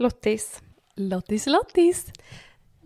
Lottis. 0.00 0.62
Lottis 0.94 1.46
Lottis. 1.46 2.12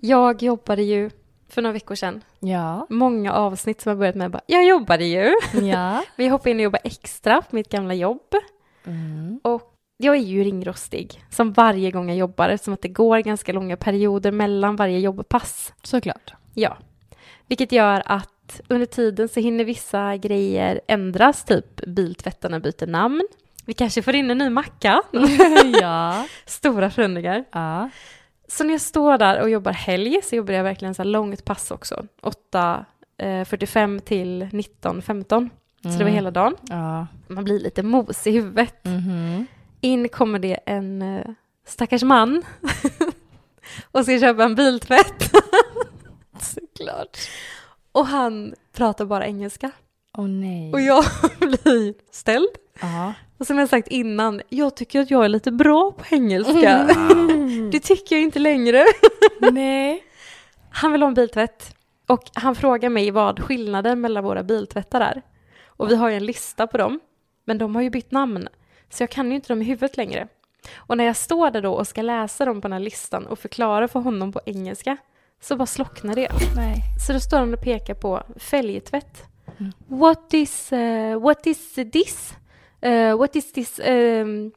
Jag 0.00 0.42
jobbade 0.42 0.82
ju 0.82 1.10
för 1.48 1.62
några 1.62 1.72
veckor 1.72 1.94
sedan. 1.94 2.24
Ja. 2.40 2.86
Många 2.90 3.32
avsnitt 3.32 3.80
som 3.80 3.90
har 3.90 3.96
börjat 3.96 4.14
med 4.14 4.30
bara, 4.30 4.42
jag 4.46 4.66
jobbade 4.66 5.04
ju. 5.04 5.32
Ja. 5.62 6.04
Vi 6.16 6.28
hoppade 6.28 6.50
in 6.50 6.56
och 6.56 6.62
jobbade 6.62 6.82
extra 6.84 7.42
på 7.42 7.56
mitt 7.56 7.68
gamla 7.68 7.94
jobb. 7.94 8.34
Mm. 8.84 9.40
Och 9.42 9.74
jag 9.96 10.16
är 10.16 10.20
ju 10.20 10.44
ringrostig, 10.44 11.24
som 11.30 11.52
varje 11.52 11.90
gång 11.90 12.08
jag 12.08 12.18
jobbar, 12.18 12.48
eftersom 12.48 12.74
att 12.74 12.82
det 12.82 12.88
går 12.88 13.18
ganska 13.18 13.52
långa 13.52 13.76
perioder 13.76 14.32
mellan 14.32 14.76
varje 14.76 14.98
jobbpass. 14.98 15.72
Såklart. 15.82 16.34
Ja. 16.54 16.78
Vilket 17.46 17.72
gör 17.72 18.02
att 18.06 18.60
under 18.68 18.86
tiden 18.86 19.28
så 19.28 19.40
hinner 19.40 19.64
vissa 19.64 20.16
grejer 20.16 20.80
ändras, 20.88 21.44
typ 21.44 21.86
biltvättarna 21.86 22.60
byter 22.60 22.86
namn. 22.86 23.28
Vi 23.64 23.72
kanske 23.74 24.02
får 24.02 24.14
in 24.14 24.30
en 24.30 24.38
ny 24.38 24.50
macka. 24.50 25.02
ja. 25.80 26.26
Stora 26.46 26.90
förändringar. 26.90 27.44
Ja. 27.52 27.90
Så 28.48 28.64
när 28.64 28.70
jag 28.74 28.80
står 28.80 29.18
där 29.18 29.40
och 29.40 29.50
jobbar 29.50 29.72
helg 29.72 30.20
så 30.22 30.36
jobbar 30.36 30.54
jag 30.54 30.64
verkligen 30.64 30.94
så 30.94 31.02
här 31.02 31.08
långt 31.10 31.44
pass 31.44 31.70
också. 31.70 32.06
8.45 33.18 33.98
till 34.00 34.42
19.15. 34.44 35.50
Så 35.82 35.88
det 35.88 35.94
var 35.94 36.00
Mm. 36.00 36.14
hela 36.14 36.30
dagen. 36.30 36.56
Ja. 36.62 37.06
Man 37.26 37.44
blir 37.44 37.60
lite 37.60 37.82
mos 37.82 38.26
i 38.26 38.30
huvudet. 38.30 38.84
Mhm. 38.84 39.46
In 39.80 40.08
kommer 40.08 40.38
det 40.38 40.58
en 40.66 41.02
uh, 41.02 41.26
stackars 41.66 42.02
man 42.02 42.42
och 43.92 44.02
ska 44.04 44.20
köpa 44.20 44.44
en 44.44 44.54
biltvätt. 44.54 45.30
Såklart. 46.40 47.18
Och 47.92 48.06
han 48.06 48.54
pratar 48.72 49.04
bara 49.04 49.26
engelska. 49.26 49.70
Åh 50.18 50.26
nej. 50.28 50.72
Och 50.72 50.80
jag 50.80 51.04
blir 51.38 51.94
ställd. 52.12 52.48
Ja. 52.80 53.14
Och 53.38 53.46
som 53.46 53.58
jag 53.58 53.68
sagt 53.68 53.88
innan, 53.88 54.42
jag 54.48 54.76
tycker 54.76 55.00
att 55.00 55.10
jag 55.10 55.24
är 55.24 55.28
lite 55.28 55.52
bra 55.52 55.92
på 55.92 56.04
engelska. 56.14 56.84
Det 57.72 57.80
tycker 57.80 58.16
jag 58.16 58.22
inte 58.22 58.38
längre. 58.38 58.84
nej. 59.52 60.04
Han 60.70 60.92
vill 60.92 61.02
ha 61.02 61.08
en 61.08 61.14
biltvätt. 61.14 61.76
Och 62.06 62.22
han 62.34 62.54
frågar 62.54 62.88
mig 62.88 63.10
vad 63.10 63.40
skillnaden 63.40 64.00
mellan 64.00 64.24
våra 64.24 64.42
biltvättar 64.42 65.00
är. 65.00 65.22
Och 65.66 65.90
vi 65.90 65.96
har 65.96 66.08
ju 66.08 66.16
en 66.16 66.26
lista 66.26 66.66
på 66.66 66.78
dem. 66.78 67.00
Men 67.44 67.58
de 67.58 67.74
har 67.74 67.82
ju 67.82 67.90
bytt 67.90 68.10
namn. 68.10 68.48
Så 68.90 69.02
jag 69.02 69.10
kan 69.10 69.28
ju 69.28 69.34
inte 69.34 69.48
dem 69.48 69.62
i 69.62 69.64
huvudet 69.64 69.96
längre. 69.96 70.28
Och 70.76 70.96
när 70.96 71.04
jag 71.04 71.16
står 71.16 71.50
där 71.50 71.62
då 71.62 71.72
och 71.72 71.88
ska 71.88 72.02
läsa 72.02 72.44
dem 72.44 72.60
på 72.60 72.68
den 72.68 72.72
här 72.72 72.80
listan 72.80 73.26
och 73.26 73.38
förklara 73.38 73.88
för 73.88 74.00
honom 74.00 74.32
på 74.32 74.40
engelska 74.46 74.96
så 75.40 75.56
bara 75.56 75.66
slocknar 75.66 76.14
det. 76.14 76.28
Nej. 76.56 76.76
Så 77.06 77.12
då 77.12 77.20
står 77.20 77.38
han 77.38 77.54
och 77.54 77.60
pekar 77.60 77.94
på 77.94 78.22
fälgtvätt. 78.36 79.22
Mm. 79.58 79.72
What 79.86 80.34
is, 80.34 80.72
uh, 80.72 81.20
what 81.20 81.46
is 81.46 81.74
this? 81.92 82.34
Uh, 82.84 83.18
what 83.18 83.36
is 83.36 83.52
this? 83.52 83.78
Um, 83.78 84.52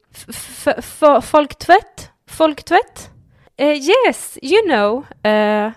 folktvätt? 1.22 2.10
Folktvätt? 2.26 3.10
Uh, 3.60 3.72
yes, 4.06 4.38
you 4.42 4.62
know. 4.66 5.04
Uh, 5.24 5.72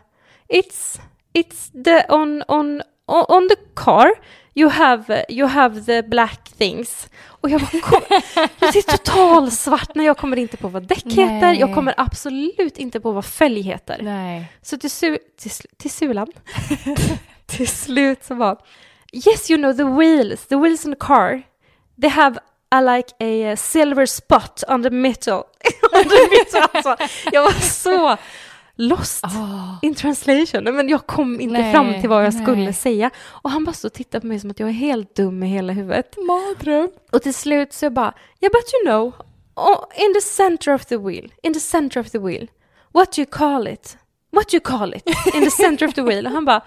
it's 0.50 1.00
it's 1.34 1.72
the 1.84 2.06
on 2.10 2.44
on 2.48 2.82
on 3.08 3.26
on 3.30 3.48
the 3.50 3.56
car. 3.74 4.12
You 4.54 4.70
have 4.70 5.26
you 5.30 5.48
have 5.48 5.82
the 5.86 6.02
black 6.04 6.50
things. 6.58 7.08
Och 7.42 7.50
jag 7.50 7.62
bara, 7.62 7.82
kom, 7.82 8.02
det 8.60 8.76
är 8.78 8.98
total 8.98 9.52
svart 9.52 9.96
när 9.96 10.06
jag 10.06 10.18
kommer 10.18 10.38
inte 10.38 10.58
på 10.58 10.68
vad 10.68 10.88
däck 10.88 11.06
heter. 11.06 11.42
Nej. 11.42 11.60
Jag 11.60 11.76
kommer 11.76 11.94
absolut 11.98 12.78
inte 12.78 13.00
på 13.00 13.12
vad 13.12 13.26
fälg 13.26 13.62
heter. 13.62 14.00
Nej. 14.02 14.52
Så 14.62 14.78
till, 14.78 14.90
su- 14.90 15.18
till, 15.40 15.52
till 15.78 15.92
sulan, 15.92 16.28
till 17.46 17.68
slut 17.68 18.24
så 18.24 18.36
var 18.36 18.58
Yes, 19.14 19.52
you 19.52 19.58
know 19.58 19.74
the 19.74 19.84
wheels, 19.84 20.48
the 20.48 20.56
wheels 20.56 20.86
in 20.86 20.92
the 20.94 21.00
car, 21.00 21.42
they 22.02 22.10
have 22.10 22.40
a, 22.70 22.82
like 22.82 23.14
a 23.20 23.56
silver 23.58 24.06
spot 24.06 24.64
on 24.68 24.84
the 24.84 24.90
middle. 24.90 25.34
on 25.94 26.04
the 26.04 26.30
middle 26.30 26.62
alltså. 26.74 26.96
Jag 27.32 27.44
var 27.44 27.52
så 27.52 28.18
lost 28.76 29.26
Oh. 29.26 29.76
in 29.82 29.96
translation. 29.96 30.64
Men 30.64 30.90
jag 30.90 31.08
kom 31.08 31.42
inte 31.42 31.62
Nej, 31.62 31.74
fram 31.74 32.02
till 32.02 32.10
vad 32.10 32.26
jag 32.26 32.34
nej. 32.34 32.44
skulle 32.44 32.74
säga. 32.74 33.12
Och 33.28 33.52
han 33.52 33.64
bara 33.64 33.74
och 33.84 33.94
tittade 33.94 34.22
på 34.22 34.28
mig 34.28 34.40
som 34.40 34.52
att 34.52 34.60
jag 34.60 34.70
är 34.70 34.74
helt 34.74 35.16
dum 35.16 35.44
i 35.44 35.48
hela 35.48 35.74
huvudet. 35.74 36.18
Mardröm. 36.18 36.90
Och 37.12 37.22
till 37.22 37.34
slut 37.34 37.74
så 37.74 37.86
jag 37.86 37.94
bara, 37.94 38.14
yeah 38.42 38.52
but 38.52 38.74
you 38.74 38.86
know, 38.86 39.14
oh, 39.56 39.86
in 40.06 40.14
the 40.14 40.22
center 40.22 40.74
of 40.74 40.86
the 40.86 40.98
wheel, 40.98 41.34
in 41.44 41.54
the 41.54 41.60
center 41.60 42.00
of 42.02 42.10
the 42.12 42.20
wheel, 42.20 42.48
what 42.92 43.12
do 43.12 43.22
you 43.22 43.30
call 43.32 43.68
it? 43.68 43.98
What 44.32 44.50
do 44.50 44.56
you 44.58 44.62
call 44.62 44.94
it? 44.94 45.04
In 45.34 45.44
the 45.44 45.52
center 45.52 45.88
of 45.88 45.94
the 45.94 46.02
wheel. 46.02 46.26
Och 46.26 46.32
han 46.32 46.46
bara, 46.46 46.62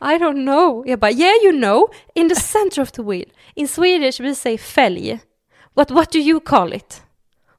I 0.00 0.18
don't 0.18 0.44
know. 0.44 0.88
Jag 0.88 0.98
bara, 0.98 1.10
yeah 1.10 1.34
you 1.44 1.52
know, 1.52 1.88
in 2.14 2.28
the 2.28 2.34
center 2.34 2.82
of 2.82 2.92
the 2.92 3.02
wheel. 3.02 3.26
In 3.54 3.68
Swedish 3.68 4.20
we 4.20 4.34
say 4.34 4.58
fälg. 4.58 5.18
What, 5.74 5.90
what 5.90 6.12
do 6.12 6.18
you 6.18 6.40
call 6.40 6.72
it? 6.72 7.02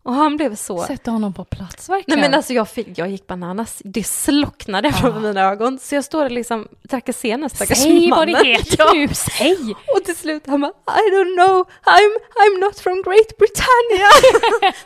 Och 0.04 0.14
han 0.14 0.38
blev 0.38 0.56
så... 0.56 0.84
Sätta 0.84 1.12
honom 1.12 1.34
på 1.34 1.46
plats 1.46 1.90
Nej 1.90 1.98
verkligen. 1.98 2.20
men 2.20 2.34
alltså 2.34 2.54
jag, 2.54 2.70
fick, 2.70 2.88
jag 2.98 3.10
gick 3.10 3.28
bananas. 3.28 3.82
Det 3.86 4.04
slocknade 4.04 4.94
från 4.94 5.22
mina 5.22 5.42
ögon. 5.42 5.80
Så 5.80 5.96
jag 5.96 6.04
står 6.04 6.26
och 6.26 6.32
liksom 6.32 6.68
trakasserar 6.90 7.38
den 7.38 7.50
stackars 7.50 7.78
Säg 7.78 8.10
vad 8.12 8.28
det 8.28 8.32
mannen. 8.32 8.46
heter 8.46 8.94
nu, 8.94 9.08
säg! 9.14 9.76
Och 9.96 10.04
till 10.06 10.16
slut 10.16 10.48
han 10.48 10.62
bara, 10.62 10.72
I 10.88 11.12
don't 11.12 11.36
know, 11.36 11.66
I'm, 11.86 12.12
I'm 12.42 12.60
not 12.60 12.80
from 12.80 13.02
Great 13.02 13.38
Britannia, 13.38 14.10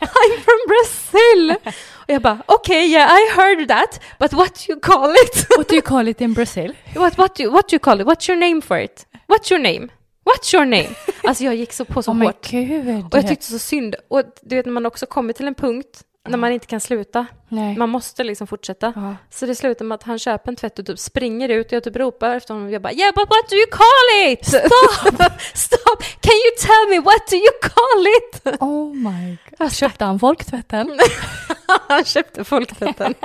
I'm 0.00 0.40
from 0.44 0.60
Brazil. 0.68 1.54
Och 2.04 2.10
jag 2.10 2.22
bara, 2.22 2.42
okay, 2.48 2.86
yeah, 2.86 3.10
I 3.10 3.30
heard 3.36 3.68
that, 3.68 4.00
but 4.18 4.32
what 4.32 4.54
do 4.54 4.72
you 4.72 4.80
call 4.80 5.10
it? 5.10 5.46
What 5.56 5.68
do 5.68 5.74
you 5.74 5.82
call 5.82 6.08
it 6.08 6.20
in 6.20 6.34
Brazil? 6.34 6.72
what, 6.94 7.18
what, 7.18 7.36
do, 7.36 7.50
what 7.50 7.68
do 7.68 7.74
you 7.76 7.80
call 7.80 8.00
it? 8.00 8.06
What's 8.06 8.28
your 8.28 8.38
name 8.38 8.60
for 8.62 8.78
it? 8.78 9.06
What's 9.26 9.50
your 9.50 9.60
name? 9.60 9.88
What's 10.24 10.54
your 10.54 10.64
name? 10.64 10.88
Alltså 11.24 11.44
jag 11.44 11.54
gick 11.54 11.72
så 11.72 11.84
på 11.84 12.02
så 12.02 12.14
men 12.14 12.26
hårt. 12.26 12.46
Och 13.12 13.18
jag 13.18 13.28
tyckte 13.28 13.46
så 13.46 13.58
synd. 13.58 13.94
Och 14.08 14.22
du 14.42 14.56
vet 14.56 14.66
när 14.66 14.72
man 14.72 14.86
också 14.86 15.06
kommer 15.06 15.32
till 15.32 15.46
en 15.46 15.54
punkt 15.54 16.02
när 16.28 16.38
man 16.38 16.52
inte 16.52 16.66
kan 16.66 16.80
sluta. 16.80 17.26
Nej. 17.48 17.76
Man 17.76 17.88
måste 17.88 18.24
liksom 18.24 18.46
fortsätta. 18.46 18.92
Ja. 18.96 19.16
Så 19.30 19.46
det 19.46 19.54
slutar 19.54 19.84
med 19.84 19.94
att 19.94 20.02
han 20.02 20.18
köper 20.18 20.52
en 20.52 20.56
tvätt 20.56 20.78
och 20.78 20.86
typ 20.86 20.98
springer 20.98 21.48
ut 21.48 21.66
och 21.66 21.72
jag 21.72 21.84
typ 21.84 21.96
ropar 21.96 22.36
efter 22.36 22.54
honom 22.54 22.66
och 22.66 22.72
jag 22.72 22.82
bara 22.82 22.92
Yeah 22.92 23.14
but 23.14 23.28
what 23.28 23.50
do 23.50 23.56
you 23.56 23.66
call 23.70 24.32
it? 24.32 24.46
Stop! 24.46 25.32
Stop! 25.54 26.02
Can 26.20 26.34
you 26.34 26.52
tell 26.60 26.88
me 26.90 27.00
what 27.00 27.26
do 27.30 27.36
you 27.36 27.52
call 27.62 28.06
it? 28.06 28.60
Oh 28.60 28.94
my 28.94 29.36
god. 29.58 29.72
Köpte 29.72 30.04
han 30.04 30.18
folktvätten? 30.18 30.98
han 31.88 32.04
köpte 32.04 32.44
folktvätten. 32.44 33.14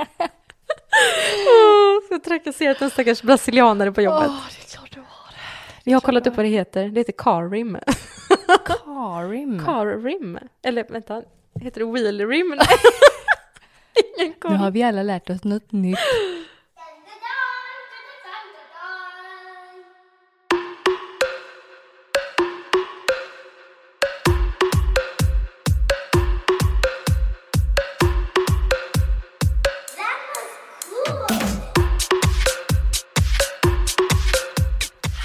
oh, 1.46 2.00
så 2.08 2.14
jag 2.14 2.24
trakasserat 2.24 2.82
en 2.82 2.90
stackars 2.90 3.22
brasilianare 3.22 3.92
på 3.92 4.02
jobbet. 4.02 4.30
det 4.50 4.64
är 4.64 4.76
klart 4.76 4.92
det 4.94 5.00
var 5.00 5.06
Jag 5.84 5.96
har 5.96 6.00
kollat 6.00 6.26
upp 6.26 6.36
vad 6.36 6.46
det 6.46 6.50
heter. 6.50 6.88
Det 6.88 7.00
heter 7.00 7.12
car 7.12 7.50
rim. 7.50 7.78
Karim. 8.84 9.64
Car 9.64 10.02
rim. 10.02 10.38
Eller 10.62 10.84
vänta, 10.88 11.22
heter 11.60 11.80
det 11.80 11.86
wheel 11.86 12.26
rim? 12.26 12.46
Ingen 14.18 14.28
Nu 14.28 14.34
koll. 14.38 14.52
har 14.56 14.70
vi 14.70 14.82
alla 14.82 15.02
lärt 15.02 15.30
oss 15.30 15.44
något 15.44 15.72
nytt. 15.72 15.98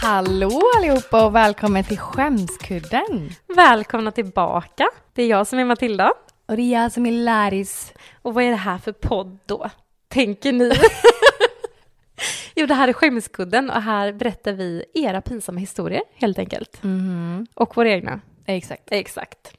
Hallå 0.02 0.55
allihopa 0.90 1.26
och 1.26 1.36
välkommen 1.36 1.84
till 1.84 2.00
Skämskudden. 2.00 3.30
Välkomna 3.56 4.12
tillbaka. 4.12 4.88
Det 5.14 5.24
är 5.24 5.28
jag 5.28 5.48
som 5.48 5.60
är 5.60 5.66
Matilda. 5.66 6.14
Och 6.46 6.56
det 6.56 6.62
är 6.62 6.82
jag 6.82 6.92
som 6.92 7.06
är 7.06 7.12
Laris. 7.12 7.94
Och 8.22 8.34
vad 8.34 8.44
är 8.44 8.50
det 8.50 8.56
här 8.56 8.78
för 8.78 8.92
podd 8.92 9.38
då? 9.46 9.70
Tänker 10.08 10.54
ni? 10.54 10.72
jo, 12.56 12.66
det 12.66 12.74
här 12.74 12.88
är 12.88 12.94
Skämskudden 12.94 13.70
och 13.70 13.82
här 13.82 14.14
berättar 14.14 14.54
vi 14.54 14.86
era 14.94 15.22
pinsamma 15.22 15.60
historier 15.60 16.02
helt 16.16 16.40
enkelt. 16.40 16.84
Mhm, 16.84 17.48
Och 17.54 17.78
våra 17.78 17.90
egna. 17.90 18.20
exakt. 18.46 18.84
Exakt. 18.92 19.54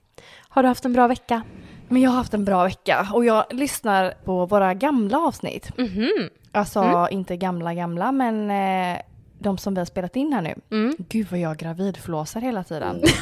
Har 0.48 0.62
du 0.62 0.68
haft 0.68 0.84
en 0.84 0.92
bra 0.92 1.06
vecka? 1.08 1.42
Men 1.88 2.02
jag 2.02 2.10
har 2.10 2.16
haft 2.16 2.34
en 2.34 2.44
bra 2.44 2.64
vecka 2.64 3.08
och 3.14 3.24
jag 3.24 3.44
lyssnar 3.50 4.14
på 4.24 4.46
våra 4.46 4.74
gamla 4.74 5.18
avsnitt. 5.18 5.78
Mhm. 5.78 6.28
Alltså 6.52 7.08
inte 7.10 7.36
gamla 7.36 7.74
gamla 7.74 8.12
men 8.12 8.50
eh, 8.50 9.00
de 9.38 9.58
som 9.58 9.74
vi 9.74 9.80
har 9.80 9.84
spelat 9.86 10.16
in 10.16 10.32
här 10.32 10.42
nu. 10.42 10.54
Mm. 10.70 10.94
Gud 11.08 11.26
vad 11.30 11.40
jag 11.40 11.56
gravidflåsar 11.56 12.40
hela 12.40 12.64
tiden. 12.64 13.02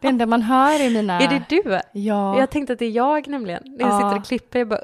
Det 0.00 0.08
enda 0.08 0.26
man 0.26 0.42
hör 0.42 0.80
är 0.80 0.90
mina... 0.90 1.20
Är 1.20 1.28
det 1.28 1.42
du? 1.48 1.80
Ja. 2.00 2.38
Jag 2.40 2.50
tänkte 2.50 2.72
att 2.72 2.78
det 2.78 2.84
är 2.84 2.90
jag 2.90 3.28
nämligen. 3.28 3.62
När 3.64 3.80
jag 3.86 3.90
Ja. 3.90 3.96
sitter 4.10 4.20
och 4.20 4.26
klipper, 4.26 4.58
jag 4.58 4.68
bara, 4.68 4.80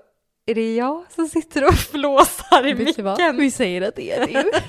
är 0.47 0.55
det 0.55 0.75
jag 0.75 1.05
som 1.15 1.29
sitter 1.29 1.69
och 1.69 1.75
flåsar 1.93 2.67
i 2.67 2.75
micken? 2.75 3.37
Vi 3.37 3.51
säger 3.51 3.83
att 3.89 3.97
det 3.97 4.13
är 4.13 4.27
du. 4.27 4.51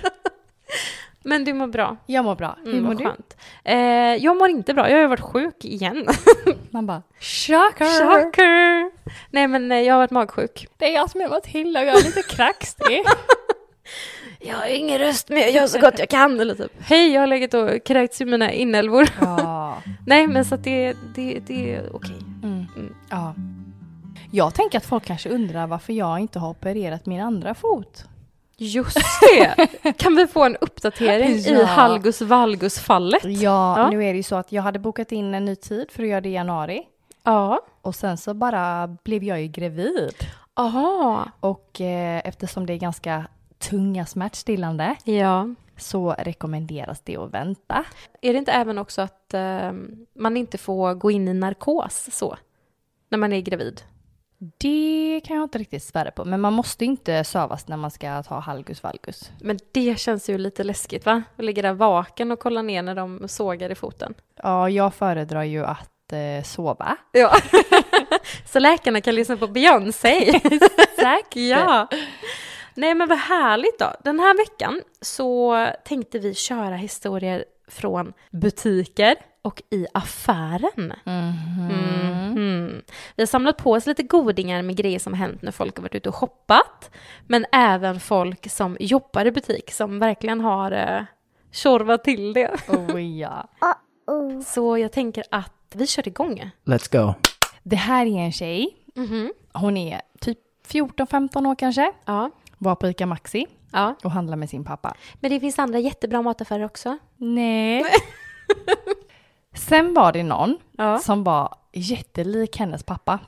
Men 1.23 1.43
du 1.43 1.53
mår 1.53 1.67
bra. 1.67 1.97
Jag 2.05 2.25
mår 2.25 2.35
bra. 2.35 2.57
Hur 2.63 2.71
Mm, 2.71 2.83
mår 2.83 2.93
du? 2.95 3.03
skönt. 3.03 3.37
Eh, 3.63 3.75
jag 4.23 4.37
mår 4.37 4.49
inte 4.49 4.73
bra, 4.73 4.89
jag 4.89 4.95
har 4.95 5.01
ju 5.01 5.07
varit 5.07 5.19
sjuk 5.21 5.65
igen. 5.65 6.07
Man 6.69 6.85
bara 6.85 7.01
shocker! 7.19 7.85
Shocker! 8.25 8.91
Nej 9.31 9.47
men 9.47 9.71
eh, 9.71 9.79
jag 9.79 9.93
har 9.93 9.99
varit 9.99 10.11
magsjuk. 10.11 10.67
Det 10.77 10.85
är 10.85 10.93
jag 10.93 11.09
som 11.09 11.21
är 11.21 11.29
Matilda 11.29 11.79
och 11.79 11.85
jag 11.85 11.99
är 11.99 12.03
lite 12.03 12.21
kraxig. 12.35 13.03
Jag 14.39 14.55
har 14.55 14.67
ingen 14.67 14.99
röst 14.99 15.29
men 15.29 15.37
jag 15.39 15.51
gör 15.51 15.67
så 15.67 15.79
gott 15.79 15.99
jag 15.99 16.09
kan. 16.09 16.39
Eller 16.39 16.55
typ, 16.55 16.71
hej 16.79 17.11
jag 17.13 17.21
har 17.21 17.27
legat 17.27 17.53
och 17.53 17.83
kräkts 17.85 18.21
i 18.21 18.25
mina 18.25 18.51
inälvor. 18.51 19.07
ja. 19.21 19.77
Nej 20.07 20.27
men 20.27 20.45
så 20.45 20.55
att 20.55 20.63
det, 20.63 20.93
det, 21.15 21.39
det 21.47 21.75
är 21.75 21.95
okej. 21.95 22.17
Mm. 22.43 22.65
Ja. 23.09 23.35
Jag 24.31 24.53
tänker 24.53 24.77
att 24.77 24.85
folk 24.85 25.05
kanske 25.05 25.29
undrar 25.29 25.67
varför 25.67 25.93
jag 25.93 26.19
inte 26.19 26.39
har 26.39 26.49
opererat 26.49 27.05
min 27.05 27.21
andra 27.21 27.53
fot. 27.55 28.05
Just 28.57 28.97
det! 29.21 29.67
Kan 29.97 30.15
vi 30.15 30.27
få 30.27 30.43
en 30.43 30.55
uppdatering 30.61 31.29
i 31.29 31.49
Ja. 31.59 31.65
Halgus 31.65 32.21
Valgus-fallet? 32.21 33.23
Ja, 33.25 33.79
Ja. 33.79 33.89
nu 33.89 34.03
är 34.05 34.11
det 34.13 34.17
ju 34.17 34.23
så 34.23 34.35
att 34.35 34.51
jag 34.51 34.61
hade 34.63 34.79
bokat 34.79 35.11
in 35.11 35.33
en 35.33 35.45
ny 35.45 35.55
tid 35.55 35.91
för 35.91 36.03
att 36.03 36.09
göra 36.09 36.21
det 36.21 36.29
i 36.29 36.33
januari. 36.33 36.83
Ja. 37.23 37.59
Och 37.81 37.95
sen 37.95 38.17
så 38.17 38.33
bara 38.33 38.87
blev 39.03 39.23
jag 39.23 39.41
ju 39.41 39.47
gravid. 39.47 40.13
Aha. 40.53 41.25
Och 41.39 41.81
eh, 41.81 42.21
eftersom 42.25 42.65
det 42.65 42.73
är 42.73 42.77
ganska 42.77 43.25
tunga 43.59 44.05
smärtstillande 44.05 44.95
Ja. 45.03 45.47
så 45.77 46.15
rekommenderas 46.19 47.01
det 47.03 47.17
att 47.17 47.33
vänta. 47.33 47.85
Är 48.21 48.33
det 48.33 48.39
inte 48.39 48.51
även 48.51 48.77
också 48.77 49.01
att 49.01 49.33
eh, 49.33 49.71
man 50.15 50.37
inte 50.37 50.57
får 50.57 50.93
gå 50.93 51.11
in 51.11 51.27
i 51.27 51.33
narkos 51.33 52.09
så? 52.11 52.37
När 53.09 53.17
man 53.17 53.33
är 53.33 53.41
gravid? 53.41 53.81
Det 54.57 55.21
kan 55.25 55.35
jag 55.35 55.43
inte 55.43 55.57
riktigt 55.57 55.83
svära 55.83 56.11
på, 56.11 56.25
men 56.25 56.41
man 56.41 56.53
måste 56.53 56.85
inte 56.85 57.23
sövas 57.23 57.67
när 57.67 57.77
man 57.77 57.91
ska 57.91 58.23
ta 58.23 58.39
halgus 58.39 58.83
valgus. 58.83 59.31
Men 59.41 59.59
det 59.71 59.99
känns 59.99 60.29
ju 60.29 60.37
lite 60.37 60.63
läskigt 60.63 61.05
va? 61.05 61.23
Att 61.37 61.45
ligga 61.45 61.61
där 61.61 61.73
vaken 61.73 62.31
och 62.31 62.39
kolla 62.39 62.61
ner 62.61 62.81
när 62.81 62.95
de 62.95 63.27
sågar 63.27 63.69
i 63.69 63.75
foten. 63.75 64.13
Ja, 64.43 64.69
jag 64.69 64.93
föredrar 64.93 65.43
ju 65.43 65.65
att 65.65 66.13
eh, 66.13 66.43
sova. 66.43 66.97
Ja. 67.11 67.35
så 68.45 68.59
läkarna 68.59 69.01
kan 69.01 69.15
lyssna 69.15 69.37
på 69.37 69.47
Beyoncé. 69.47 70.29
Exakt. 70.77 71.35
ja. 71.35 71.87
Nej 72.75 72.95
men 72.95 73.09
vad 73.09 73.17
härligt 73.17 73.79
då. 73.79 73.93
Den 74.03 74.19
här 74.19 74.37
veckan 74.37 74.81
så 75.01 75.67
tänkte 75.85 76.19
vi 76.19 76.33
köra 76.33 76.75
historier 76.75 77.45
från 77.73 78.13
butiker 78.31 79.15
och 79.41 79.61
i 79.69 79.87
affären. 79.93 80.93
Mhm. 81.05 82.81
Vi 83.15 83.21
har 83.21 83.25
samlat 83.27 83.57
på 83.57 83.71
oss 83.71 83.85
lite 83.85 84.03
godingar 84.03 84.61
med 84.61 84.75
grejer 84.75 84.99
som 84.99 85.13
hänt 85.13 85.41
när 85.41 85.51
folk 85.51 85.75
har 85.77 85.81
varit 85.81 85.95
ute 85.95 86.09
och 86.09 86.15
shoppat. 86.15 86.91
Men 87.27 87.45
även 87.51 87.99
folk 87.99 88.51
som 88.51 88.77
jobbar 88.79 89.25
i 89.25 89.31
butik 89.31 89.71
som 89.71 89.99
verkligen 89.99 90.41
har 90.41 90.71
eh, 90.71 91.03
tjorvat 91.51 92.03
till 92.03 92.33
det. 92.33 92.51
Oh 92.67 93.01
ja. 93.01 93.49
Så 94.45 94.77
jag 94.77 94.91
tänker 94.91 95.23
att 95.31 95.53
vi 95.75 95.87
kör 95.87 96.07
igång. 96.07 96.49
Let's 96.65 97.01
go. 97.05 97.13
Det 97.63 97.75
här 97.75 98.05
är 98.05 98.19
en 98.19 98.31
tjej. 98.31 98.77
Mhm. 98.95 99.33
Hon 99.53 99.77
är 99.77 100.01
typ 100.19 100.39
14-15 100.67 101.47
år 101.47 101.55
kanske. 101.55 101.91
Ja. 102.05 102.31
Var 102.57 102.75
på 102.75 102.87
ICA 102.87 103.05
Maxi 103.05 103.47
ja. 103.73 103.95
och 104.03 104.11
handlar 104.11 104.37
med 104.37 104.49
sin 104.49 104.63
pappa. 104.63 104.93
Men 105.13 105.31
det 105.31 105.39
finns 105.39 105.59
andra 105.59 105.79
jättebra 105.79 106.21
mataffärer 106.21 106.65
också. 106.65 106.97
Nej. 107.17 107.83
Sen 109.55 109.93
var 109.93 110.11
det 110.11 110.23
någon 110.23 110.57
Ja. 110.77 110.97
som 110.99 111.23
var 111.23 111.55
jättelik 111.73 112.57
hennes 112.59 112.83
pappa. 112.83 113.19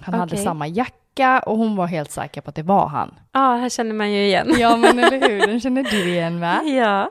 Han 0.00 0.14
hade 0.14 0.32
Okej. 0.32 0.44
samma 0.44 0.66
jacka 0.66 1.40
och 1.46 1.56
hon 1.58 1.76
var 1.76 1.86
helt 1.86 2.10
säker 2.10 2.40
på 2.40 2.48
att 2.50 2.54
det 2.56 2.62
var 2.62 2.86
han. 2.88 3.14
Ja, 3.32 3.56
här 3.56 3.68
känner 3.68 3.92
man 3.92 4.12
ju 4.12 4.24
igen. 4.26 4.54
Ja 4.58 4.76
men 4.76 4.98
eller 4.98 5.28
hur, 5.28 5.46
den 5.46 5.60
känner 5.66 5.82
du 5.82 6.08
igen 6.08 6.40
va? 6.40 6.62
Ja. 6.62 7.10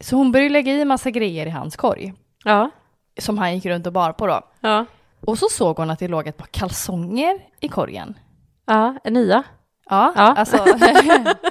Så 0.00 0.16
hon 0.16 0.32
började 0.32 0.48
lägga 0.52 0.72
i 0.72 0.84
massa 0.84 1.10
grejer 1.10 1.46
i 1.46 1.50
hans 1.50 1.76
korg. 1.76 2.12
Ja. 2.44 2.70
Som 3.18 3.38
han 3.38 3.54
gick 3.54 3.66
runt 3.66 3.86
och 3.86 3.92
bar 3.92 4.12
på 4.12 4.26
då. 4.26 4.40
Ja. 4.60 4.84
Och 5.20 5.38
så 5.38 5.46
såg 5.50 5.76
hon 5.76 5.90
att 5.90 5.98
det 5.98 6.08
låg 6.08 6.26
ett 6.26 6.36
par 6.36 6.46
kalsonger 6.46 7.38
i 7.60 7.68
korgen. 7.68 8.18
Ja, 8.66 8.96
nya. 9.04 9.42
Ja, 9.90 10.12
Ja. 10.16 10.22
alltså 10.22 10.56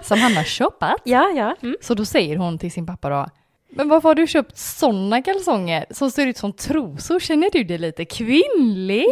som 0.02 0.20
han 0.20 0.36
har 0.36 0.44
shoppat. 0.44 0.96
Ja, 1.04 1.30
ja. 1.30 1.56
Mm. 1.62 1.76
Så 1.82 1.94
då 1.94 2.06
säger 2.06 2.38
hon 2.38 2.58
till 2.58 2.72
sin 2.72 2.86
pappa 2.86 3.10
då. 3.10 3.26
Men 3.70 3.90
varför 3.90 4.10
har 4.10 4.16
du 4.16 4.28
köpt 4.28 4.58
sådana 4.58 5.22
kalsonger 5.22 5.86
som 5.90 6.12
ser 6.12 6.28
ut 6.28 6.38
som 6.38 6.54
trosor? 6.54 7.20
Känner 7.20 7.50
du 7.52 7.64
dig 7.64 7.78
lite 7.78 8.06
kvinnlig? 8.06 9.06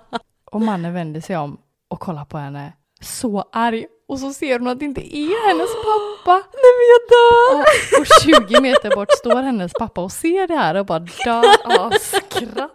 och 0.52 0.60
mannen 0.60 0.94
vänder 0.94 1.20
sig 1.20 1.36
om 1.36 1.58
och 1.88 2.00
kollar 2.00 2.24
på 2.24 2.38
henne. 2.38 2.72
Så 3.00 3.44
arg. 3.52 3.86
Och 4.08 4.18
så 4.18 4.32
ser 4.32 4.58
hon 4.58 4.68
att 4.68 4.78
det 4.78 4.84
inte 4.84 5.16
är 5.16 5.48
hennes 5.48 5.70
pappa. 5.84 6.32
Nej 6.52 6.72
men 6.78 6.86
jag 6.92 7.02
dör! 7.10 7.60
Och, 7.60 8.00
och 8.00 8.06
20 8.50 8.60
meter 8.60 8.96
bort 8.96 9.12
står 9.12 9.42
hennes 9.42 9.72
pappa 9.72 10.00
och 10.00 10.12
ser 10.12 10.46
det 10.46 10.54
här 10.56 10.74
och 10.74 10.86
bara 10.86 10.98
dör 10.98 11.78
av 11.80 11.90
skratt. 11.90 12.70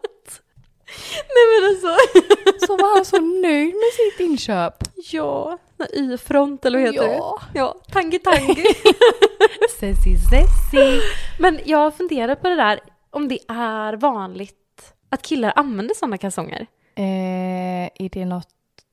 Nej 1.36 1.46
men 1.62 1.70
alltså. 1.70 1.88
Så 2.68 2.78
var 2.78 2.96
han 2.96 3.06
så 3.06 3.20
nöjd 3.20 3.74
med 3.76 3.94
sitt 3.94 4.20
inköp. 4.20 4.74
Ja, 5.12 5.58
Y-front 5.94 6.66
eller 6.66 6.80
vad 6.80 6.88
heter 6.94 7.08
Ja. 7.14 7.40
det? 7.54 7.60
Ja, 7.60 7.76
tangi 7.92 8.20
tangi. 8.20 8.56
Sessi 9.80 10.16
sessi. 10.30 11.02
men 11.40 11.60
jag 11.66 11.98
funderar 11.98 12.36
på 12.36 12.48
det 12.48 12.56
där 12.56 12.80
om 13.10 13.28
det 13.28 13.40
är 13.48 13.94
vanligt 13.94 14.94
att 15.10 15.22
killar 15.22 15.54
använder 15.56 15.96
sådana 15.96 16.18
kalsonger. 16.18 16.68
Eh, 16.96 17.86
är 17.86 18.10
det 18.12 18.26
något 18.26 18.48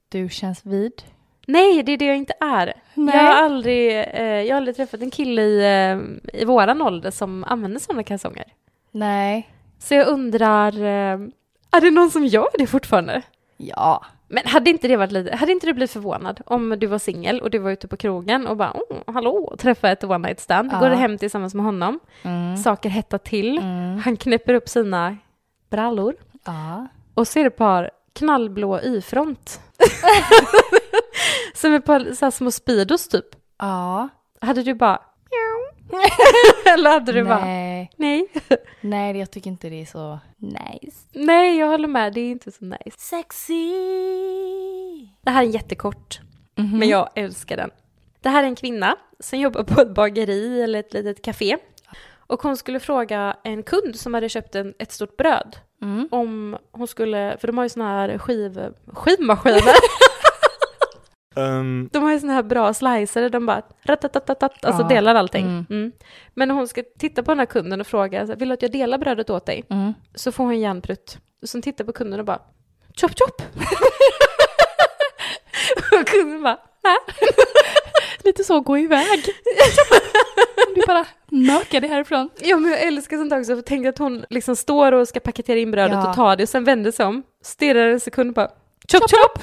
du 0.09 0.29
känns 0.29 0.61
vid? 0.67 0.93
Nej, 1.47 1.83
det 1.83 1.93
är 1.93 1.97
det 1.97 2.05
jag 2.05 2.17
inte 2.17 2.35
är. 2.41 2.73
Nej. 2.95 3.17
Jag 3.17 3.23
har 3.23 3.33
aldrig, 3.33 3.91
eh, 3.93 4.23
jag 4.25 4.55
har 4.55 4.57
aldrig 4.57 4.77
träffat 4.77 5.01
en 5.03 5.11
kille 5.11 5.43
i, 5.43 5.59
eh, 6.33 6.41
i 6.41 6.45
våran 6.45 6.83
ålder 6.83 7.11
som 7.11 7.45
använder 7.45 7.81
sådana 7.81 8.03
kalsonger. 8.03 8.45
Nej. 8.91 9.49
Så 9.79 9.95
jag 9.95 10.07
undrar, 10.09 10.83
eh, 10.85 11.19
är 11.73 11.81
det 11.81 11.91
någon 11.91 12.11
som 12.11 12.27
gör 12.27 12.49
det 12.59 12.67
fortfarande? 12.67 13.23
Ja. 13.57 14.05
Men 14.29 14.47
hade 14.47 14.71
inte 14.71 14.89
det 14.89 14.97
varit 14.97 15.13
lite, 15.13 15.37
hade 15.37 15.53
inte 15.53 15.67
du 15.67 15.73
blivit 15.73 15.91
förvånad 15.91 16.41
om 16.47 16.77
du 16.79 16.87
var 16.87 16.99
singel 16.99 17.41
och 17.41 17.51
du 17.51 17.59
var 17.59 17.71
ute 17.71 17.89
på 17.89 17.97
krogen 17.97 18.47
och 18.47 18.57
bara, 18.57 18.73
oh, 18.73 19.13
hallå, 19.15 19.55
träffa 19.59 19.91
ett 19.91 20.05
one 20.05 20.19
night 20.19 20.41
stand, 20.41 20.71
Ja. 20.73 20.79
går 20.79 20.89
hem 20.91 21.19
tillsammans 21.19 21.55
med 21.55 21.65
honom, 21.65 22.01
Mm. 22.23 22.57
saker 22.57 22.89
hettar 22.89 23.19
till, 23.19 23.59
Mm. 23.59 23.99
han 23.99 24.17
knäpper 24.17 24.55
upp 24.55 24.69
sina 24.69 25.17
brallor 25.71 26.15
Ja. 26.45 26.87
och 27.15 27.29
ser 27.29 27.47
ett 27.47 27.57
par 27.57 27.91
knallblå 28.13 28.81
Y-front. 28.81 29.61
Som 31.55 31.75
ett 31.75 31.85
par 31.85 32.15
så 32.15 32.31
små 32.31 32.51
Speedos 32.51 33.09
typ. 33.09 33.27
Ja. 33.59 34.09
Hade 34.41 34.63
du 34.63 34.75
bara, 34.75 35.01
eller 36.75 36.91
hade 36.91 37.13
du 37.13 37.25
bara, 37.25 37.45
Nej. 37.45 37.91
nej. 37.97 38.29
Nej, 38.81 39.19
jag 39.19 39.31
tycker 39.31 39.51
inte 39.51 39.69
det 39.69 39.81
är 39.83 39.87
så 39.87 40.19
nice. 40.37 40.97
Nej, 41.13 41.59
jag 41.59 41.67
håller 41.69 41.89
med, 41.89 42.13
det 42.15 42.21
är 42.21 42.31
inte 42.31 42.53
så 42.53 42.65
nice. 42.65 42.99
Sexy. 42.99 43.73
Det 45.23 45.31
här 45.31 45.43
är 45.43 45.47
jättekort. 45.47 46.21
Mhm. 46.59 46.79
Men 46.79 46.89
jag 46.89 47.09
älskar 47.15 47.57
den. 47.57 47.71
Det 48.21 48.29
här 48.29 48.43
är 48.43 48.47
en 48.47 48.55
kvinna 48.57 48.97
som 49.21 49.39
jobbar 49.39 49.63
på 49.63 49.81
ett 49.81 49.95
bageri 49.95 50.63
eller 50.63 50.79
ett 50.81 50.93
litet 50.95 51.23
café. 51.23 51.57
Och 52.27 52.43
hon 52.43 52.57
skulle 52.57 52.81
fråga 52.81 53.37
en 53.45 53.63
kund 53.63 53.97
som 53.97 54.15
hade 54.15 54.29
köpt 54.29 54.55
en, 54.55 54.75
ett 54.79 54.93
stort 54.93 55.17
bröd 55.17 55.57
Mm. 55.83 56.09
om 56.11 56.57
hon 56.73 56.87
skulle, 56.89 57.37
för 57.41 57.47
de 57.47 57.57
har 57.59 57.65
ju 57.65 57.69
såna 57.69 57.89
här 57.89 58.19
skiv, 58.19 58.61
skivmaskiner. 58.87 59.61
Um, 61.35 61.89
de 61.93 62.03
har 62.03 62.13
ju 62.13 62.21
såna 62.21 62.33
här 62.33 62.43
bra 62.43 62.75
slicer, 62.75 63.29
de 63.29 63.47
bara 63.47 63.63
ratatatatat, 63.83 64.65
alltså 64.65 64.83
Ja. 64.83 64.89
delar 64.89 65.15
allting. 65.15 65.45
Mm. 65.47 65.67
Mm. 65.71 65.93
Men 66.35 66.49
när 66.49 66.55
hon 66.55 66.69
ska 66.69 66.83
titta 66.99 67.23
på 67.23 67.31
den 67.31 67.39
här 67.39 67.47
kunden 67.47 67.81
och 67.81 67.87
fråga, 67.87 68.27
så 68.27 68.35
vill 68.35 68.49
du 68.49 68.55
att 68.55 68.63
jag 68.63 68.73
delar 68.73 68.99
brödet 68.99 69.31
åt 69.31 69.47
dig? 69.47 69.65
Mm. 69.71 69.93
Så 70.15 70.33
får 70.33 70.45
hon 70.45 70.53
en 70.53 70.61
järnprutt. 70.61 71.19
Och 71.43 71.49
sen 71.49 71.63
tittar 71.63 71.85
på 71.85 71.93
kunden 71.93 72.21
och 72.21 72.27
bara, 72.27 72.41
chop 73.01 73.11
chop! 73.19 73.43
och 76.01 76.07
kunden 76.07 76.43
bara, 76.43 76.59
nej. 76.85 76.97
Lite 78.25 78.45
så, 78.45 78.61
gå 78.61 78.79
iväg. 78.79 79.25
du 80.75 80.83
bara 80.87 81.05
mökar 81.31 81.81
det 81.81 81.89
härifrån. 81.89 82.31
Ja 82.41 82.57
men 82.57 82.71
jag 82.71 82.81
älskar 82.83 83.17
sånt 83.17 83.33
också, 83.33 83.55
för 83.55 83.63
tänk 83.63 83.87
att 83.87 83.99
hon 83.99 84.25
liksom 84.31 84.57
står 84.57 84.93
och 84.93 85.09
ska 85.09 85.21
paketera 85.21 85.59
in 85.59 85.71
brödet 85.71 85.93
Ja. 86.03 86.09
och 86.11 86.17
ta 86.17 86.37
det 86.37 86.43
och 86.43 86.49
sen 86.49 86.65
vänder 86.65 86.91
sig 86.91 87.07
om, 87.07 87.23
stirrar 87.43 87.87
en 87.89 88.01
sekund 88.01 88.29
och 88.31 88.35
bara 88.35 88.49
chop 88.93 89.03
chop! 89.11 89.43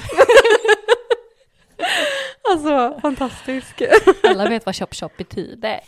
alltså 2.50 2.98
fantastisk. 3.02 3.82
Alla 4.24 4.48
vet 4.48 4.66
vad 4.66 4.76
chop 4.76 4.94
chop 4.94 5.16
betyder. 5.16 5.80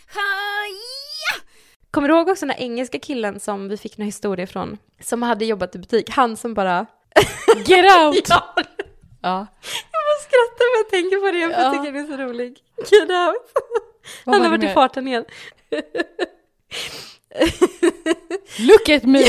Kommer 1.90 2.08
du 2.08 2.14
ihåg 2.14 2.28
också 2.28 2.46
den 2.46 2.50
här 2.56 2.60
engelska 2.64 2.98
killen 2.98 3.40
som 3.40 3.68
vi 3.68 3.76
fick 3.76 3.98
en 3.98 4.04
historia 4.04 4.46
från, 4.46 4.78
som 5.00 5.22
hade 5.22 5.44
jobbat 5.44 5.74
i 5.74 5.78
butik, 5.78 6.10
han 6.10 6.36
som 6.36 6.54
bara 6.54 6.86
Get 7.64 7.96
out! 8.02 8.28
Ja, 8.28 8.54
Ja. 9.22 9.46
jag 9.92 10.02
bara 10.02 10.18
skrattar 10.22 10.72
när 10.72 10.78
jag 10.78 10.88
tänker 10.90 11.16
på 11.16 11.26
det, 11.26 11.54
för 11.54 11.62
jag 11.62 11.66
Ja. 11.66 11.70
tycker 11.82 11.92
den 11.92 12.04
är 12.04 12.16
så 12.16 12.22
rolig. 12.22 12.58
Get 12.76 13.10
out! 13.10 13.52
Vad 14.24 14.34
Han 14.34 14.44
har 14.44 14.50
det 14.50 14.56
varit 14.58 14.70
i 14.70 14.74
farten 14.74 15.08
igen. 15.08 15.24
Look 18.58 18.88
at 18.88 19.02
me! 19.02 19.22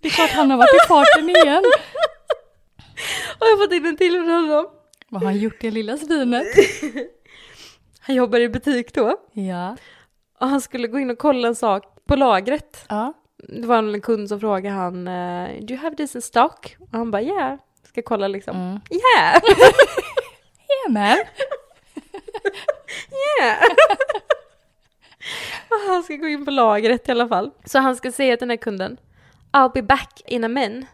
det 0.00 0.08
är 0.08 0.12
klart 0.12 0.30
han 0.30 0.50
har 0.50 0.58
varit 0.58 0.74
i 0.84 0.88
farten 0.88 1.30
igen. 1.30 1.64
Och 3.38 3.46
jag 3.46 3.56
har 3.56 3.64
fått 3.64 3.72
in 3.72 3.86
en 3.86 3.96
till 3.96 4.12
från 4.12 4.30
honom. 4.30 4.66
Vad 5.08 5.22
har 5.22 5.30
han 5.30 5.38
gjort 5.38 5.60
det 5.60 5.70
lilla 5.70 5.96
svinet? 5.96 6.46
Han 8.00 8.16
jobbar 8.16 8.40
i 8.40 8.48
butik 8.48 8.94
då. 8.94 9.16
Ja. 9.32 9.76
Och 10.40 10.48
han 10.48 10.60
skulle 10.60 10.88
gå 10.88 10.98
in 10.98 11.10
och 11.10 11.18
kolla 11.18 11.48
en 11.48 11.54
sak 11.54 11.84
på 12.06 12.16
lagret. 12.16 12.84
Ja. 12.88 13.12
Det 13.48 13.66
var 13.66 13.78
en 13.78 14.00
kund 14.00 14.28
som 14.28 14.40
frågade 14.40 14.74
han, 14.74 15.08
eh, 15.08 15.48
do 15.60 15.74
you 15.74 15.82
have 15.82 15.96
this 15.96 16.14
in 16.14 16.22
stock? 16.22 16.76
Och 16.80 16.88
han 16.92 17.10
bara, 17.10 17.22
yeah. 17.22 17.58
Ska 17.88 18.02
kolla 18.02 18.28
liksom. 18.28 18.56
Mm. 18.56 18.80
Yeah! 18.90 19.42
Jajamän. 20.68 21.18
yeah! 23.40 23.62
Och 25.70 25.92
han 25.92 26.02
ska 26.02 26.16
gå 26.16 26.28
in 26.28 26.44
på 26.44 26.50
lagret 26.50 27.08
i 27.08 27.12
alla 27.12 27.28
fall. 27.28 27.50
Så 27.64 27.78
han 27.78 27.96
ska 27.96 28.12
säga 28.12 28.36
till 28.36 28.48
den 28.48 28.50
här 28.50 28.56
kunden, 28.62 28.96
I'll 29.52 29.72
be 29.74 29.82
back 29.82 30.22
in 30.26 30.44
a 30.44 30.48
min. 30.48 30.86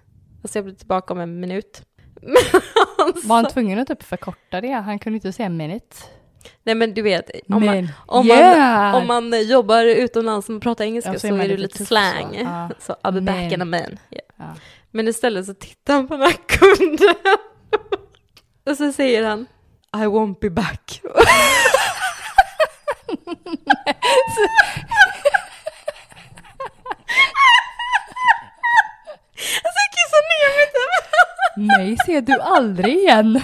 Alltså 0.43 0.59
jag 0.59 0.65
blir 0.65 0.75
tillbaka 0.75 1.15
om 1.15 1.21
en 1.21 1.41
minut. 1.41 1.83
Var 3.25 3.37
han 3.37 3.47
tvungen 3.47 3.79
att 3.79 3.89
typ 3.89 4.03
förkorta 4.03 4.61
det? 4.61 4.73
Han 4.73 4.99
kunde 4.99 5.17
inte 5.17 5.33
säga 5.33 5.49
minute. 5.49 5.97
Nej 6.63 6.75
men 6.75 6.95
du 6.95 7.03
vet, 7.03 7.31
om 7.49 7.65
man, 7.65 7.89
om 8.07 8.27
yeah! 8.27 8.93
man, 8.93 8.95
om 8.95 9.07
man 9.33 9.43
jobbar 9.47 9.85
utomlands 9.85 10.49
och 10.49 10.63
pratar 10.63 10.85
engelska 10.85 11.13
Ja, 11.13 11.19
så, 11.19 11.27
är 11.27 11.31
man 11.33 11.41
är 11.41 11.49
det 11.49 11.57
lite 11.57 11.87
slang. 11.87 12.35
så. 12.35 12.41
Ja. 12.45 12.71
Så 12.79 12.97
I'll 13.03 13.13
be 13.13 13.21
back 13.21 13.37
Men. 13.37 13.53
in 13.53 13.63
a 13.63 13.65
min. 13.65 13.81
Yeah. 14.11 14.25
Ja. 14.37 14.55
Men 14.91 15.09
istället 15.09 15.47
så 15.47 15.55
tittar 15.55 15.95
han 15.95 16.09
på 16.09 16.17
den 16.17 16.23
här 16.23 16.37
kunden 16.47 17.15
och 18.71 18.77
så 18.77 18.93
säger 18.93 19.25
han 19.25 19.47
I 19.97 20.07
won't 20.07 20.39
be 20.41 20.51
back. 20.51 21.01
Alltså 29.65 29.79
jag 29.85 29.91
kissar 29.97 30.23
ner 30.31 30.49
mig 30.57 30.67
typ. 30.77 31.05
Mig 31.67 31.97
ser 32.07 32.21
du 32.21 32.33
aldrig 32.41 32.95
igen. 32.97 33.33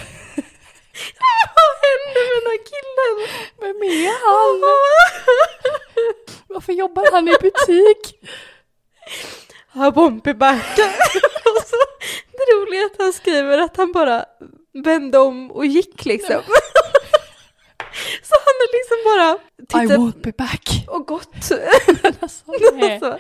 Vad 1.54 1.74
hände 1.84 2.14
med 2.14 2.30
den 2.36 2.46
här 2.50 2.60
killen? 2.70 3.14
Vem 3.60 3.82
är 3.82 4.14
han? 4.26 4.60
Varför 6.48 6.72
jobbar 6.72 7.12
han 7.12 7.28
i 7.28 7.32
butik? 7.40 8.18
I 9.74 9.78
won't 9.78 10.22
be 10.22 10.34
back. 10.34 10.78
Och 11.44 11.62
så, 11.66 11.76
det 12.32 12.54
roliga 12.56 12.80
är 12.80 12.86
att 12.86 12.98
han 12.98 13.12
skriver 13.12 13.58
att 13.58 13.76
han 13.76 13.92
bara 13.92 14.24
vände 14.84 15.18
om 15.18 15.50
och 15.50 15.66
gick 15.66 16.04
liksom. 16.04 16.42
Så 18.22 18.34
han 18.44 18.54
har 18.60 18.72
liksom 18.78 18.98
bara 19.04 19.38
I 19.62 19.66
tittat 19.66 19.98
won't 20.00 20.22
be 20.22 20.32
back. 20.32 20.84
och 20.88 21.06
gått. 21.06 21.50
Alltså, 22.20 22.44
nej. 22.74 23.00
Så. 23.00 23.18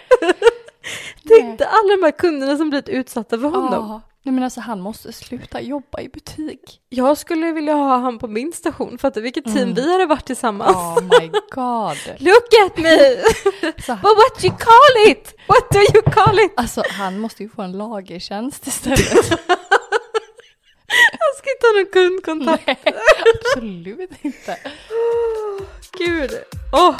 Tänkte 1.28 1.66
alla 1.66 1.96
de 1.96 2.02
här 2.02 2.10
kunderna 2.18 2.56
som 2.56 2.70
blivit 2.70 2.88
utsatta 2.88 3.38
för 3.38 3.48
honom. 3.48 3.72
Ja. 3.72 4.00
Nej 4.26 4.34
men 4.34 4.44
alltså 4.44 4.60
han 4.60 4.80
måste 4.80 5.12
sluta 5.12 5.60
jobba 5.60 6.00
i 6.00 6.08
butik. 6.08 6.80
Jag 6.88 7.18
skulle 7.18 7.52
vilja 7.52 7.74
ha 7.74 7.96
han 7.98 8.18
på 8.18 8.28
min 8.28 8.52
station, 8.52 8.98
fattar 8.98 9.20
vilket 9.20 9.44
team 9.44 9.56
Mm. 9.56 9.74
vi 9.74 9.92
hade 9.92 10.06
varit 10.06 10.24
tillsammans. 10.24 10.76
Oh 10.76 11.02
my 11.02 11.28
god. 11.50 11.96
Look 12.18 12.54
at 12.66 12.76
me! 12.78 12.96
But 13.86 14.02
what 14.02 14.44
you 14.44 14.56
call 14.58 15.10
it? 15.10 15.34
What 15.48 15.70
do 15.70 15.78
you 15.78 16.02
call 16.02 16.38
it? 16.38 16.52
alltså 16.56 16.82
han 16.90 17.18
måste 17.18 17.42
ju 17.42 17.48
få 17.48 17.62
en 17.62 17.72
lagertjänst 17.72 18.66
istället. 18.66 19.30
Jag 21.12 21.36
ska 21.38 21.50
inte 21.50 21.66
ha 21.66 21.72
någon 21.72 21.86
kundkontakt. 21.92 22.66
Nej, 22.66 22.94
absolut 23.54 24.10
inte. 24.24 24.58
Gud. 25.98 26.30
Åh, 26.72 26.94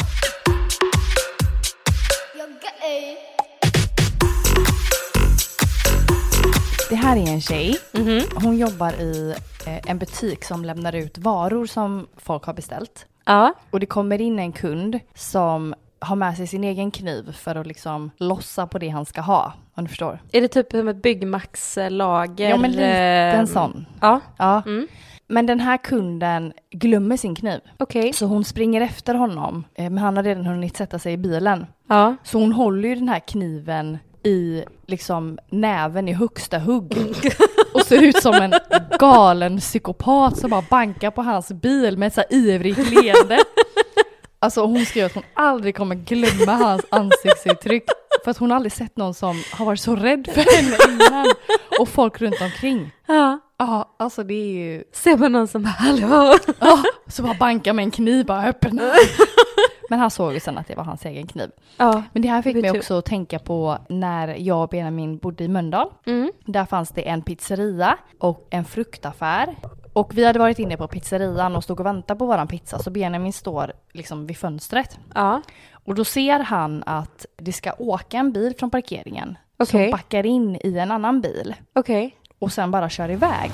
Det 6.95 6.99
här 6.99 7.17
är 7.17 7.29
en 7.33 7.41
tjej. 7.41 7.77
Mhm. 7.93 8.21
Hon 8.45 8.57
jobbar 8.59 8.93
i 8.93 9.35
eh, 9.67 9.91
en 9.91 9.99
butik 9.99 10.45
som 10.45 10.65
lämnar 10.65 10.95
ut 10.95 11.19
varor 11.19 11.67
som 11.67 12.07
folk 12.17 12.45
har 12.45 12.55
beställt. 12.55 13.07
Ja. 13.25 13.55
Och 13.71 13.81
det 13.81 13.87
kommer 13.87 14.21
in 14.21 14.39
en 14.39 14.53
kund 14.53 15.01
som 15.15 15.75
har 16.01 16.17
med 16.17 16.37
sig 16.37 16.47
sin 16.47 16.65
egen 16.65 16.91
kniv 16.91 17.33
för 17.33 17.55
att 17.55 17.67
liksom 17.67 18.11
lossa 18.17 18.67
på 18.67 18.79
det 18.79 18.89
han 18.89 19.07
ska 19.07 19.21
ha. 19.21 19.53
Om 19.75 19.85
du 19.85 19.89
förstår. 19.89 20.19
Är 20.33 20.41
det 20.41 20.49
typ 20.49 20.71
som 20.71 20.89
ett 20.89 21.03
Byggmax-lager? 21.03 22.49
Ja 22.51 22.57
men 22.57 22.71
lite 22.73 22.87
eh, 22.89 23.39
en 23.39 23.47
sån. 23.47 23.87
Ja. 24.01 24.21
Ja. 24.37 24.63
Mm. 24.67 24.87
Men 25.27 25.47
den 25.47 25.61
här 25.61 25.77
kunden 25.77 26.53
glömmer 26.71 27.17
sin 27.17 27.35
kniv. 27.35 27.61
Okej. 27.79 28.13
Så 28.13 28.27
hon 28.27 28.45
springer 28.45 28.81
efter 28.81 29.15
honom. 29.15 29.65
eh, 29.75 29.91
Men 29.91 29.99
han 29.99 30.17
har 30.17 30.25
redan 30.25 30.47
hunnit 30.47 30.77
sätta 30.77 30.99
sig 30.99 31.13
i 31.13 31.17
bilen. 31.17 31.67
Ja. 31.89 32.17
Så 32.25 32.39
hon 32.39 32.53
håller 32.53 32.89
ju 32.89 32.95
den 32.95 33.09
här 33.09 33.21
kniven 33.21 33.99
i 34.25 34.65
liksom 34.87 35.39
näven 35.51 36.09
i 36.09 36.13
högsta 36.13 36.59
hugg. 36.59 36.97
Och 37.75 37.81
ser 37.81 38.03
ut 38.03 38.23
som 38.23 38.35
en 38.35 38.55
galen 38.99 39.59
psykopat 39.59 40.39
som 40.39 40.51
bara 40.51 40.65
bankar 40.71 41.11
på 41.11 41.23
hans 41.23 41.49
bil 41.49 41.99
med 41.99 42.07
ett 42.07 42.15
så 42.15 42.21
här 42.21 42.33
ivrigt 42.35 42.91
leende. 42.91 43.39
Alltså 44.39 44.65
hon 44.67 44.87
skriver 44.87 45.07
att 45.07 45.15
hon 45.15 45.25
aldrig 45.35 45.77
kommer 45.77 45.95
glömma 45.95 46.53
hans 46.53 46.83
ansiktsuttryck. 46.91 47.85
För 48.25 48.31
att 48.31 48.39
hon 48.39 48.53
aldrig 48.53 48.73
sett 48.73 48.97
någon 48.97 49.15
som 49.15 49.43
har 49.53 49.67
varit 49.67 49.81
så 49.81 49.97
rädd 49.97 50.29
för 50.35 50.57
henne 50.57 50.77
innan. 50.89 51.27
Och 51.81 51.89
folk 51.89 52.21
runt 52.21 52.41
omkring. 52.41 52.93
ja. 53.07 53.41
Ja, 53.59 53.95
alltså 53.99 54.23
det 54.23 54.35
är 54.35 54.53
ju... 54.53 54.85
Ser 54.93 55.17
man 55.17 55.33
någon 55.33 55.49
som 55.49 55.63
bara 55.63 55.69
hallå? 55.71 56.39
Ja, 56.61 56.83
så 57.09 57.23
bara 57.23 57.35
bankar 57.35 57.73
med 57.73 57.83
en 57.83 57.91
kniv, 57.91 58.27
bara 58.27 58.45
öppna. 58.47 58.83
Men 59.91 59.99
han 59.99 60.11
såg 60.11 60.33
ju 60.33 60.41
sen 60.41 60.59
att 60.59 60.69
det 60.69 60.75
var 60.75 60.85
hans 60.85 61.05
egen 61.05 61.27
kniv. 61.27 61.51
Ja. 61.77 62.03
Men 62.13 62.23
det 62.23 62.29
här 62.29 62.43
fick 62.43 62.55
Det 62.55 62.63
mig 62.63 62.71
också 62.71 62.99
att 62.99 63.05
tänka 63.05 63.39
på 63.39 63.79
när 63.89 64.29
jag 64.29 64.63
och 64.63 64.69
Benjamin 64.69 65.19
bodde 65.19 65.45
i 65.45 65.49
Mölndal. 65.49 65.89
Mm. 66.07 66.33
Där 66.47 66.65
fanns 66.65 66.91
det 66.91 67.09
en 67.09 67.23
pizzeria 67.23 67.99
och 68.19 68.47
en 68.51 68.65
fruktaffär. 68.65 69.57
Och 69.93 70.19
vi 70.19 70.25
hade 70.25 70.39
varit 70.39 70.59
inne 70.59 70.77
på 70.77 70.89
pizzerian 70.89 71.57
och 71.57 71.65
stod 71.65 71.81
och 71.81 71.87
väntade 71.87 72.19
på 72.19 72.27
våran 72.27 72.49
pizza 72.49 72.79
så 72.79 72.91
Benjamin 72.91 73.33
står 73.33 73.73
liksom 73.93 74.27
vid 74.27 74.37
fönstret. 74.37 74.99
Ja. 75.15 75.43
Och 75.73 75.95
då 75.95 76.05
ser 76.05 76.39
han 76.39 76.83
att 76.87 77.27
det 77.37 77.53
ska 77.53 77.73
åka 77.79 78.17
en 78.19 78.33
bil 78.33 78.55
från 78.59 78.71
parkeringen 78.71 79.39
Okej. 79.57 79.67
som 79.67 79.91
backar 79.91 80.27
in 80.27 80.57
i 80.65 80.79
en 80.79 80.91
annan 80.91 81.21
bil 81.21 81.55
Okej. 81.75 82.17
och 82.39 82.53
sen 82.53 82.71
bara 82.71 82.89
kör 82.89 83.11
iväg. 83.11 83.51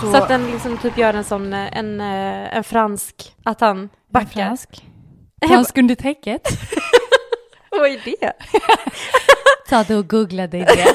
Så 0.00 0.16
att 0.16 0.28
den 0.28 0.46
liksom 0.46 0.78
typ 0.78 0.98
gör 0.98 1.14
en 1.14 1.24
sån, 1.24 1.52
eh, 1.52 1.78
en, 1.78 2.00
eh, 2.00 2.56
en 2.56 2.64
fransk, 2.64 3.36
att 3.42 3.60
han 3.60 3.88
backar. 4.08 4.46
Fransk. 4.46 4.84
Fransk 5.48 5.78
under 5.78 5.94
täcket. 5.94 6.48
Vad 7.70 7.90
är 7.90 8.00
det? 8.04 8.32
Ta 9.68 9.82
du 9.82 9.96
och 9.96 10.08
googlade 10.10 10.58
det. 10.58 10.94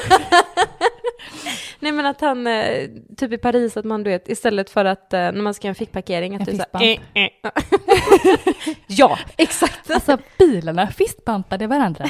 Nej 1.80 1.92
men 1.92 2.06
att 2.06 2.20
han, 2.20 2.46
eh, 2.46 2.88
typ 3.16 3.32
i 3.32 3.38
Paris, 3.38 3.76
att 3.76 3.84
man 3.84 4.02
du 4.02 4.10
vet, 4.10 4.28
istället 4.28 4.70
för 4.70 4.84
att 4.84 5.12
eh, 5.12 5.18
när 5.20 5.32
man 5.42 5.54
ska 5.54 5.66
göra 5.66 5.70
en 5.70 5.74
fickparkering, 5.74 6.34
att 6.36 6.40
En 6.40 6.46
du 6.46 6.52
så 6.56 6.64
här, 6.72 6.78
fistbump. 6.78 7.08
eh, 7.14 7.22
eh. 7.24 7.30
Ja, 8.86 9.18
exakt. 9.36 9.90
Alltså 9.90 10.18
bilarna 10.38 10.86
fistbumpade 10.86 11.66
varandra. 11.66 12.04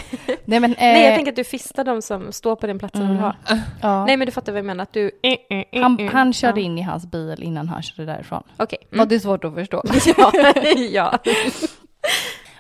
Nej 0.45 0.61
men... 0.61 0.75
Nej 0.79 1.03
jag 1.03 1.11
eh, 1.11 1.17
tänker 1.17 1.33
att 1.33 1.37
du 1.37 1.45
fistar 1.45 1.85
de 1.85 2.03
som 2.03 2.33
står 2.33 2.57
på 2.57 2.67
den 2.67 2.79
platsen 2.79 3.01
du 3.01 3.09
vill 3.09 3.17
ha. 3.17 3.35
ja. 3.83 4.07
Nej 4.07 4.17
men 4.17 4.27
du 4.27 4.33
fattar 4.33 4.53
vad 4.53 4.59
jag 4.59 4.65
menar, 4.67 4.83
att 4.83 4.93
du... 4.93 5.11
eh, 5.23 5.33
eh, 5.51 5.65
eh, 5.73 5.83
han, 5.83 6.01
eh. 6.01 6.13
han 6.13 6.33
körde 6.33 6.61
in 6.61 6.79
i 6.79 6.83
hans 6.83 7.07
bil 7.07 7.43
innan 7.43 7.69
han 7.69 7.83
körde 7.83 8.13
därifrån. 8.13 8.43
Okej. 8.57 8.79
Var 8.91 8.97
Mm. 8.97 9.09
det 9.09 9.21
svårt 9.21 9.45
att 9.45 9.55
förstå? 9.55 9.83
Ja. 10.17 10.33
ja. 10.91 11.19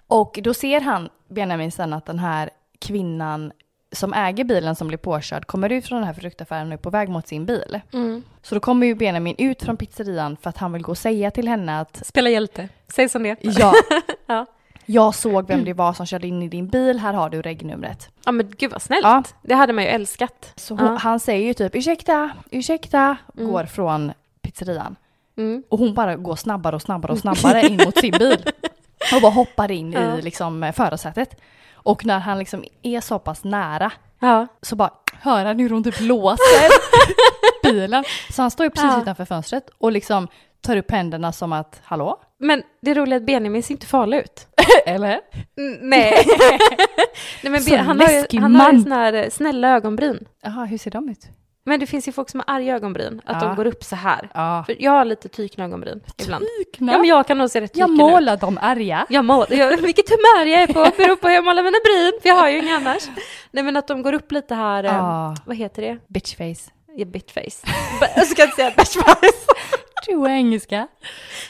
Och 0.08 0.38
då 0.42 0.54
ser 0.54 0.80
han, 0.80 1.08
Benjamin 1.28 1.72
sen, 1.72 1.92
att 1.92 2.06
den 2.06 2.18
här 2.18 2.50
kvinnan 2.78 3.52
som 3.92 4.12
äger 4.14 4.44
bilen 4.44 4.76
som 4.76 4.88
blir 4.88 4.98
påkörd 4.98 5.46
kommer 5.46 5.72
ut 5.72 5.86
från 5.86 5.98
den 5.98 6.06
här 6.06 6.14
fruktaffären 6.14 6.66
och 6.66 6.72
är 6.72 6.76
på 6.76 6.90
väg 6.90 7.08
mot 7.08 7.28
sin 7.28 7.46
bil. 7.46 7.80
Mm. 7.92 8.22
Så 8.42 8.54
då 8.54 8.60
kommer 8.60 8.86
ju 8.86 8.94
Benjamin 8.94 9.34
ut 9.38 9.62
från 9.62 9.76
pizzerian 9.76 10.36
för 10.36 10.50
att 10.50 10.58
han 10.58 10.72
vill 10.72 10.82
gå 10.82 10.90
och 10.92 10.98
säga 10.98 11.30
till 11.30 11.48
henne 11.48 11.80
att 11.80 12.06
Spela 12.06 12.30
hjälte. 12.30 12.68
Säg 12.88 13.08
som 13.08 13.22
det 13.22 13.28
är. 13.30 13.36
ja, 13.40 13.72
Ja. 14.26 14.46
jag 14.86 15.14
såg 15.14 15.46
vem 15.48 15.64
det 15.64 15.72
var 15.72 15.92
som 15.92 16.06
körde 16.06 16.26
in 16.26 16.42
i 16.42 16.48
din 16.48 16.68
bil, 16.68 16.98
här 16.98 17.12
har 17.12 17.30
du 17.30 17.42
regnumret. 17.42 18.10
Ja 18.24 18.32
men 18.32 18.50
gud 18.58 18.72
vad 18.72 18.82
snällt. 18.82 19.04
Ja. 19.04 19.22
Det 19.42 19.54
hade 19.54 19.72
man 19.72 19.84
ju 19.84 19.90
älskat. 19.90 20.52
Så 20.56 20.74
hon, 20.74 20.86
Ja. 20.86 20.96
han 20.96 21.20
säger 21.20 21.46
ju 21.46 21.54
typ 21.54 21.74
ursäkta, 21.74 22.30
ursäkta, 22.50 23.16
Mm. 23.38 23.52
går 23.52 23.64
från 23.64 24.12
pizzerian. 24.42 24.96
Mm. 25.36 25.62
Och 25.68 25.78
hon 25.78 25.94
bara 25.94 26.16
går 26.16 26.36
snabbare 26.36 26.76
och 26.76 26.82
snabbare 26.82 27.12
och 27.12 27.18
snabbare 27.26 27.66
in 27.66 27.76
mot 27.84 27.98
sin 27.98 28.14
bil. 28.18 28.44
Och 29.14 29.20
bara 29.22 29.32
hoppar 29.32 29.70
in 29.70 29.92
Ja. 29.92 30.18
i 30.18 30.22
liksom 30.22 30.62
eh, 30.62 30.72
förarsätet. 30.72 31.40
Och 31.74 32.04
när 32.04 32.18
han 32.18 32.38
liksom 32.38 32.64
är 32.82 33.00
så 33.00 33.18
pass 33.18 33.44
nära 33.44 33.92
Ja. 34.20 34.46
så 34.62 34.76
bara 34.76 34.90
hör 35.20 35.44
han 35.44 35.58
hur 35.58 35.70
hon 35.70 35.84
typ 35.84 36.00
låser 36.00 36.68
bilen. 37.62 38.04
Så 38.32 38.42
han 38.42 38.50
står 38.50 38.64
ju 38.66 38.70
precis 38.70 38.90
Ja. 38.94 39.02
utanför 39.02 39.24
fönstret 39.24 39.70
och 39.78 39.92
liksom 39.92 40.28
tar 40.60 40.76
upp 40.76 40.90
händerna 40.90 41.32
som 41.32 41.52
att 41.52 41.80
hallå? 41.84 42.20
Men 42.38 42.62
det 42.82 42.94
roliga 42.94 43.16
är 43.16 43.20
att 43.20 43.26
Benjamin 43.26 43.62
ser 43.62 43.74
inte 43.74 43.86
farlig 43.86 44.18
ut. 44.18 44.46
Eller? 44.86 45.20
Mm, 45.58 45.78
nej. 45.90 46.26
nej 47.42 47.52
men 47.52 47.64
ben, 47.64 47.86
han, 47.86 48.00
har 48.00 48.08
ju, 48.10 48.40
han 48.40 48.54
har 48.56 48.72
ju 48.72 48.80
såna 48.82 48.94
här 48.96 49.12
eh, 49.12 49.28
snälla 49.30 49.68
ögonbryn. 49.68 50.26
Jaha, 50.42 50.64
hur 50.64 50.78
ser 50.78 50.90
de 50.90 51.08
ut? 51.08 51.26
Men 51.68 51.80
det 51.80 51.86
finns 51.86 52.08
ju 52.08 52.12
folk 52.12 52.30
som 52.30 52.42
har 52.46 52.54
arga 52.56 52.74
ögonbryn, 52.74 53.20
att 53.24 53.42
Ja. 53.42 53.48
de 53.48 53.56
går 53.56 53.66
upp 53.66 53.84
så 53.84 53.96
här. 53.96 54.28
Ja. 54.34 54.62
För 54.66 54.76
jag 54.82 54.90
har 54.90 55.04
lite 55.04 55.28
tykna 55.28 55.64
ögonbryn 55.64 56.00
ibland. 56.16 56.44
Tykna? 56.64 56.92
Ja 56.92 56.98
men 56.98 57.08
jag 57.08 57.26
kan 57.26 57.38
nog 57.38 57.50
se 57.50 57.60
rätt 57.60 57.76
jag 57.76 57.88
tyken 57.88 58.06
ut. 58.06 58.12
målar 58.12 58.36
dem 58.36 58.58
arga. 58.62 59.06
Jag 59.08 59.24
målar, 59.24 59.52
jag, 59.56 59.76
vilket 59.76 60.08
humör 60.10 60.46
jag 60.46 60.62
är 60.62 60.66
på 60.66 60.72
beror 60.96 61.16
på 61.16 61.28
hur 61.28 61.34
jag 61.34 61.44
målar 61.44 61.62
mina 61.62 61.78
bryn, 61.84 62.20
för 62.22 62.28
jag 62.28 62.36
har 62.36 62.48
ju 62.48 62.58
inga 62.58 62.76
annars. 62.76 63.02
Nej 63.50 63.64
men 63.64 63.76
att 63.76 63.88
de 63.88 64.02
går 64.02 64.12
upp 64.12 64.32
lite 64.32 64.54
här, 64.54 64.84
eh, 64.84 64.90
Ja. 64.94 65.34
vad 65.46 65.56
heter 65.56 65.82
det? 65.82 65.98
Bitchface. 66.08 66.70
Ja, 66.96 67.04
bitface. 67.04 67.66
B- 68.00 68.06
Jag 68.16 68.26
ska 68.26 68.42
inte 68.42 68.56
säga 68.56 68.70
bitchface. 68.76 69.46
Du 70.06 70.24
är 70.24 70.28
engelska. 70.30 70.88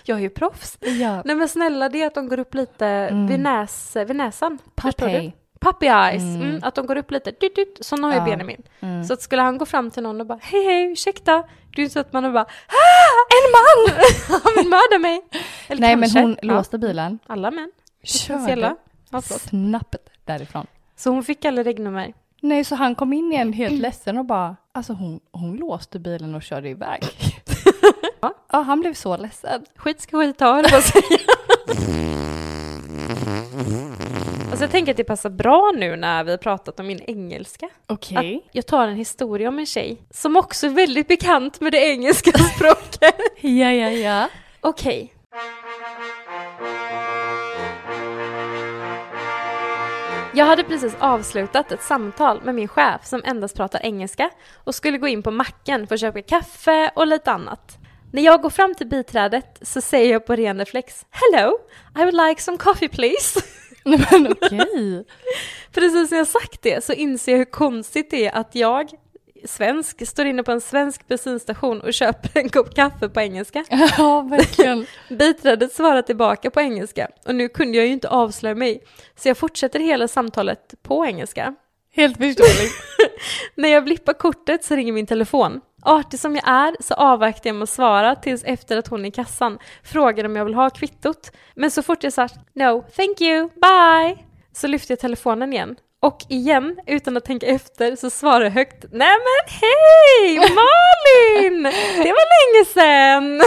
Jag 0.04 0.18
är 0.18 0.22
ju 0.22 0.30
proffs. 0.30 0.78
Ja. 0.80 1.22
Nej 1.24 1.36
men 1.36 1.48
snälla 1.48 1.88
det 1.88 2.02
är 2.02 2.06
att 2.06 2.14
de 2.14 2.28
går 2.28 2.38
upp 2.38 2.54
lite 2.54 2.86
Mm. 2.86 3.26
vid, 3.26 3.40
näs, 3.40 3.96
vid 3.96 4.16
näsan. 4.16 4.58
Pappy. 4.74 5.32
Puppy 5.66 5.86
eyes, 5.86 6.22
Mm. 6.22 6.42
mm. 6.42 6.60
att 6.64 6.74
de 6.74 6.86
går 6.86 6.96
upp 6.96 7.10
lite, 7.10 7.30
dyt, 7.30 7.56
dyt, 7.56 7.78
sån 7.80 8.04
har 8.04 8.12
ju 8.12 8.18
Ja. 8.18 8.24
Benjamin. 8.24 8.62
Mm. 8.80 9.04
Så 9.04 9.12
att 9.12 9.22
skulle 9.22 9.42
han 9.42 9.58
gå 9.58 9.66
fram 9.66 9.90
till 9.90 10.02
någon 10.02 10.20
och 10.20 10.26
bara 10.26 10.38
hej 10.42 10.64
hej 10.64 10.92
ursäkta, 10.92 11.44
det 11.76 11.82
är 11.82 11.84
ju 11.84 11.90
så 11.90 11.98
att 12.00 12.12
man 12.12 12.32
bara 12.32 12.42
ah, 12.44 13.22
en 13.36 13.50
man! 13.52 13.98
Han 14.44 14.52
vill 14.56 14.68
mörda 14.68 14.98
mig! 14.98 15.20
Eller 15.68 15.80
Nej 15.80 15.96
men 15.96 16.02
kanske. 16.02 16.20
hon 16.20 16.36
Ja. 16.42 16.54
låste 16.54 16.78
bilen, 16.78 17.18
Alla 17.26 17.50
män, 17.50 17.70
körde. 18.02 18.74
Ja, 19.10 19.22
snabbt 19.22 19.96
därifrån. 20.24 20.66
Så 20.96 21.10
hon 21.10 21.24
fick 21.24 21.44
aldrig 21.44 21.66
regnummer. 21.66 22.12
Nej, 22.40 22.64
så 22.64 22.74
han 22.74 22.94
kom 22.94 23.12
in 23.12 23.32
igen 23.32 23.52
helt 23.52 23.80
ledsen 23.80 24.18
och 24.18 24.24
bara, 24.24 24.56
alltså 24.72 24.92
hon, 24.92 25.20
hon 25.32 25.56
låste 25.56 25.98
bilen 25.98 26.34
och 26.34 26.42
körde 26.42 26.68
iväg. 26.68 27.02
Ja. 28.20 28.34
ja, 28.52 28.60
han 28.60 28.80
blev 28.80 28.94
så 28.94 29.16
ledsen. 29.16 29.64
Skit 29.76 30.00
ska 30.00 30.18
skit 30.18 30.40
ha, 30.40 30.58
eller 30.58 30.70
vad 30.72 30.82
säger 30.82 31.20
jag? 31.26 31.36
Alltså 34.56 34.64
jag 34.64 34.70
tänker 34.70 34.92
att 34.92 34.96
det 34.96 35.04
passar 35.04 35.30
bra 35.30 35.72
nu 35.76 35.96
när 35.96 36.24
vi 36.24 36.30
har 36.30 36.38
pratat 36.38 36.80
om 36.80 36.86
min 36.86 37.00
engelska. 37.06 37.68
Okej. 37.86 38.44
Att 38.46 38.54
jag 38.54 38.66
tar 38.66 38.88
en 38.88 38.96
historia 38.96 39.48
om 39.48 39.58
en 39.58 39.66
tjej 39.66 40.02
som 40.10 40.36
också 40.36 40.66
är 40.66 40.70
väldigt 40.70 41.08
bekant 41.08 41.60
med 41.60 41.72
det 41.72 41.78
engelska 41.78 42.38
språket. 42.56 43.14
Ja, 43.40 43.72
ja, 43.72 43.90
ja. 43.90 44.28
Okej. 44.60 45.14
Jag 50.34 50.46
hade 50.46 50.64
precis 50.64 50.96
avslutat 50.98 51.72
ett 51.72 51.82
samtal 51.82 52.40
med 52.42 52.54
min 52.54 52.68
chef 52.68 53.06
som 53.06 53.22
endast 53.24 53.56
pratar 53.56 53.80
engelska 53.82 54.30
och 54.64 54.74
skulle 54.74 54.98
gå 54.98 55.08
in 55.08 55.22
på 55.22 55.30
macken 55.30 55.86
för 55.86 55.94
att 55.94 56.00
köpa 56.00 56.22
kaffe 56.22 56.90
och 56.94 57.06
lite 57.06 57.32
annat. 57.32 57.78
När 58.12 58.22
jag 58.22 58.42
går 58.42 58.50
fram 58.50 58.74
till 58.74 58.86
biträdet 58.86 59.58
så 59.62 59.80
säger 59.80 60.12
jag 60.12 60.26
på 60.26 60.36
ren 60.36 60.58
reflex 60.58 61.06
Hello, 61.10 61.58
I 61.96 61.98
would 61.98 62.28
like 62.28 62.42
some 62.42 62.58
coffee 62.58 62.88
please. 62.88 63.40
Nej, 63.90 64.06
Men 64.10 64.32
okej. 64.32 65.04
Precis 65.72 66.10
när 66.10 66.18
jag 66.18 66.26
sagt 66.26 66.62
det 66.62 66.84
så 66.84 66.92
inser 66.92 67.32
jag 67.32 67.38
hur 67.38 67.44
konstigt 67.44 68.10
det 68.10 68.26
är 68.26 68.34
att 68.34 68.54
jag, 68.54 68.90
svensk, 69.44 70.08
står 70.08 70.26
inne 70.26 70.42
på 70.42 70.52
en 70.52 70.60
svensk 70.60 71.08
bensinstation 71.08 71.80
och 71.80 71.94
köper 71.94 72.40
en 72.40 72.48
kopp 72.48 72.74
kaffe 72.74 73.08
på 73.08 73.20
engelska. 73.20 73.64
Ja, 73.98 74.20
verkligen. 74.20 74.86
Biträdet 75.08 75.72
svarar 75.72 76.02
tillbaka 76.02 76.50
på 76.50 76.60
engelska 76.60 77.08
och 77.26 77.34
nu 77.34 77.48
kunde 77.48 77.76
jag 77.78 77.86
ju 77.86 77.92
inte 77.92 78.08
avslöja 78.08 78.54
mig 78.54 78.82
så 79.16 79.28
jag 79.28 79.36
fortsätter 79.36 79.80
hela 79.80 80.08
samtalet 80.08 80.74
på 80.82 81.06
engelska. 81.06 81.54
Helt 81.92 82.16
förståeligt. 82.16 82.72
När 83.54 83.68
jag 83.68 83.84
blippar 83.84 84.12
kortet 84.12 84.64
så 84.64 84.76
ringer 84.76 84.92
min 84.92 85.06
telefon. 85.06 85.60
Artig 85.86 86.20
som 86.20 86.34
jag 86.34 86.48
är 86.48 86.76
så 86.80 86.94
avvaktar 86.94 87.50
jag 87.50 87.54
med 87.54 87.62
att 87.62 87.68
svara 87.68 88.14
tills 88.14 88.44
efter 88.44 88.76
att 88.76 88.88
hon 88.88 89.04
i 89.04 89.10
kassan 89.10 89.58
frågade 89.82 90.28
om 90.28 90.36
jag 90.36 90.44
vill 90.44 90.54
ha 90.54 90.70
kvittot. 90.70 91.32
Men 91.54 91.70
så 91.70 91.82
fort 91.82 92.04
jag 92.04 92.12
sa 92.12 92.28
no, 92.52 92.84
thank 92.96 93.20
you, 93.20 93.48
bye, 93.48 94.24
så 94.52 94.66
lyfte 94.66 94.92
jag 94.92 95.00
telefonen 95.00 95.52
igen. 95.52 95.76
Och 96.02 96.18
igen, 96.28 96.76
utan 96.86 97.16
att 97.16 97.24
tänka 97.24 97.46
efter, 97.46 97.96
så 97.96 98.10
svarade 98.10 98.44
jag 98.44 98.52
högt 98.52 98.84
Nej 98.92 99.16
men 99.18 99.54
hej 99.60 100.38
Malin! 100.38 101.62
Det 102.02 102.12
var 102.12 102.26
länge 102.36 102.64
sedan! 102.64 103.42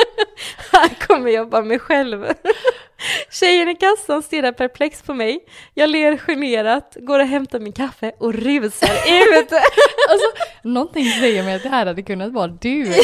Här 0.72 1.06
kommer 1.06 1.30
jag 1.30 1.48
bara 1.48 1.62
mig 1.62 1.78
själv. 1.78 2.26
Tjejen 3.30 3.68
i 3.68 3.74
kassan 3.74 4.22
stirrar 4.22 4.52
perplex 4.52 5.02
på 5.02 5.14
mig. 5.14 5.40
Jag 5.74 5.90
ler 5.90 6.16
generat, 6.16 6.96
går 7.00 7.18
och 7.18 7.26
hämtar 7.26 7.58
min 7.60 7.72
kaffe 7.72 8.12
och 8.18 8.34
rusar 8.34 8.88
ut. 8.88 9.52
Alltså, 10.10 10.26
någonting 10.62 11.04
säger 11.04 11.42
mig 11.42 11.54
att 11.54 11.62
det 11.62 11.68
här 11.68 11.86
hade 11.86 12.02
kunnat 12.02 12.32
vara 12.32 12.46
du. 12.46 12.94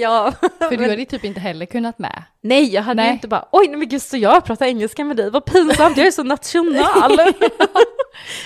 ja, 0.00 0.32
För 0.58 0.76
du 0.76 0.90
hade 0.90 1.04
typ 1.04 1.24
inte 1.24 1.40
heller 1.40 1.66
kunnat 1.66 1.98
med. 1.98 2.22
Nej, 2.40 2.74
jag 2.74 2.82
hade 2.82 3.02
Nej. 3.02 3.12
inte 3.12 3.28
bara 3.28 3.48
oj, 3.52 3.68
men 3.68 3.88
gud, 3.88 4.02
så 4.02 4.16
jag 4.16 4.44
pratar 4.44 4.66
engelska 4.66 5.04
med 5.04 5.16
dig, 5.16 5.30
vad 5.30 5.44
pinsamt, 5.44 5.96
jag 5.96 6.06
är 6.06 6.10
så 6.10 6.22
national. 6.22 7.18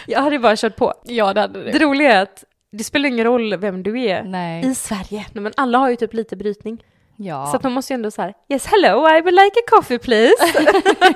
jag 0.06 0.20
hade 0.20 0.38
bara 0.38 0.56
kört 0.56 0.76
på. 0.76 0.94
Ja, 1.04 1.34
det 1.34 1.40
hade 1.40 1.72
Det 1.72 1.78
roliga 1.78 2.12
är 2.12 2.22
att 2.22 2.44
det 2.72 2.84
spelar 2.84 3.08
ingen 3.08 3.24
roll 3.24 3.56
vem 3.56 3.82
du 3.82 4.00
är 4.02 4.22
Nej. 4.22 4.66
i 4.66 4.74
Sverige, 4.74 5.26
Nej, 5.32 5.42
men 5.42 5.52
alla 5.56 5.78
har 5.78 5.90
ju 5.90 5.96
typ 5.96 6.14
lite 6.14 6.36
brytning. 6.36 6.82
Ja. 7.20 7.46
Så 7.46 7.56
att 7.56 7.62
man 7.62 7.72
måste 7.72 7.92
ju 7.92 7.94
ändå 7.94 8.10
så 8.10 8.22
här, 8.22 8.34
yes 8.48 8.66
hello, 8.66 9.08
I 9.08 9.20
would 9.20 9.34
like 9.34 9.52
a 9.58 9.70
coffee 9.70 9.98
please. 9.98 10.34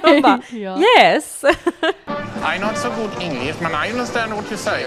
Och 0.17 0.23
bara, 0.23 0.41
ja. 0.51 0.79
yes. 0.99 1.45
I'm 2.43 2.61
not 2.61 2.77
so 2.79 2.89
good 2.89 3.11
English, 3.23 3.59
but 3.59 3.69
I 3.87 3.93
understand 3.93 4.33
what 4.33 4.45
you 4.49 4.57
say. 4.57 4.83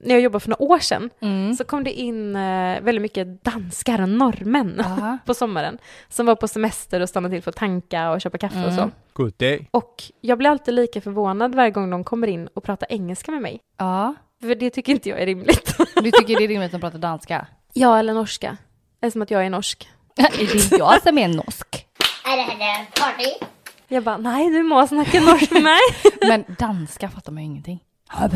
När 0.00 0.14
jag 0.14 0.20
jobbade 0.20 0.40
för 0.40 0.50
några 0.50 0.62
år 0.62 0.78
sedan 0.78 1.10
Mm. 1.20 1.54
så 1.54 1.64
kom 1.64 1.84
det 1.84 1.92
in 1.92 2.36
eh, 2.36 2.80
väldigt 2.80 3.02
mycket 3.02 3.44
danskar 3.44 4.02
och 4.02 4.08
norrmän 4.08 4.80
Aha. 4.80 5.18
på 5.26 5.34
sommaren 5.34 5.78
som 6.08 6.26
var 6.26 6.36
på 6.36 6.48
semester 6.48 7.00
och 7.00 7.08
stannade 7.08 7.34
till 7.34 7.42
för 7.42 7.50
att 7.50 7.56
tanka 7.56 8.10
och 8.10 8.20
köpa 8.20 8.38
kaffe 8.38 8.66
och 8.66 8.72
så. 8.72 8.80
Mm. 8.80 8.90
God 9.12 9.32
dag. 9.38 9.66
Och 9.70 10.02
jag 10.20 10.38
blir 10.38 10.50
alltid 10.50 10.74
lika 10.74 11.00
förvånad 11.00 11.54
varje 11.54 11.70
gång 11.70 11.90
de 11.90 12.04
kommer 12.04 12.26
in 12.26 12.48
och 12.54 12.62
pratar 12.64 12.92
engelska 12.92 13.32
med 13.32 13.42
mig. 13.42 13.60
Ja. 13.78 14.14
För 14.40 14.54
det 14.54 14.70
tycker 14.70 14.92
inte 14.92 15.08
jag 15.08 15.20
är 15.22 15.26
rimligt. 15.26 15.76
Du 15.96 16.10
tycker 16.10 16.36
det 16.38 16.44
är 16.44 16.48
rimligt 16.48 16.74
att 16.74 16.80
prata 16.80 16.98
danska? 16.98 17.46
ja, 17.72 17.98
eller 17.98 18.14
norska. 18.14 18.56
Det 19.00 19.06
är 19.06 19.10
som 19.10 19.22
att 19.22 19.30
jag 19.30 19.46
är 19.46 19.50
norsk. 19.50 19.88
är 20.16 20.70
det 20.70 20.76
jag 20.78 21.02
som 21.02 21.18
är 21.18 21.28
norsk? 21.28 21.86
Är 22.24 22.36
det 22.36 22.42
här 22.64 22.84
party? 22.84 23.46
Jag 23.88 24.02
bara, 24.04 24.16
nej 24.16 24.50
du 24.50 24.62
må 24.62 24.86
snacka 24.86 25.20
norsk 25.20 25.50
med 25.50 25.62
mig. 25.62 25.80
Men 26.28 26.44
danska 26.58 27.08
fattar 27.10 27.32
man 27.32 27.42
ju 27.42 27.46
ingenting. 27.46 27.80
Vad 28.20 28.30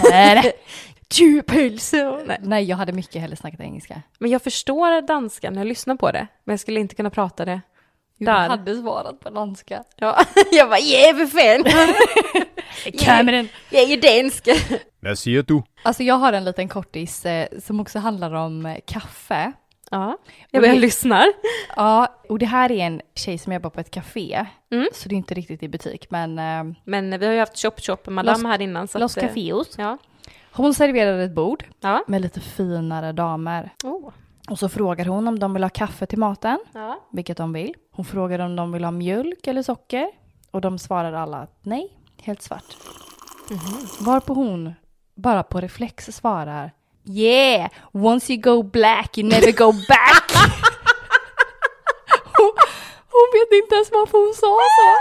pölse. 1.42 2.36
Nej. 2.40 2.64
Jag 2.64 2.76
hade 2.76 2.92
mycket 2.92 3.20
hellre 3.20 3.36
snackat 3.36 3.60
engelska. 3.60 4.02
Men 4.18 4.30
jag 4.30 4.42
förstår 4.42 5.06
danska 5.06 5.50
när 5.50 5.58
jag 5.58 5.66
lyssnar 5.66 5.96
på 5.96 6.10
det. 6.10 6.26
Men 6.44 6.52
jag 6.52 6.60
skulle 6.60 6.80
inte 6.80 6.94
kunna 6.94 7.10
prata 7.10 7.44
det. 7.44 7.60
Du 8.18 8.24
Där. 8.26 8.48
hade 8.48 8.76
svarat 8.76 9.20
på 9.20 9.30
danska. 9.30 9.84
Ja, 9.96 10.24
jag 10.52 10.68
bara, 10.68 10.80
yeah 10.80 11.16
för 11.16 11.26
fan. 11.26 11.64
Cameron. 12.98 13.48
Jag 13.70 13.82
är 13.82 13.86
ju 13.86 13.96
dansk. 13.96 14.48
Hvad 15.00 15.18
siger 15.18 15.42
du? 15.42 15.62
Alltså 15.82 16.02
jag 16.02 16.14
har 16.14 16.32
en 16.32 16.44
liten 16.44 16.68
kortis 16.68 17.26
eh, 17.26 17.48
som 17.64 17.80
också 17.80 17.98
handlar 17.98 18.32
om 18.32 18.66
eh, 18.66 18.76
kaffe. 18.86 19.52
Ja, 19.92 20.18
jag 20.50 20.66
jag 20.66 20.78
lyssnar. 20.78 21.26
Ja, 21.76 22.14
och 22.28 22.38
det 22.38 22.46
här 22.46 22.72
är 22.72 22.84
en 22.86 23.00
tjej 23.14 23.38
som 23.38 23.52
jobbar 23.52 23.70
på 23.70 23.80
ett 23.80 23.90
café. 23.90 24.46
Mm. 24.70 24.88
Så 24.92 25.08
det 25.08 25.14
är 25.14 25.16
inte 25.16 25.34
riktigt 25.34 25.62
i 25.62 25.68
butik, 25.68 26.10
men 26.10 26.38
eh, 26.38 26.76
Men 26.84 27.18
vi 27.20 27.26
har 27.26 27.32
ju 27.32 27.38
haft 27.40 27.56
Chop 27.58 27.80
Chop 27.80 28.06
Madame 28.06 28.48
här 28.48 28.60
innan. 28.60 28.88
Så 28.88 28.98
Los 28.98 29.16
att, 29.16 29.22
eh, 29.22 29.28
Cafeos. 29.28 29.78
Ja. 29.78 29.98
Hon 30.52 30.74
serverade 30.74 31.24
ett 31.24 31.34
bord 31.34 31.64
Ja. 31.80 32.04
med 32.06 32.20
lite 32.22 32.40
finare 32.40 33.12
damer. 33.12 33.70
Oh. 33.84 34.10
Och 34.50 34.58
så 34.58 34.68
frågar 34.68 35.04
hon 35.04 35.28
om 35.28 35.38
de 35.38 35.54
vill 35.54 35.62
ha 35.62 35.70
kaffe 35.70 36.06
till 36.06 36.18
maten, 36.18 36.58
Ja. 36.74 37.00
vilket 37.12 37.36
de 37.36 37.52
vill. 37.52 37.74
Hon 37.92 38.04
frågar 38.04 38.38
om 38.38 38.56
de 38.56 38.72
vill 38.72 38.84
ha 38.84 38.90
mjölk 38.90 39.46
eller 39.46 39.62
socker. 39.62 40.10
Och 40.50 40.60
de 40.60 40.78
svarar 40.78 41.12
alla 41.12 41.38
att 41.38 41.58
nej, 41.62 41.96
helt 42.22 42.42
svart. 42.42 42.76
Varpå 44.00 44.34
hon 44.34 44.72
bara 45.14 45.42
på 45.42 45.60
reflex 45.60 46.06
svarar 46.06 46.70
Yeah, 47.04 47.68
once 47.92 48.30
you 48.30 48.40
go 48.40 48.62
black 48.62 49.18
you 49.18 49.24
never 49.24 49.52
go 49.52 49.72
back. 49.88 50.30
hon, 52.36 52.52
hon 53.10 53.28
vet 53.32 53.52
inte 53.62 53.74
ens 53.74 53.90
varför 53.92 54.18
hon 54.18 54.34
sa 54.34 54.58
så. 54.78 54.98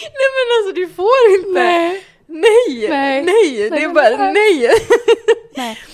Nej 0.00 0.28
men 0.36 0.46
alltså 0.58 0.72
du 0.74 0.88
får 0.88 1.34
inte. 1.38 1.60
Nej. 1.60 2.04
Nej, 2.26 2.88
Nej. 2.88 3.22
nej, 3.22 3.70
det 3.70 3.82
är 3.82 3.88
bara 3.88 4.30
nej. 4.32 4.70
Nej. 5.56 5.78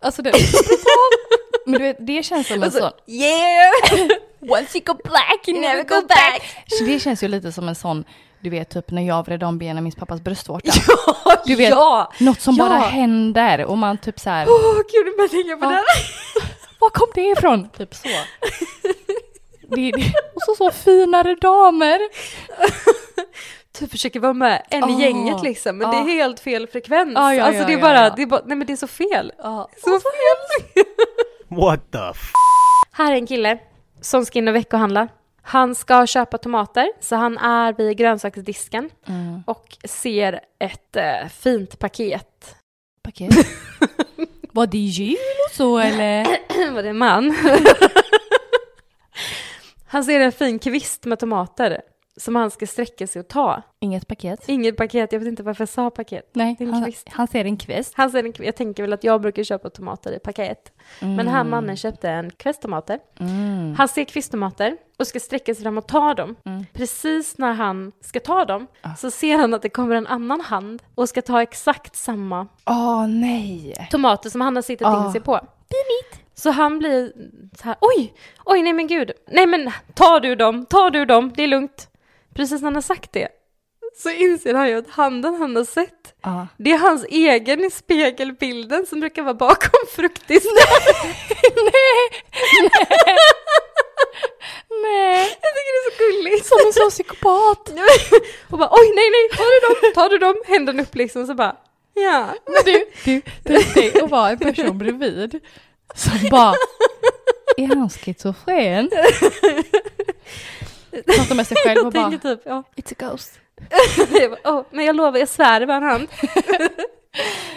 Alltså 0.00 0.22
det 0.22 0.30
är 0.30 0.38
så 0.38 0.62
brutalt. 0.62 1.66
Men 1.66 1.72
du 1.72 1.78
vet, 1.78 1.96
det 2.06 2.22
känns 2.22 2.48
som 2.48 2.62
en 2.62 2.70
sån... 2.72 2.90
Yeah! 3.06 3.72
Once 4.50 4.78
you 4.78 4.84
go 4.84 4.94
black 5.04 5.48
you 5.48 5.60
Never 5.60 5.82
go 5.82 6.06
back. 6.08 6.42
Så 6.66 6.84
det 6.84 6.98
känns 7.00 7.22
ju 7.22 7.28
lite 7.28 7.52
som 7.52 7.68
en 7.68 7.74
sån, 7.74 8.04
du 8.40 8.50
vet 8.50 8.70
typ 8.70 8.90
när 8.90 9.02
jag 9.02 9.26
vred 9.26 9.42
om 9.42 9.58
benen 9.58 9.84
minns 9.84 9.96
pappas 9.96 10.20
bröstvårta. 10.20 10.72
Du 11.46 11.54
vet, 11.54 11.70
ja! 11.70 12.12
Något 12.20 12.40
som 12.40 12.54
Ja. 12.56 12.68
bara 12.68 12.78
händer 12.78 13.64
och 13.64 13.78
man 13.78 13.98
typ 13.98 14.20
så 14.20 14.30
här, 14.30 14.46
Åh 14.48 14.74
gud, 14.76 15.06
du 15.06 15.16
bara 15.16 15.28
tänka 15.28 15.56
på 15.56 15.64
Ja. 15.64 15.68
det 15.68 15.74
här. 15.74 15.84
var 16.80 16.90
kom 16.90 17.08
det 17.14 17.20
ifrån? 17.30 17.68
Typ 17.68 17.94
så. 17.94 18.08
Det, 19.68 19.90
det, 19.90 20.12
och 20.34 20.42
så 20.42 20.54
så 20.54 20.70
finare 20.70 21.34
damer. 21.34 21.98
Du 23.78 23.86
försöker 23.90 24.20
vara 24.20 24.32
med 24.32 24.62
en 24.70 24.90
i 24.90 24.94
Ah. 24.94 25.00
gänget 25.00 25.42
liksom, 25.42 25.78
men 25.78 25.90
det 25.90 25.96
Ah. 25.96 26.00
är 26.00 26.04
helt 26.04 26.40
fel 26.40 26.66
frekvens. 26.66 27.12
Ja, 27.14 27.34
ja, 27.34 27.44
alltså 27.44 27.60
ja, 27.62 27.66
det 27.66 27.72
är 27.72 27.76
ja, 27.76 27.82
bara, 27.82 28.04
ja. 28.04 28.12
det 28.16 28.22
är 28.22 28.26
bara, 28.26 28.42
nej 28.46 28.56
men 28.56 28.66
det 28.66 28.72
är 28.72 28.76
så 28.76 28.86
fel. 28.86 29.32
Ja. 29.38 29.68
Så 29.84 29.90
fel! 29.90 30.84
What 31.48 31.92
the 31.92 31.98
f... 32.10 32.18
Här 32.92 33.12
är 33.12 33.16
en 33.16 33.26
kille 33.26 33.58
som 34.04 34.24
ska 34.26 34.38
in 34.38 34.48
och 34.48 34.54
veckohandla. 34.54 35.08
Han 35.42 35.74
ska 35.74 36.06
köpa 36.06 36.38
tomater, 36.38 36.92
så 37.00 37.16
han 37.16 37.38
är 37.38 37.72
vid 37.72 37.96
grönsaksdisken 37.96 38.90
Mm. 39.06 39.42
och 39.46 39.76
ser 39.84 40.40
ett 40.58 40.96
eh, 40.96 41.28
fint 41.28 41.78
paket. 41.78 42.56
Paket. 43.02 43.30
Var 44.52 44.66
det 44.66 44.78
jul 44.78 45.16
och 45.48 45.54
så 45.56 45.78
eller? 45.78 46.26
Var 46.74 46.82
det 46.82 46.88
en 46.88 46.98
man? 46.98 47.36
han 49.86 50.04
ser 50.04 50.20
en 50.20 50.32
fin 50.32 50.58
kvist 50.58 51.04
med 51.04 51.18
tomater 51.18 51.80
som 52.16 52.36
han 52.36 52.50
ska 52.50 52.66
sträcka 52.66 53.06
sig 53.06 53.20
och 53.20 53.28
ta. 53.28 53.62
Inget 53.80 54.08
paket? 54.08 54.48
Inget 54.48 54.76
paket, 54.76 55.12
jag 55.12 55.18
vet 55.20 55.28
inte 55.28 55.42
varför 55.42 55.62
jag 55.62 55.68
sa 55.68 55.90
paket. 55.90 56.30
Nej, 56.32 56.56
han, 56.60 56.84
kvist. 56.84 57.08
han 57.12 57.26
ser 57.28 57.44
en 57.44 57.56
kvist. 57.56 57.92
Han 57.96 58.10
ser 58.10 58.24
en, 58.24 58.32
kv- 58.32 58.44
jag 58.44 58.56
tänker 58.56 58.82
väl 58.82 58.92
att 58.92 59.04
jag 59.04 59.20
brukar 59.20 59.42
köpa 59.44 59.70
tomater 59.70 60.12
i 60.12 60.18
paket. 60.18 60.72
Men 61.00 61.16
den 61.16 61.28
här 61.28 61.44
mannen 61.44 61.76
köpte 61.76 62.10
en 62.10 62.30
kvist 62.30 62.62
tomater. 62.62 62.98
Mm. 63.20 63.74
Han 63.78 63.88
ser 63.88 64.04
kvisttomater 64.04 64.76
och 64.98 65.06
ska 65.06 65.20
sträcka 65.20 65.54
sig 65.54 65.62
fram 65.62 65.78
och 65.78 65.86
ta 65.88 66.14
dem. 66.14 66.36
Mm. 66.44 66.64
Precis 66.72 67.38
när 67.38 67.52
han 67.52 67.92
ska 68.00 68.20
ta 68.20 68.44
dem 68.44 68.66
Ah. 68.82 68.94
så 68.94 69.10
ser 69.10 69.36
han 69.38 69.54
att 69.54 69.62
det 69.62 69.68
kommer 69.68 69.96
en 69.96 70.06
annan 70.06 70.40
hand 70.40 70.82
och 70.94 71.08
ska 71.08 71.22
ta 71.22 71.42
exakt 71.42 71.96
samma 71.96 72.46
Åh 72.66 73.06
nej. 73.08 73.88
tomater 73.90 74.30
som 74.30 74.40
han 74.40 74.56
har 74.56 74.62
sittat 74.62 74.94
Ah. 74.94 75.06
in 75.06 75.12
sig 75.12 75.20
på. 75.20 75.40
Så 76.36 76.50
han 76.50 76.78
blir 76.78 77.12
så 77.56 77.64
här, 77.64 77.76
oj, 77.80 78.14
oj, 78.44 78.62
nej 78.62 78.72
men 78.72 78.86
gud, 78.86 79.10
nej 79.26 79.46
men 79.46 79.70
ta 79.94 80.20
du 80.20 80.34
dem, 80.34 80.66
ta 80.66 80.90
du 80.90 81.04
dem, 81.04 81.32
det 81.36 81.42
är 81.42 81.46
lugnt. 81.48 81.88
Precis 82.34 82.60
när 82.60 82.66
han 82.66 82.74
har 82.74 82.82
sagt 82.82 83.12
det 83.12 83.28
så 83.96 84.10
inser 84.10 84.54
han 84.54 84.68
ju 84.68 84.74
att 84.78 84.90
handen 84.90 85.34
han 85.34 85.56
har 85.56 85.64
sett, 85.64 86.14
Ja. 86.22 86.46
det 86.56 86.70
är 86.72 86.78
hans 86.78 87.04
egen 87.08 87.64
i 87.64 87.70
spegelbilden 87.70 88.86
som 88.86 89.00
brukar 89.00 89.22
vara 89.22 89.34
bakom 89.34 89.80
fruktis. 89.96 90.44
Nej, 94.82 95.20
Jag 95.20 95.30
tycker 95.54 95.72
det 95.74 95.80
är 95.80 95.90
så 95.90 95.98
gulligt. 96.04 96.46
som 96.46 96.58
en 96.66 96.72
sån 96.72 96.90
psykopat. 96.90 97.68
Och 98.50 98.58
bara 98.58 98.68
oj 98.72 98.92
nej 98.96 99.10
nej, 99.10 99.28
tar 99.38 99.44
du 99.44 99.60
dem, 99.68 99.92
tar 99.94 100.08
du 100.08 100.18
dem, 100.18 100.34
händerna 100.46 100.82
upp 100.82 100.94
liksom 100.94 101.26
så 101.26 101.34
bara 101.34 101.56
ja. 101.94 102.26
Men 102.46 102.62
du, 102.64 102.86
du, 103.04 103.22
tänk 103.44 103.74
dig 103.74 104.02
att 104.02 104.10
vara 104.10 104.30
en 104.30 104.38
person 104.38 104.78
bredvid 104.78 105.40
som 105.94 106.28
bara, 106.30 106.54
är 107.56 107.66
han 107.76 107.90
schizofren? 107.90 108.90
Pratar 111.02 111.34
med 111.34 111.46
sig 111.46 111.56
själv 111.64 111.86
och 111.86 111.92
bara, 111.92 112.10
typ, 112.10 112.40
ja. 112.44 112.62
it's 112.76 112.92
a 112.92 113.10
ghost. 113.10 113.40
Jag 114.20 114.30
bara, 114.30 114.40
"Åh, 114.58 114.62
men 114.70 114.84
jag 114.84 114.96
lovar, 114.96 115.18
jag 115.18 115.28
svär 115.28 115.66
var 115.66 115.74
en 115.74 115.82
hand. 115.82 116.08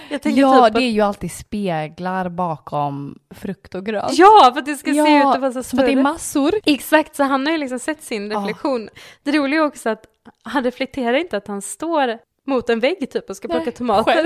Ja, 0.09 0.19
typ 0.19 0.35
det 0.73 0.79
är 0.83 0.89
ju 0.89 1.01
alltid 1.01 1.31
speglar 1.31 2.29
bakom 2.29 3.19
frukt 3.35 3.75
och 3.75 3.85
grönt. 3.85 4.13
ja, 4.17 4.49
för 4.53 4.59
att 4.59 4.65
det 4.65 4.75
ska 4.75 4.93
se 4.93 5.17
ut 5.17 5.25
att 5.25 5.41
vara 5.41 5.51
så 5.51 5.63
som 5.63 5.79
att 5.79 5.85
det 5.85 5.91
är 5.91 5.93
större. 5.93 6.03
massor. 6.03 6.51
Exakt, 6.65 7.15
så 7.15 7.23
han 7.23 7.45
har 7.45 7.53
ju 7.53 7.57
liksom 7.57 7.79
sett 7.79 8.03
sin 8.03 8.31
Ja. 8.31 8.39
reflektion. 8.39 8.89
Det 9.23 9.31
roliga 9.31 9.59
är 9.59 9.65
också 9.65 9.89
att 9.89 10.05
han 10.43 10.63
reflekterar 10.63 11.13
inte 11.13 11.37
att 11.37 11.47
han 11.47 11.61
står 11.61 12.17
mot 12.47 12.69
en 12.69 12.79
vägg 12.79 13.11
typ 13.11 13.29
och 13.29 13.37
ska 13.37 13.47
Nej, 13.47 13.57
plocka 13.57 13.77
tomater. 13.77 14.25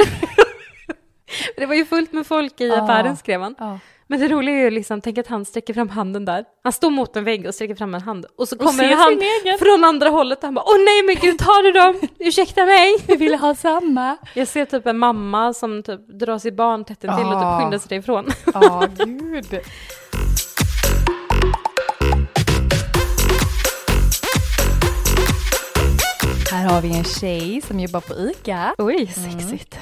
det 1.57 1.65
var 1.65 1.75
ju 1.75 1.85
fullt 1.85 2.13
med 2.13 2.27
folk 2.27 2.61
i 2.61 2.67
Ja. 2.67 2.81
affären 2.83 3.17
skrev 3.17 3.41
han. 3.41 3.55
Men 4.11 4.19
det 4.19 4.27
roliga 4.27 4.55
är 4.55 4.61
ju 4.61 4.69
liksom, 4.69 5.01
tänk 5.01 5.17
att 5.17 5.27
han 5.27 5.45
sträcker 5.45 5.73
fram 5.73 5.89
handen 5.89 6.25
där. 6.25 6.45
Han 6.63 6.73
står 6.73 6.89
mot 6.89 7.15
en 7.15 7.23
vägg 7.23 7.47
och 7.47 7.55
sträcker 7.55 7.75
fram 7.75 7.95
en 7.95 8.01
hand. 8.01 8.25
Och 8.37 8.47
så 8.47 8.57
kommer 8.57 9.09
sin 9.09 9.21
egen. 9.21 9.59
från 9.59 9.83
andra 9.83 10.09
hållet 10.09 10.37
och 10.37 10.43
han 10.43 10.53
bara 10.53 10.65
åh 10.65 10.77
nej 10.85 11.03
men 11.03 11.15
gud 11.15 11.39
tar 11.39 11.63
du 11.63 11.71
dem? 11.71 12.09
Ursäkta 12.19 12.65
mig. 12.65 12.95
Vi 13.07 13.15
ville 13.15 13.37
ha 13.37 13.55
samma. 13.55 14.17
Jag 14.33 14.47
ser 14.47 14.65
typ 14.65 14.87
en 14.87 14.97
mamma 14.97 15.53
som 15.53 15.83
typ 15.83 16.07
drar 16.07 16.37
sitt 16.37 16.55
barn 16.55 16.85
tätt 16.85 17.03
intill 17.03 17.25
och 17.25 17.41
typ 17.41 17.61
skyndar 17.61 17.77
sig 17.77 17.97
ifrån. 17.97 18.27
Ja, 18.53 18.87
gud. 19.05 19.59
Här 26.51 26.65
har 26.69 26.81
vi 26.81 26.97
en 26.97 27.03
tjej 27.03 27.61
som 27.61 27.79
jobbar 27.79 28.01
på 28.01 28.13
ICA. 28.13 28.75
Oj, 28.77 29.07
sexigt. 29.07 29.79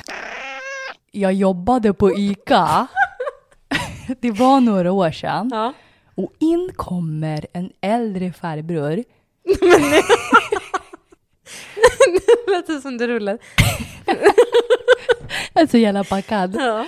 Jag 1.11 1.33
jobbade 1.33 1.93
på 1.93 2.11
ICA. 2.11 2.87
Det 4.19 4.31
var 4.31 4.61
några 4.61 4.91
år 4.91 5.11
sedan. 5.11 5.49
Ja. 5.51 5.73
Och 6.15 6.33
in 6.39 6.71
kommer 6.75 7.45
en 7.53 7.71
äldre 7.81 8.33
farbror. 8.33 8.95
Det 12.11 12.51
låter 12.51 12.81
som 12.81 12.97
det 12.97 13.07
rullar. 13.07 13.37
Alltså 15.53 15.77
jävla 15.77 16.03
packad. 16.03 16.55
Ja. 16.55 16.85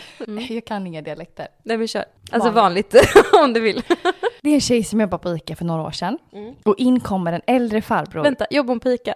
Jag 0.49 0.65
kan 0.65 0.87
inga 0.87 1.01
dialekter. 1.01 1.47
Nej 1.63 1.77
men 1.77 1.87
kör. 1.87 2.05
Alltså 2.31 2.49
Vanligt. 2.49 2.95
om 3.33 3.53
du 3.53 3.59
vill. 3.59 3.83
Det 4.41 4.49
är 4.49 4.53
en 4.53 4.61
tjej 4.61 4.83
som 4.83 5.01
jobbar 5.01 5.17
på 5.17 5.35
ICA 5.35 5.55
för 5.55 5.65
några 5.65 5.81
år 5.83 5.91
sedan. 5.91 6.17
Och 6.63 6.75
in 6.77 6.99
kommer 6.99 7.33
en 7.33 7.41
äldre 7.47 7.81
farbror. 7.81 8.23
Vänta, 8.23 8.45
jobbar 8.49 8.71
hon 8.71 8.79
på 8.79 8.89
Ica? 8.89 9.13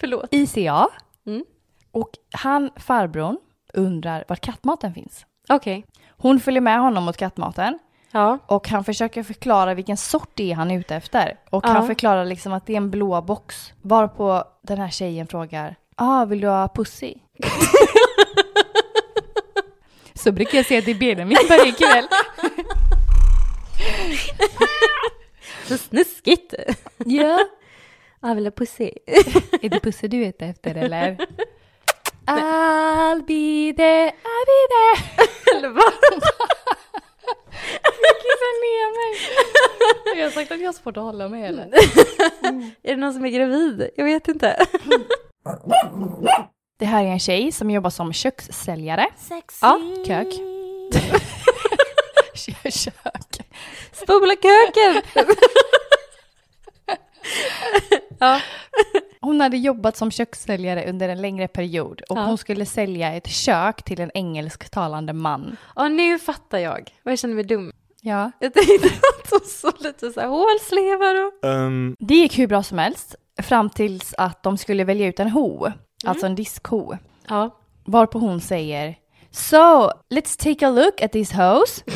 Förlåt. 0.00 0.28
ICA. 0.30 0.88
Mm. 1.26 1.44
Och 1.90 2.10
han, 2.32 2.70
farbrorn, 2.76 3.38
undrar 3.74 4.24
var 4.28 4.36
kattmaten 4.36 4.94
finns. 4.94 5.26
Okej. 5.48 5.86
Hon 6.08 6.40
följer 6.40 6.60
med 6.60 6.80
honom 6.80 7.04
mot 7.04 7.16
kattmaten 7.16 7.78
Ja. 8.10 8.38
och 8.46 8.68
han 8.68 8.84
försöker 8.84 9.22
förklara 9.22 9.74
vilken 9.74 9.96
sort 9.96 10.30
det 10.34 10.50
är 10.50 10.54
han 10.54 10.70
är 10.70 10.78
ute 10.78 10.94
efter. 10.96 11.38
Och 11.50 11.64
Ja. 11.66 11.68
han 11.70 11.86
förklarar 11.86 12.24
liksom 12.24 12.52
att 12.52 12.66
det 12.66 12.72
är 12.72 12.76
en 12.76 12.90
blå 12.90 13.22
box. 13.22 13.72
Varpå 13.82 14.44
den 14.62 14.78
här 14.78 14.90
tjejen 14.90 15.26
frågar, 15.26 15.76
ah, 15.96 16.24
vill 16.24 16.40
du 16.40 16.48
ha 16.48 16.68
pussy? 16.68 17.14
Så 20.14 20.32
brukar 20.32 20.58
jag 20.58 20.66
säga 20.66 20.82
till 20.82 20.98
Benjamin 20.98 21.38
varje 21.48 21.72
kväll. 21.72 22.06
Så 25.68 25.78
snuskigt. 25.78 26.54
Ja. 26.98 27.38
Jag 28.20 28.34
vill 28.34 28.44
ha 28.46 28.50
pussy. 28.50 28.90
Är 29.62 29.68
det 29.68 29.80
pussy 29.80 30.08
du 30.08 30.22
är 30.24 30.28
ute 30.28 30.46
efter 30.46 30.74
eller? 30.74 31.26
I'll 32.26 33.22
be 33.22 33.72
there, 33.76 34.06
I'll 34.08 34.46
be 34.46 34.60
there. 34.74 34.96
Eller 35.56 35.68
vad? 35.68 35.92
Kissa 38.22 38.50
ner 38.62 38.88
mig. 38.96 39.12
Jag 40.18 40.24
har 40.26 40.30
sagt 40.30 40.50
att 40.52 40.60
jag 40.60 40.68
har 40.68 40.72
svårt 40.72 40.96
att 40.96 41.02
hålla 41.02 41.28
mig 41.28 41.46
eller? 41.46 41.64
Är 42.82 42.94
det 42.94 42.96
någon 42.96 43.12
som 43.12 43.24
är 43.24 43.28
gravid? 43.30 43.90
Jag 43.96 44.04
vet 44.04 44.28
inte. 44.28 44.66
Det 46.78 46.84
här 46.84 47.04
är 47.04 47.08
en 47.08 47.18
tjej 47.20 47.52
som 47.52 47.70
jobbar 47.70 47.90
som 47.90 48.12
kökssäljare. 48.12 49.06
Ja. 49.62 49.80
Kök. 50.06 50.32
Kök. 52.64 53.46
Spola 53.92 54.34
köken! 54.34 55.02
ja. 58.18 58.40
Hon 59.26 59.40
hade 59.40 59.56
jobbat 59.56 59.96
som 59.96 60.10
kökssäljare 60.10 60.90
under 60.90 61.08
en 61.08 61.22
längre 61.22 61.48
period 61.48 62.00
och 62.08 62.16
Ja. 62.18 62.24
hon 62.24 62.38
skulle 62.38 62.66
sälja 62.66 63.12
ett 63.12 63.26
kök 63.28 63.82
till 63.82 64.00
en 64.00 64.10
engelsktalande 64.14 65.12
man. 65.12 65.56
ja, 65.76 65.88
nu 65.88 66.18
fattar 66.18 66.58
jag. 66.58 66.94
Och 67.04 67.10
jag 67.10 67.18
känner 67.18 67.34
mig 67.34 67.44
dum. 67.44 67.72
Ja. 68.00 68.30
Jag 68.38 68.54
tänkte 68.54 68.86
att 69.24 69.30
hon 69.30 69.40
såg 69.40 69.72
lite 69.80 70.10
så 70.12 70.20
här 70.20 70.28
hålslevar 70.28 71.26
och... 71.26 71.48
Um, 71.48 71.96
Det 71.98 72.14
gick 72.14 72.38
hur 72.38 72.46
bra 72.46 72.62
som 72.62 72.78
helst 72.78 73.14
fram 73.42 73.70
tills 73.70 74.14
att 74.18 74.42
de 74.42 74.58
skulle 74.58 74.84
välja 74.84 75.06
ut 75.06 75.20
en 75.20 75.30
ho, 75.30 75.68
alltså 76.04 76.26
en 76.26 76.34
diskho. 76.34 76.96
Ja. 77.28 77.50
Varpå 77.86 78.18
hon 78.18 78.40
säger 78.40 78.94
So, 79.30 79.90
let's 80.10 80.38
take 80.42 80.66
a 80.66 80.70
look 80.70 81.02
at 81.02 81.12
these 81.12 81.34
hose. 81.36 81.82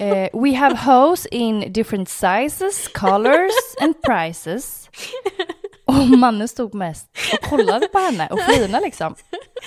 Eh, 0.00 0.28
we 0.32 0.54
have 0.56 0.76
hose 0.76 1.28
in 1.30 1.72
different 1.72 2.08
sizes, 2.08 2.88
colors 2.88 3.52
and 3.82 4.02
prices. 4.02 4.88
Och 5.90 6.18
mannen 6.18 6.48
stod 6.48 6.74
mest 6.74 7.06
och 7.32 7.48
kollade 7.48 7.86
på 7.88 7.98
henne 7.98 8.28
och 8.30 8.40
flinade 8.40 8.84
liksom. 8.84 9.12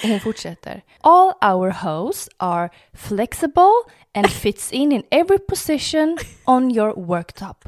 Och 0.04 0.10
hon 0.10 0.20
fortsätter. 0.20 0.82
All 1.02 1.28
our 1.54 1.70
hose 1.70 2.32
are 2.38 2.70
flexible 2.94 3.72
and 4.16 4.30
fits 4.30 4.72
in 4.72 4.92
in 4.92 5.04
every 5.12 5.38
position 5.40 6.18
on 6.46 6.72
your 6.72 6.94
worktop. 7.08 7.66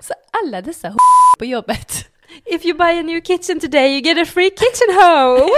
Så 0.00 0.14
alla 0.42 0.62
dessa 0.62 0.88
h- 0.88 0.96
på 1.38 1.44
jobbet. 1.44 2.06
If 2.44 2.64
you 2.64 2.74
buy 2.78 2.98
a 2.98 3.02
new 3.02 3.20
kitchen 3.20 3.60
today 3.60 3.88
you 3.92 4.00
get 4.00 4.18
a 4.28 4.30
free 4.32 4.50
kitchen 4.50 4.94
hoe! 4.94 5.48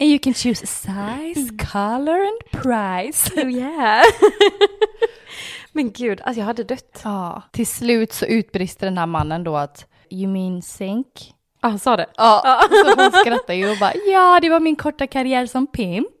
And 0.00 0.10
you 0.10 0.18
can 0.18 0.34
choose 0.34 0.66
size, 0.66 1.50
color 1.72 2.20
and 2.26 2.62
price. 2.62 3.30
oh 3.36 3.50
yeah! 3.50 4.02
Men 5.72 5.92
gud, 5.92 6.20
alltså 6.20 6.40
jag 6.40 6.46
hade 6.46 6.64
dött. 6.64 7.00
Ja. 7.04 7.42
Till 7.52 7.66
slut 7.66 8.12
så 8.12 8.26
utbrister 8.26 8.86
den 8.86 8.98
här 8.98 9.06
mannen 9.06 9.44
då 9.44 9.56
att 9.56 9.86
You 10.10 10.32
mean 10.32 10.62
sink? 10.62 11.34
Ja, 11.62 11.68
han 11.68 11.78
sa 11.78 11.96
det. 11.96 12.06
Ja, 12.16 12.60
så 12.70 13.02
hon 13.02 13.12
skrattar 13.12 13.54
ju 13.54 13.70
och 13.70 13.76
bara 13.80 13.92
ja, 14.06 14.38
det 14.42 14.48
var 14.48 14.60
min 14.60 14.76
korta 14.76 15.06
karriär 15.06 15.46
som 15.46 15.66
pimp. 15.66 16.06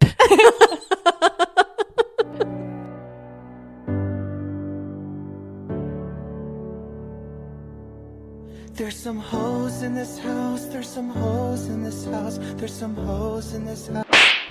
There's 8.76 8.96
some 9.02 9.20
hoes 9.20 9.82
in 9.82 9.94
this 9.94 10.18
house, 10.18 10.64
there's 10.72 10.88
some 10.88 11.10
hoes 11.10 11.68
in 11.68 11.84
this 11.84 12.06
house, 12.06 12.40
there's 12.58 12.72
some 12.72 12.94
hoes 12.94 13.54
in 13.54 13.66
this 13.66 13.88
house. 13.88 14.06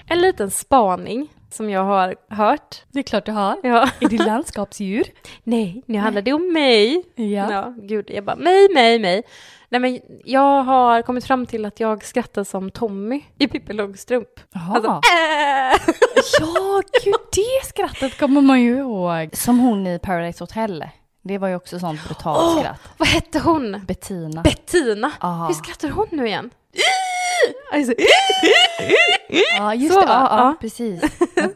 En 0.07 0.21
liten 0.21 0.51
spaning 0.51 1.27
som 1.51 1.69
jag 1.69 1.83
har 1.83 2.15
hört. 2.29 2.83
Det 2.91 2.99
är 2.99 3.03
klart 3.03 3.25
du 3.25 3.31
har. 3.31 3.57
Ja. 3.63 3.89
Är 3.99 4.09
det 4.09 4.17
landskapsdjur? 4.17 5.03
Nej, 5.43 5.83
nu 5.85 5.97
handlar 5.97 6.21
det 6.21 6.33
om 6.33 6.53
mig. 6.53 7.03
Ja. 7.15 7.51
Ja, 7.51 7.73
gud, 7.77 8.09
jag 8.13 8.23
bara 8.23 8.35
mig, 8.35 8.73
mig, 8.73 8.99
mig. 8.99 9.23
Nej 9.69 9.81
men 9.81 9.99
jag 10.25 10.63
har 10.63 11.01
kommit 11.01 11.25
fram 11.25 11.45
till 11.45 11.65
att 11.65 11.79
jag 11.79 12.05
skrattar 12.05 12.43
som 12.43 12.71
Tommy 12.71 13.21
i 13.38 13.47
Pippi 13.47 13.73
Långstrump. 13.73 14.27
Jaha. 14.53 14.75
Alltså, 14.75 14.89
äh! 14.89 15.95
Ja, 16.39 16.81
gud 17.03 17.15
det 17.33 17.67
skrattet 17.67 18.19
kommer 18.19 18.41
man 18.41 18.62
ju 18.62 18.77
ihåg. 18.77 19.29
Som 19.33 19.59
hon 19.59 19.88
i 19.88 19.99
Paradise 19.99 20.43
Hotel. 20.43 20.85
Det 21.21 21.38
var 21.38 21.47
ju 21.47 21.55
också 21.55 21.79
sånt 21.79 22.05
brutalt 22.07 22.39
Åh! 22.41 22.59
skratt. 22.59 22.79
Vad 22.97 23.07
hette 23.07 23.39
hon? 23.39 23.81
Bettina. 23.88 24.41
Bettina. 24.41 25.12
Ja. 25.21 25.45
Hur 25.47 25.53
skrattar 25.53 25.89
hon 25.89 26.07
nu 26.12 26.27
igen? 26.27 26.49
Alltså, 27.73 27.93
Ja, 29.57 29.73
just 29.73 29.93
Så 29.93 29.99
det. 30.01 30.07
Ja, 30.07 30.27
ja, 30.31 30.38
Ja. 30.38 30.55
precis. 30.62 31.01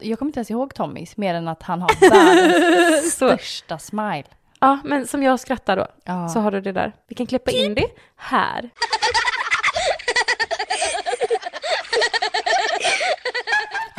Jag 0.02 0.20
kommer 0.20 0.30
inte 0.30 0.40
ens 0.40 0.52
ihåg 0.52 0.74
Tommys, 0.76 1.18
mer 1.18 1.36
än 1.36 1.48
att 1.48 1.64
han 1.64 1.82
har 1.82 2.10
världens 2.10 3.04
Så. 3.18 3.28
största 3.28 3.80
smile. 3.80 4.24
ja, 4.60 4.80
men 4.84 5.08
som 5.08 5.24
jag 5.24 5.40
skrattar 5.40 5.78
då, 5.78 5.88
Ja. 6.06 6.30
så 6.30 6.40
har 6.40 6.52
du 6.52 6.62
det 6.62 6.72
där. 6.72 6.92
Vi 7.08 7.16
kan 7.16 7.26
klippa 7.28 7.52
in 7.52 7.76
det 7.76 7.88
här. 8.16 8.70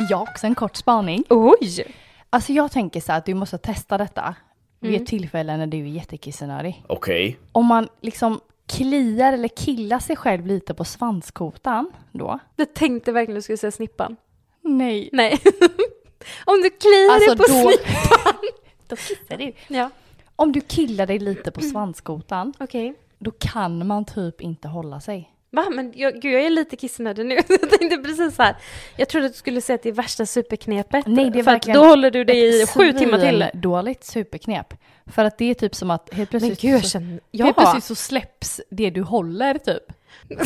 Jag 0.09 0.21
också 0.21 0.47
en 0.47 0.55
kort 0.55 0.75
spaning. 0.75 1.23
Oj! 1.29 1.95
Alltså 2.29 2.53
jag 2.53 2.71
tänker 2.71 3.01
så 3.01 3.11
här 3.11 3.19
att 3.19 3.25
du 3.25 3.33
måste 3.33 3.57
testa 3.57 3.97
detta 3.97 4.35
vid 4.79 5.01
ett 5.01 5.07
tillfälle 5.07 5.57
när 5.57 5.67
du 5.67 5.77
är 5.77 5.83
jättekissnödig. 5.85 6.83
Okej. 6.87 7.39
Om 7.51 7.65
man 7.65 7.87
liksom 8.01 8.39
kliar 8.67 9.33
eller 9.33 9.47
killar 9.47 9.99
sig 9.99 10.15
själv 10.15 10.47
lite 10.47 10.73
på 10.73 10.83
svanskotan 10.85 11.91
då. 12.11 12.39
Jag 12.55 12.73
tänkte 12.73 13.11
verkligen 13.11 13.35
du 13.35 13.41
skulle 13.41 13.57
säga 13.57 13.71
snippan. 13.71 14.15
Nej. 14.61 15.09
Nej. 15.13 15.31
Om 16.45 16.61
du 16.61 16.69
kliar 16.69 17.13
Alltså 17.13 17.35
dig 17.35 17.37
på 17.37 17.43
då, 17.43 17.71
snippan. 17.71 18.33
då 18.87 18.95
kissar 18.95 19.37
du. 19.37 19.53
Ja, 19.75 19.89
Om 20.35 20.51
du 20.51 20.61
killar 20.61 21.05
dig 21.07 21.19
lite 21.19 21.51
på 21.51 21.61
svanskotan, 21.61 22.53
okej. 22.59 22.93
då 23.19 23.31
kan 23.31 23.87
man 23.87 24.05
typ 24.05 24.41
inte 24.41 24.67
hålla 24.67 24.99
sig. 25.01 25.31
Va? 25.51 25.65
Men 25.71 25.93
jag, 25.95 26.13
gud, 26.13 26.33
jag 26.33 26.41
är 26.41 26.49
lite 26.49 26.75
kissnödig 26.75 27.25
nu. 27.25 27.35
Jag 27.49 27.69
tänkte 27.69 27.97
precis 27.97 28.35
så 28.35 28.43
här. 28.43 28.55
Jag 28.97 29.09
trodde 29.09 29.25
att 29.25 29.31
du 29.31 29.37
skulle 29.37 29.61
säga 29.61 29.75
att 29.75 29.83
det 29.83 29.89
är 29.89 29.93
värsta 29.93 30.25
superknepet. 30.25 31.07
Nej, 31.07 31.29
det 31.29 31.39
är 31.39 31.43
för 31.43 31.73
då 31.73 31.85
håller 31.85 32.11
du 32.11 32.23
dig 32.23 32.61
i 32.61 32.67
sju 32.67 32.93
timmar 32.93 33.19
till. 33.19 33.45
dåligt 33.53 34.03
superknep. 34.03 34.73
För 35.05 35.25
att 35.25 35.37
det 35.37 35.45
är 35.45 35.53
typ 35.53 35.75
som 35.75 35.91
att 35.91 36.13
helt 36.13 36.29
plötsligt, 36.29 36.61
gud, 36.61 36.83
så, 36.83 36.89
känner... 36.89 37.19
Ja. 37.31 37.45
helt 37.45 37.57
plötsligt 37.57 37.83
så 37.83 37.95
släpps 37.95 38.61
det 38.69 38.89
du 38.89 39.01
håller 39.01 39.57
typ. 39.57 39.83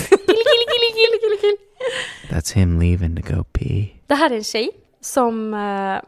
That's 2.29 2.55
him 2.55 2.81
leaving 2.81 3.21
to 3.21 3.35
go 3.35 3.43
pee. 3.43 3.89
Det 4.07 4.15
här 4.15 4.31
är 4.31 4.35
en 4.35 4.43
tjej 4.43 4.71
som... 5.01 5.53
eh, 5.53 6.01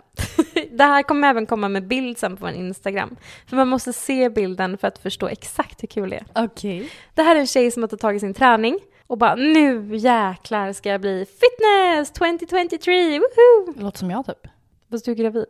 det 0.71 0.83
här 0.83 1.03
kommer 1.03 1.29
även 1.29 1.45
komma 1.45 1.69
med 1.69 1.87
bild 1.87 2.17
sen 2.17 2.37
på 2.37 2.47
en 2.47 2.55
Instagram. 2.55 3.15
För 3.47 3.55
man 3.55 3.67
måste 3.67 3.93
se 3.93 4.29
bilden 4.29 4.77
för 4.77 4.87
att 4.87 4.97
förstå 4.97 5.27
exakt 5.27 5.83
hur 5.83 5.87
kul 5.87 6.09
det 6.09 6.15
är. 6.15 6.43
Okej. 6.43 6.89
Det 7.15 7.21
här 7.21 7.35
är 7.35 7.39
en 7.39 7.47
tjej 7.47 7.71
som 7.71 7.83
har 7.83 7.87
tagit 7.87 8.01
tag 8.01 8.15
i 8.15 8.19
sin 8.19 8.33
träning 8.33 8.79
och 9.07 9.17
bara 9.17 9.35
nu 9.35 9.95
jäklar 9.95 10.73
ska 10.73 10.89
jag 10.89 11.01
bli 11.01 11.25
fitness 11.25 12.11
2023, 12.11 13.19
woho! 13.19 13.73
Låter 13.81 13.97
som 13.97 14.11
jag 14.11 14.25
typ. 14.25 14.47
Fast 14.91 15.05
du 15.05 15.11
är 15.11 15.15
gravid. 15.15 15.45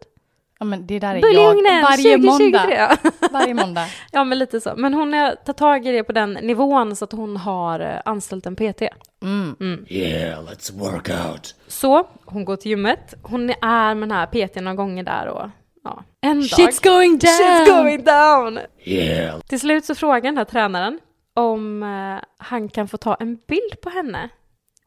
Ja 0.62 0.66
men 0.66 0.88
det 0.88 1.00
där 1.00 1.16
är 1.16 1.22
Buljugnen 1.22 1.76
jag 1.76 1.84
varje 1.84 2.18
2023! 2.18 2.30
måndag. 2.30 2.98
Varje 3.32 3.54
måndag. 3.54 3.86
Ja 4.12 4.24
men 4.24 4.40
lite 4.40 4.62
så. 4.62 4.74
Men 4.78 4.94
hon 4.94 5.14
har 5.14 5.36
tagit 5.36 5.58
tag 5.58 5.88
i 5.88 5.92
det 5.92 6.04
på 6.04 6.12
den 6.12 6.34
nivån 6.34 6.96
så 6.96 7.06
att 7.06 7.12
hon 7.12 7.38
har 7.38 7.80
eh, 7.80 8.02
anställt 8.06 8.46
en 8.46 8.56
PT. 8.56 8.82
Mm. 9.24 9.86
Yeah, 9.88 10.44
let's 10.44 10.80
work 10.80 11.10
out. 11.10 11.56
Så 11.68 12.08
hon 12.26 12.46
går 12.46 12.56
till 12.56 12.72
gymmet. 12.72 13.14
Hon 13.22 13.50
är 13.50 13.96
med 13.96 14.10
den 14.10 14.12
här 14.12 14.26
PT 14.26 14.56
några 14.56 14.76
gånger 14.76 15.04
där 15.04 15.28
och 15.28 15.50
ja, 15.84 16.04
en 16.22 16.40
dag. 16.40 16.48
Shit's 16.48 16.84
going 16.84 17.18
down! 17.18 17.32
Shit's 17.32 17.84
going 17.84 18.04
down! 18.04 18.60
Yeah. 18.84 19.40
Till 19.40 19.60
slut 19.60 19.86
så 19.86 19.96
frågar 19.96 20.22
den 20.22 20.38
här 20.38 20.46
tränaren 20.46 21.00
om 21.36 21.84
eh, 21.84 22.24
han 22.38 22.70
kan 22.70 22.88
få 22.88 22.98
ta 22.98 23.16
en 23.16 23.36
bild 23.48 23.82
på 23.82 23.90
henne. 23.90 24.30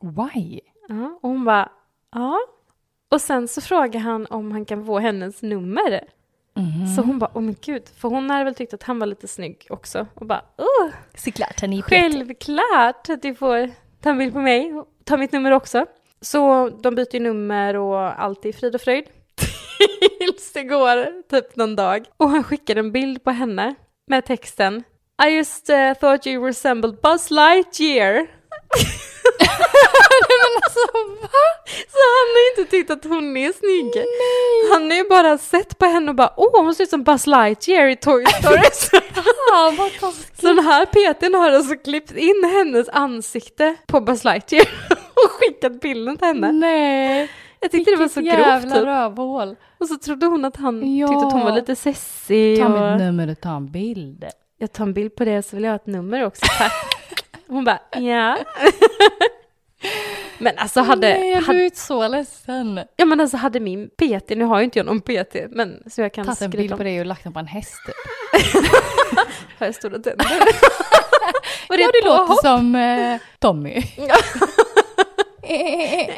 Why? 0.01 0.61
Ja, 0.89 1.19
och 1.23 1.29
hon 1.29 1.45
bara, 1.45 1.69
ja. 2.13 2.39
Och 3.14 3.20
sen 3.20 3.48
så 3.48 3.61
frågar 3.61 4.00
han 4.00 4.27
om 4.27 4.53
han 4.53 4.64
kan 4.64 4.87
få 4.87 4.98
hennes 4.98 5.42
nummer. 5.42 6.00
Så 6.96 7.03
hon 7.03 7.18
bara, 7.18 7.31
åh 7.35 7.42
men 7.42 7.57
gud, 7.61 7.83
för 7.96 8.09
hon 8.09 8.31
hade 8.31 8.44
väl 8.44 8.55
tyckt 8.55 8.74
att 8.74 8.83
han 8.83 8.98
var 8.98 9.07
lite 9.07 9.29
snygg 9.29 9.66
också. 9.70 10.07
Och 10.14 10.27
bara, 10.27 10.44
åh, 10.59 10.90
Såklart, 11.14 11.61
han 11.61 11.72
är 11.72 11.83
självklart 11.83 13.09
att 13.09 13.22
du 13.22 13.35
får 13.35 13.70
ta 14.03 14.11
en 14.11 14.18
bild 14.18 14.33
på 14.33 14.38
mig 14.38 14.74
och 14.74 14.87
ta 15.05 15.16
mitt 15.16 15.33
nummer 15.33 15.50
också. 15.50 15.87
Så 16.20 16.68
de 16.68 16.94
byter 16.94 17.14
ju 17.14 17.20
nummer 17.20 17.77
och 17.77 18.22
allt 18.22 18.44
är 18.44 18.53
frid 18.53 18.74
och 18.74 18.81
fröjd. 18.81 19.05
Tills 20.18 20.53
det 20.53 20.62
går 20.62 21.22
typ 21.31 21.57
någon 21.57 21.77
dag. 21.77 22.05
Och 22.16 22.31
han 22.31 22.44
skickar 22.44 22.77
en 22.77 22.92
bild 22.92 23.24
på 23.24 23.31
henne 23.31 23.74
med 24.07 24.24
texten 24.24 24.85
I 25.27 25.29
just 25.29 25.70
uh, 25.70 25.94
thought 25.94 26.27
you 26.27 26.46
resembled 26.46 26.96
Buzz 27.03 27.31
Lightyear. 27.31 28.27
Alltså 30.75 31.23
va? 31.23 31.29
Så 31.67 31.99
han 32.17 32.27
har 32.35 32.51
inte 32.61 32.71
tyckt 32.71 32.91
att 32.91 33.05
hon 33.05 33.37
är 33.37 33.53
snygg. 33.53 34.05
Han 34.73 34.91
har 34.91 34.97
ju 34.97 35.09
bara 35.09 35.39
sett 35.39 35.79
på 35.79 35.87
henne 35.87 36.09
och 36.09 36.15
bara 36.15 36.33
åh 36.37 36.63
hon 36.65 36.75
ser 36.75 36.85
ut 36.85 36.91
som 36.91 37.03
Buzz 37.05 37.27
Lightyear 37.27 37.87
i 37.89 37.97
Toy 37.97 38.25
Story. 38.43 38.61
Fan 39.51 39.77
vad. 39.77 39.91
Så 40.41 40.47
den 40.47 40.59
här 40.59 40.87
PTn 40.87 41.35
har 41.35 41.51
alltså 41.51 41.75
klippt 41.77 42.13
in 42.17 42.51
hennes 42.55 42.89
ansikte 42.89 43.75
på 43.87 44.01
Buzz 44.01 44.25
Lightyear 44.25 44.67
och 45.25 45.31
skickat 45.31 45.81
bilden 45.81 46.17
till 46.17 46.27
henne. 46.27 46.53
Nej. 46.53 47.31
Jag 47.61 47.71
tyckte 47.71 47.91
det 47.91 47.97
var 47.97 48.09
så 48.09 48.21
Vilket 48.21 48.37
grovt 48.39 48.47
jävla 48.49 48.75
typ. 48.75 48.85
rövhål. 48.85 49.57
Och 49.79 49.89
så 49.89 49.97
trodde 49.97 50.27
hon 50.27 50.45
att 50.45 50.57
han 50.57 50.97
Ja. 50.97 51.09
tyckte 51.09 51.27
att 51.27 51.33
hon 51.33 51.45
var 51.45 51.53
lite 51.53 51.77
sessig. 51.77 52.59
Ta 52.59 52.65
och... 52.65 52.71
mitt 52.93 53.01
nummer 53.07 53.31
och 53.31 53.41
ta 53.41 53.57
en 53.57 53.71
bild. 53.71 54.25
Jag 54.59 54.73
tar 54.73 54.85
en 54.85 54.95
bild 54.95 55.17
på 55.17 55.25
det 55.25 55.43
så 55.43 55.57
vill 55.57 55.65
jag 55.65 55.71
ha 55.71 55.77
ett 55.77 55.87
nummer 55.87 56.27
också 56.27 56.45
tack. 56.59 56.73
Hon 57.47 57.65
bara 57.65 57.79
ja. 57.93 58.39
Men 60.38 60.59
alltså 60.59 60.81
hade, 60.81 61.09
Nej, 61.18 61.35
hade, 61.35 61.59
du 61.59 61.64
är 61.66 61.70
så 61.75 62.09
ledsen. 62.09 62.81
ja, 62.97 63.05
men 63.05 63.20
alltså 63.20 63.37
hade 63.37 63.61
min 63.61 63.88
PT, 63.88 64.29
nu 64.31 64.44
har 64.44 64.59
ju 64.59 64.64
inte 64.64 64.79
jag 64.79 64.87
någon 64.87 65.01
PT, 65.01 65.37
men 65.51 65.83
så 65.90 66.01
jag 66.01 66.12
kan 66.12 66.25
Tagit 66.27 66.40
en 66.42 66.51
bild 66.51 66.73
om. 66.73 66.79
på 66.79 66.85
dig 66.85 67.01
och 67.01 67.07
lagt 67.07 67.25
den 67.25 67.33
på 67.33 67.38
en 67.38 67.47
häst 67.47 67.75
typ. 67.87 67.94
Har 69.59 69.66
jag 69.66 69.75
stora 69.75 69.99
tänder? 69.99 70.27
Ja, 71.68 71.77
det 71.77 72.03
påhopp? 72.07 72.29
låter 72.29 72.42
som 72.49 72.75
eh, 72.75 73.20
Tommy. 73.38 73.83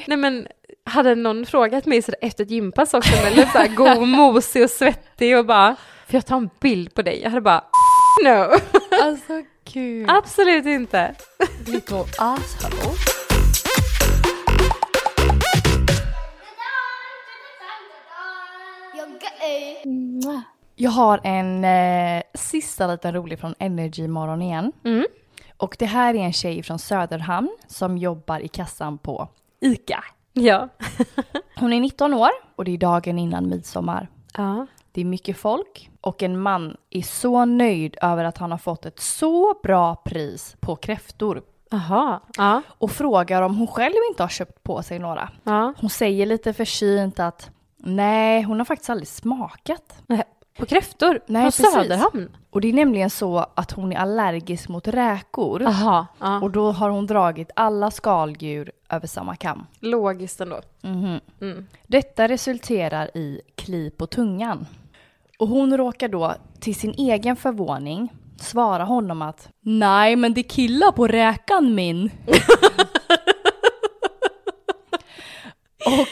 Nej 0.06 0.16
men 0.18 0.46
hade 0.84 1.14
någon 1.14 1.46
frågat 1.46 1.86
mig 1.86 2.02
så 2.02 2.10
där 2.10 2.18
efter 2.28 2.44
ett 2.44 2.50
gympass 2.50 2.94
också 2.94 3.10
lite 3.30 3.50
såhär 3.52 3.68
god, 3.68 4.08
mosig 4.08 4.64
och 4.64 4.70
svettig 4.70 5.36
och 5.38 5.46
bara 5.46 5.76
Får 6.06 6.14
jag 6.14 6.26
ta 6.26 6.36
en 6.36 6.50
bild 6.60 6.94
på 6.94 7.02
dig? 7.02 7.20
Jag 7.22 7.30
hade 7.30 7.40
bara 7.40 7.64
No, 8.24 8.54
Alltså 9.02 9.42
gud. 9.72 10.10
absolut 10.10 10.66
inte. 10.66 11.14
Little 11.66 12.04
asshole. 12.18 12.96
Jag 20.76 20.90
har 20.90 21.20
en 21.24 21.64
eh, 21.64 22.22
sista 22.34 22.86
liten 22.86 23.14
rolig 23.14 23.38
från 23.38 23.54
Energy 23.58 24.08
morgon 24.08 24.42
igen. 24.42 24.72
Mm. 24.84 25.06
Och 25.56 25.76
det 25.78 25.86
här 25.86 26.14
är 26.14 26.18
en 26.18 26.32
tjej 26.32 26.62
från 26.62 26.78
Söderhamn 26.78 27.56
som 27.66 27.98
jobbar 27.98 28.40
i 28.40 28.48
kassan 28.48 28.98
på 28.98 29.28
ICA. 29.60 30.04
Ja. 30.32 30.68
Hon 31.56 31.72
är 31.72 31.80
19 31.80 32.14
år 32.14 32.30
och 32.56 32.64
det 32.64 32.70
är 32.70 32.78
dagen 32.78 33.18
innan 33.18 33.48
midsommar. 33.48 34.08
Ja. 34.36 34.66
Det 34.92 35.00
är 35.00 35.04
mycket 35.04 35.36
folk 35.36 35.90
och 36.00 36.22
en 36.22 36.40
man 36.40 36.76
är 36.90 37.02
så 37.02 37.44
nöjd 37.44 37.96
över 38.02 38.24
att 38.24 38.38
han 38.38 38.50
har 38.50 38.58
fått 38.58 38.86
ett 38.86 39.00
så 39.00 39.54
bra 39.62 39.94
pris 39.94 40.56
på 40.60 40.76
kräftor 40.76 41.42
Jaha. 41.70 42.20
Ja. 42.36 42.62
och 42.68 42.90
frågar 42.90 43.42
om 43.42 43.56
hon 43.56 43.66
själv 43.66 43.94
inte 44.10 44.22
har 44.22 44.28
köpt 44.28 44.62
på 44.62 44.82
sig 44.82 44.98
några. 44.98 45.28
Ja. 45.44 45.74
Hon 45.80 45.90
säger 45.90 46.26
lite 46.26 46.52
försynt 46.52 47.20
att 47.20 47.50
nej, 47.86 48.42
hon 48.42 48.58
har 48.58 48.64
faktiskt 48.64 48.90
aldrig 48.90 49.08
smakat. 49.08 50.02
Nej, 50.06 50.22
På 50.58 50.66
kräftor? 50.66 51.20
Nej, 51.26 51.44
på 51.44 51.46
precis. 51.46 51.72
Söderhamn? 51.72 52.36
Och 52.50 52.60
det 52.60 52.68
är 52.68 52.72
nämligen 52.72 53.10
så 53.10 53.46
att 53.54 53.72
hon 53.72 53.92
är 53.92 53.96
allergisk 53.96 54.68
mot 54.68 54.88
räkor. 54.88 55.62
Jaha. 55.62 56.06
Ja. 56.20 56.40
Och 56.40 56.50
då 56.50 56.72
har 56.72 56.90
hon 56.90 57.06
dragit 57.06 57.50
alla 57.56 57.90
skaldjur 57.90 58.72
över 58.90 59.06
samma 59.06 59.36
kam. 59.36 59.66
Logiskt 59.80 60.40
ändå. 60.40 60.60
Mhm. 60.82 61.20
Mm. 61.40 61.66
Detta 61.86 62.28
resulterar 62.28 63.16
i 63.16 63.40
kli 63.54 63.90
på 63.90 64.06
tungan. 64.06 64.66
Och 65.38 65.48
hon 65.48 65.76
råkar 65.76 66.08
då 66.08 66.34
till 66.60 66.74
sin 66.74 66.94
egen 66.98 67.36
förvåning 67.36 68.12
svara 68.40 68.84
honom 68.84 69.22
att 69.22 69.48
Nej, 69.60 70.16
men 70.16 70.34
det 70.34 70.42
killar 70.42 70.92
på 70.92 71.06
räkan 71.06 71.74
min. 71.74 72.10
och 75.86 76.08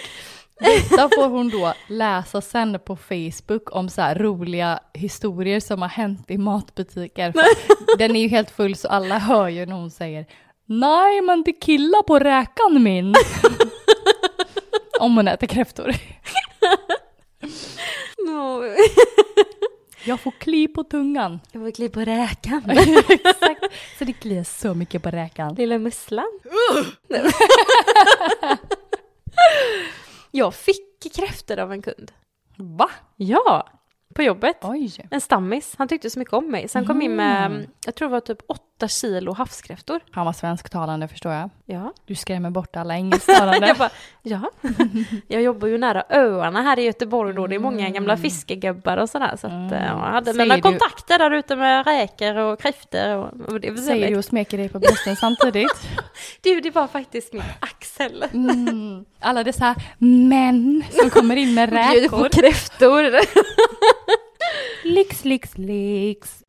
detta 0.65 1.09
får 1.15 1.29
hon 1.29 1.49
då 1.49 1.75
läsa 1.89 2.41
sen 2.41 2.79
på 2.85 2.97
Facebook 2.97 3.77
om 3.77 3.89
så 3.89 4.01
här 4.03 4.15
roliga 4.15 4.81
historier 4.95 5.61
som 5.61 5.83
har 5.83 5.89
hänt 5.89 6.31
i 6.31 6.39
matbutiker. 6.39 7.33
Den 7.99 8.17
är 8.17 8.21
ju 8.21 8.29
helt 8.29 8.51
full 8.51 8.77
så 8.77 8.89
alla 8.89 9.19
hör 9.19 9.49
ju 9.49 9.67
när 9.67 9.77
hon 9.77 9.91
säger 9.91 10.27
Nej, 10.67 11.21
men 11.21 11.43
det 11.43 11.53
killar 11.53 12.03
på 12.03 12.19
räkan 12.19 12.83
min. 12.83 13.15
om 15.01 15.17
hon 15.17 15.29
äter 15.29 15.47
kräftor. 15.47 15.95
No. 18.27 18.63
Jag 20.05 20.21
får 20.21 20.31
kli 20.31 20.69
på 20.69 20.85
tungan. 20.85 21.41
Jag 21.53 21.63
får 21.63 21.71
klippa 21.71 21.95
på 21.95 22.05
räkan. 22.05 22.63
Exakt. 23.09 23.65
Så 23.99 24.05
det 24.05 24.13
kliar 24.13 24.45
så 24.45 24.75
mycket 24.75 25.03
på 25.03 25.11
räkan. 25.11 25.55
Lilla 25.55 25.79
musslan. 25.79 26.41
Jag 30.37 30.55
fick 30.55 31.13
kräftor 31.15 31.59
av 31.59 31.73
en 31.73 31.83
kund. 31.83 32.13
Va? 32.57 32.91
Ja, 33.17 33.69
på 34.15 34.23
jobbet. 34.23 34.57
Oj. 34.63 34.91
En 35.11 35.21
stammis. 35.21 35.75
Han 35.79 35.89
tyckte 35.89 36.11
så 36.11 36.19
mycket 36.19 36.35
om 36.35 36.51
mig. 36.51 36.69
Så 36.69 36.79
han 36.79 36.87
kom 36.87 37.03
in 37.03 37.17
med, 37.17 37.67
jag 37.87 37.95
tror 37.95 38.09
det 38.09 38.13
var 38.13 38.21
typ 38.21 38.39
åtta 38.49 38.89
kilo 38.89 39.33
havskräftor. 39.33 40.01
Han 40.11 40.27
var 40.27 40.33
svensktalande 40.33 41.09
förstår 41.09 41.33
jag. 41.33 41.51
Ja. 41.67 41.93
Du 42.07 42.15
skrämmer 42.15 42.51
bort 42.51 42.77
alla 42.77 42.95
engelsktalande. 42.95 43.67
Jag 43.69 43.77
bara, 43.77 43.91
ja. 44.23 44.41
Jag 45.29 45.43
jobbar 45.43 45.69
ju 45.69 45.79
nära 45.79 46.05
öarna 46.11 46.63
här 46.63 46.79
i 46.79 46.83
Göteborg 46.83 47.35
då. 47.35 47.47
Det 47.47 47.55
är 47.55 47.59
många 47.59 47.89
gamla 47.91 48.17
fiskegubbar 48.17 48.97
och 48.97 49.11
sådär. 49.11 49.37
Så 49.41 49.47
att 49.47 49.73
eh, 49.73 49.85
jag 49.87 49.97
hade 49.99 50.33
Säger 50.33 50.45
mina 50.45 50.57
du- 50.57 50.63
kontakter 50.63 51.19
där 51.19 51.31
ute 51.31 51.57
med 51.57 51.87
räkor 51.87 52.37
och 52.37 52.61
kräftor. 52.61 53.17
Och, 53.17 53.53
och 53.53 53.61
det 53.61 53.77
Säger 53.79 54.11
du 54.11 54.17
och 54.19 54.25
smeker 54.25 54.59
dig 54.59 54.69
på 54.69 54.79
brösten 54.79 55.17
samtidigt? 55.17 55.73
Du, 56.43 56.61
det 56.61 56.71
var 56.71 56.87
faktiskt 56.87 57.33
mitt 57.33 57.43
ax 57.61 57.85
Axel. 57.85 58.25
Mm. 58.33 59.05
Alla 59.21 59.45
dessa 59.45 59.75
män 59.99 60.85
som 60.91 61.11
kommer 61.11 61.37
in 61.37 61.55
med 61.55 61.69
Bjuder 61.71 62.09
på 62.09 62.17
räkor. 62.17 62.29
kräftor. 62.29 63.03
Lyx, 64.85 65.25
lyx, 65.25 65.59
lyx. 65.59 66.43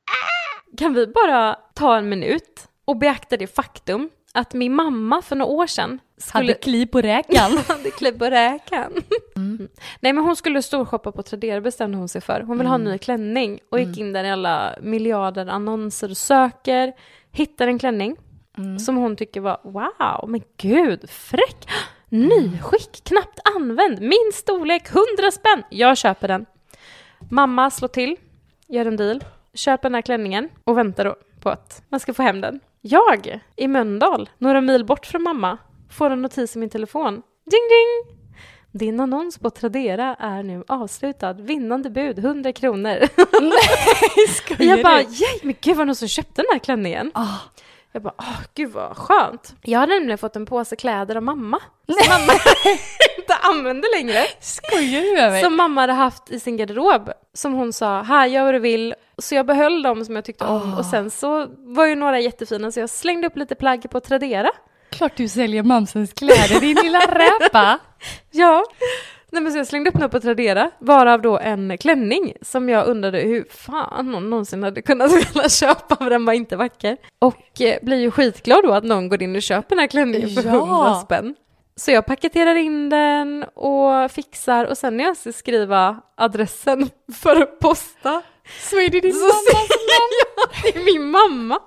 Kan 0.77 0.93
vi 0.93 1.07
bara 1.07 1.55
ta 1.73 1.97
en 1.97 2.09
minut 2.09 2.67
och 2.85 2.97
beakta 2.97 3.37
det 3.37 3.47
faktum 3.47 4.09
att 4.33 4.53
min 4.53 4.75
mamma 4.75 5.21
för 5.21 5.35
några 5.35 5.51
år 5.51 5.67
sedan 5.67 5.99
skulle... 6.17 6.43
Hade 6.43 6.53
kliv 6.53 6.85
på 6.85 7.01
räkan. 7.01 7.57
hade 7.67 7.91
klipp 7.91 8.19
på 8.19 8.25
räkan. 8.25 8.91
Mm. 9.35 9.67
Nej 9.99 10.13
men 10.13 10.23
hon 10.23 10.35
skulle 10.35 10.61
storshoppa 10.61 11.11
på 11.11 11.23
Tradera 11.23 11.61
bestämde 11.61 11.97
hon 11.97 12.09
sig 12.09 12.21
för. 12.21 12.41
Hon 12.41 12.57
vill 12.57 12.67
ha 12.67 12.75
en 12.75 12.83
ny 12.83 12.97
klänning 12.97 13.59
och 13.69 13.79
gick 13.79 13.97
in 13.97 14.13
där 14.13 14.23
i 14.23 14.29
alla 14.29 14.75
miljarder 14.81 15.47
annonser 15.47 16.09
och 16.09 16.17
söker. 16.17 16.93
Hittar 17.31 17.67
en 17.67 17.79
klänning 17.79 18.15
som 18.79 18.95
hon 18.95 19.15
tycker 19.15 19.41
var 19.41 19.59
wow, 19.63 20.29
men 20.29 20.41
gud, 20.57 21.09
fräck. 21.09 21.67
Nyskick, 22.09 23.03
knappt 23.03 23.39
använd, 23.55 24.01
min 24.01 24.31
storlek, 24.33 24.89
100 24.89 25.31
spänn. 25.31 25.63
Jag 25.69 25.97
köper 25.97 26.27
den. 26.27 26.45
Mamma 27.29 27.71
slår 27.71 27.87
till, 27.87 28.15
gör 28.67 28.85
en 28.85 28.97
deal, 28.97 29.23
köper 29.53 29.83
den 29.89 29.95
här 29.95 30.01
klänningen 30.01 30.49
och 30.63 30.77
väntar 30.77 31.05
då 31.05 31.15
på 31.41 31.49
att 31.49 31.83
man 31.89 31.99
ska 31.99 32.13
få 32.13 32.23
hem 32.23 32.41
den. 32.41 32.59
Jag, 32.81 33.39
i 33.55 33.67
Mölndal, 33.67 34.29
några 34.37 34.61
mil 34.61 34.85
bort 34.85 35.05
från 35.05 35.23
mamma, 35.23 35.57
får 35.91 36.09
en 36.09 36.21
notis 36.21 36.55
i 36.55 36.59
min 36.59 36.69
telefon. 36.69 37.13
Ding 37.45 37.67
ding! 37.69 38.17
Din 38.71 38.99
annons 38.99 39.37
på 39.37 39.49
Tradera 39.49 40.15
är 40.19 40.43
nu 40.43 40.63
avslutad. 40.67 41.33
Vinnande 41.33 41.89
bud 41.89 42.19
100 42.19 42.53
kronor. 42.53 42.97
Skojar 44.29 44.75
jag 44.75 44.83
bara, 44.83 45.01
yay, 45.01 45.39
men 45.43 45.55
gud 45.61 45.77
vad 45.77 45.87
någon 45.87 45.95
som 45.95 46.07
köpte 46.07 46.41
den 46.41 46.45
här 46.51 46.59
klänningen. 46.59 47.11
Ah. 47.13 47.37
Jag 47.91 48.01
bara, 48.01 48.13
åh 48.17 48.39
gud 48.53 48.71
vad 48.71 48.97
skönt. 48.97 49.55
Jag 49.61 49.79
hade 49.79 49.93
nämligen 49.93 50.17
fått 50.17 50.35
en 50.35 50.45
påse 50.45 50.75
kläder 50.75 51.15
av 51.15 51.23
mamma. 51.23 51.59
Mamma 52.09 52.33
inte 53.25 53.35
använde 53.47 53.87
längre. 53.97 54.23
Skojar 54.39 55.01
du 55.01 55.13
med 55.21 55.31
mig? 55.31 55.43
Som 55.43 55.55
mamma 55.57 55.81
hade 55.81 55.93
haft 55.93 56.31
i 56.31 56.39
sin 56.39 56.57
garderob. 56.57 57.09
Som 57.33 57.53
hon 57.53 57.73
sa, 57.73 58.01
här 58.01 58.27
gör 58.27 58.43
vad 58.43 58.53
du 58.53 58.59
vill. 58.59 58.95
Så 59.17 59.35
jag 59.35 59.45
behöll 59.45 59.81
dem 59.83 60.05
som 60.05 60.15
jag 60.15 60.25
tyckte 60.25 60.45
om. 60.45 60.73
Och 60.73 60.85
sen 60.85 61.09
så 61.11 61.47
var 61.57 61.85
ju 61.85 61.95
några 61.95 62.19
jättefina 62.19 62.71
så 62.71 62.79
jag 62.79 62.89
slängde 62.89 63.27
upp 63.27 63.37
lite 63.37 63.55
plagg 63.55 63.89
på 63.89 63.99
Tradera. 63.99 64.49
Klart 64.89 65.11
du 65.17 65.27
säljer 65.27 65.63
mamsens 65.63 66.13
kläder, 66.13 66.59
din 66.59 66.77
lilla 66.83 66.99
räpa. 66.99 67.79
Ja. 68.31 68.63
Nej, 69.31 69.43
men 69.43 69.51
så 69.51 69.57
jag 69.57 69.67
slängde 69.67 69.89
upp 69.89 69.95
något 69.97 70.11
på 70.11 70.19
Tradera, 70.19 70.71
varav 70.79 71.21
då 71.21 71.37
en 71.39 71.77
klänning 71.77 72.33
som 72.41 72.69
jag 72.69 72.87
undrade 72.87 73.19
hur 73.19 73.45
fan 73.49 74.11
någon 74.11 74.29
någonsin 74.29 74.63
hade 74.63 74.81
kunnat 74.81 75.11
vilja 75.35 75.49
köpa 75.49 75.95
för 75.95 76.09
den 76.09 76.25
var 76.25 76.33
inte 76.33 76.55
vacker. 76.55 76.97
Och 77.19 77.61
eh, 77.61 77.77
blir 77.81 77.97
ju 77.97 78.11
skitglad 78.11 78.63
då 78.63 78.71
att 78.73 78.83
någon 78.83 79.09
går 79.09 79.21
in 79.23 79.35
och 79.35 79.41
köper 79.41 79.69
den 79.69 79.79
här 79.79 79.87
klänningen 79.87 80.29
för 80.29 80.43
Ja. 80.43 80.55
100 80.55 80.95
spänn. 80.95 81.35
Så 81.77 81.91
jag 81.91 82.05
paketerar 82.05 82.55
in 82.55 82.89
den 82.89 83.43
och 83.53 84.11
fixar 84.11 84.65
och 84.65 84.77
sen 84.77 84.97
när 84.97 85.03
jag 85.03 85.17
ska 85.17 85.31
skriva 85.31 86.01
adressen 86.15 86.89
för 87.21 87.41
att 87.41 87.59
posta 87.59 88.21
Så 88.61 88.75
är 88.79 88.89
det 88.89 88.99
din 89.01 89.13
så 89.13 89.19
mamma. 89.19 89.33
ser 89.33 89.53
jag 90.21 90.43
att 90.43 90.63
det 90.63 90.79
är 90.79 90.85
min 90.85 91.09
mamma. 91.11 91.59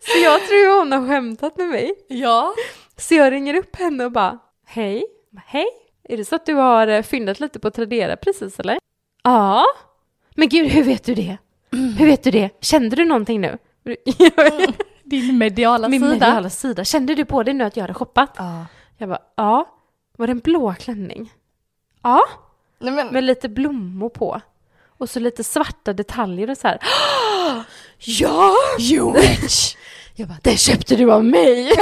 Så 0.00 0.18
jag 0.18 0.40
tror 0.46 0.78
hon 0.78 0.92
har 0.92 1.08
skämtat 1.08 1.56
med 1.56 1.68
mig. 1.68 1.94
Ja. 2.08 2.54
Så 2.96 3.14
jag 3.14 3.32
ringer 3.32 3.54
upp 3.54 3.76
henne 3.76 4.04
och 4.04 4.12
bara, 4.12 4.38
hej, 4.66 5.04
hej, 5.46 5.66
är 6.08 6.16
det 6.16 6.24
så 6.24 6.34
att 6.36 6.46
du 6.46 6.54
har 6.54 6.86
eh, 6.86 7.02
fyndat 7.02 7.40
lite 7.40 7.58
på 7.58 7.70
Tradera 7.70 8.16
precis 8.16 8.60
eller? 8.60 8.78
Ja. 9.22 9.64
Men 10.34 10.48
gud, 10.48 10.66
hur 10.70 10.84
vet 10.84 11.04
du 11.04 11.14
det? 11.14 11.36
Hur 11.98 12.06
vet 12.06 12.22
du 12.22 12.30
det? 12.30 12.50
Kände 12.60 12.96
du 12.96 13.04
någonting 13.04 13.40
nu? 13.40 13.58
Din 15.04 15.38
mediala 15.38 15.88
Min 15.88 16.00
sida. 16.00 16.12
mediala 16.12 16.50
sida. 16.50 16.84
Kände 16.84 17.14
du 17.14 17.24
på 17.24 17.42
dig 17.42 17.54
nu 17.54 17.64
att 17.64 17.76
jag 17.76 17.82
hade 17.82 17.94
shoppat? 17.94 18.30
Ja. 18.36 18.66
Jag 18.96 19.08
bara, 19.08 19.22
ja. 19.36 19.68
Var 20.16 20.26
det 20.26 20.30
en 20.30 20.38
blå 20.38 20.74
klänning? 20.74 21.32
Ja. 22.02 22.22
Nej, 22.78 22.92
men, 22.92 23.08
Med 23.08 23.24
lite 23.24 23.48
blommor 23.48 24.08
på. 24.08 24.40
Och 24.98 25.10
så 25.10 25.20
lite 25.20 25.44
svarta 25.44 25.92
detaljer 25.92 26.50
och 26.50 26.58
så 26.58 26.68
här. 26.68 26.78
Ja! 27.98 28.54
You 28.80 29.12
witch! 29.20 29.76
Jag 30.14 30.28
bara, 30.28 30.38
det 30.42 30.56
köpte 30.56 30.96
du 30.96 31.12
av 31.12 31.24
mig! 31.24 31.72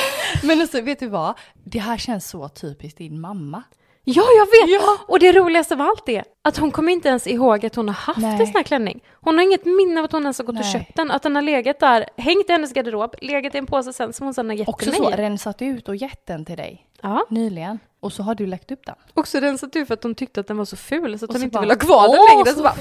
men 0.42 0.60
alltså, 0.60 0.80
vet 0.80 1.00
du 1.00 1.08
vad? 1.08 1.34
Det 1.64 1.78
här 1.78 1.98
känns 1.98 2.28
så 2.28 2.48
typiskt 2.48 2.98
din 2.98 3.20
mamma. 3.20 3.62
Ja, 4.04 4.22
jag 4.36 4.46
vet! 4.68 4.80
Och 5.08 5.18
det 5.18 5.32
roligaste 5.32 5.74
av 5.74 5.80
allt 5.80 6.08
är 6.08 6.24
att 6.42 6.56
hon 6.56 6.70
kommer 6.70 6.92
inte 6.92 7.08
ens 7.08 7.26
ihåg 7.26 7.66
att 7.66 7.74
hon 7.74 7.88
har 7.88 7.94
haft 7.94 8.18
Nej. 8.18 8.40
en 8.40 8.46
sån 8.46 8.54
här 8.56 8.62
klänning. 8.62 9.00
Hon 9.20 9.34
har 9.38 9.42
inget 9.44 9.64
minne 9.64 10.00
av 10.00 10.04
att 10.04 10.12
hon 10.12 10.22
ens 10.22 10.38
har 10.38 10.44
gått 10.44 10.54
och 10.56 10.60
Nej. 10.62 10.72
köpt 10.72 10.96
den. 10.96 11.10
Att 11.10 11.22
den 11.22 11.34
har 11.34 11.42
legat 11.42 11.80
där, 11.80 12.06
hängt 12.16 12.48
i 12.50 12.52
hennes 12.52 12.72
garderob, 12.72 13.14
legat 13.20 13.54
i 13.54 13.58
en 13.58 13.66
påse 13.66 13.92
sen 13.92 14.12
som 14.12 14.26
hon 14.26 14.34
sen 14.34 14.48
har 14.48 14.56
gett 14.56 14.68
Också 14.68 14.90
till 14.90 14.94
så, 14.96 15.02
mig. 15.10 15.16
rensat 15.16 15.62
ut 15.62 15.88
och 15.88 15.96
gett 15.96 16.26
den 16.26 16.44
till 16.44 16.56
dig 16.56 16.86
Ja, 17.02 17.26
nyligen. 17.30 17.78
Och 18.00 18.12
så 18.12 18.22
har 18.22 18.34
du 18.34 18.46
lagt 18.46 18.70
upp 18.70 18.86
den. 18.86 18.94
också 19.14 19.38
rensat 19.38 19.76
ut 19.76 19.86
för 19.88 19.94
att 19.94 20.02
hon 20.02 20.14
tyckte 20.14 20.40
att 20.40 20.46
den 20.46 20.56
var 20.56 20.64
så 20.64 20.76
ful 20.76 21.18
så 21.18 21.24
att 21.24 21.28
Och 21.28 21.34
hon 21.34 21.40
så 21.40 21.44
inte 21.44 21.54
bara, 21.54 21.60
ville 21.60 21.74
ha 21.74 21.78
kvar 21.78 22.08
den 22.08 22.18
"Åh, 22.20 22.30
längre. 22.36 22.46
Så 22.50 22.56
så 22.56 22.62
bara, 22.62 22.74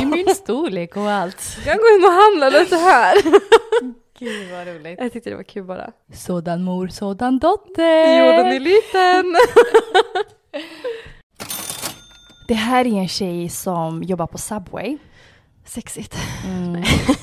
Fin 0.00 0.02
i 0.02 0.06
min 0.24 0.34
storlek 0.34 0.96
och 0.96 1.10
allt. 1.10 1.42
jag 1.66 1.76
går 1.78 1.88
in 1.98 2.04
och 2.04 2.10
handlar 2.10 2.50
lite 2.60 2.76
här. 2.76 3.16
Gud 4.18 4.50
vad 4.50 4.66
roligt. 4.66 4.98
Jag 5.00 5.12
tyckte 5.12 5.30
det 5.30 5.36
var 5.36 5.42
kul 5.42 5.64
bara. 5.64 5.92
Sådan 6.12 6.62
mor, 6.64 6.88
sådan 6.88 7.38
dotter. 7.38 8.18
Jorden 8.18 8.46
är 8.46 8.60
liten. 8.60 9.36
Det 12.48 12.54
här 12.54 12.86
är 12.86 12.92
en 13.00 13.08
tjej 13.08 13.48
som 13.48 14.02
jobbar 14.02 14.26
på 14.26 14.38
Subway. 14.38 14.98
Sexigt. 15.64 16.16
Mm. 16.46 16.82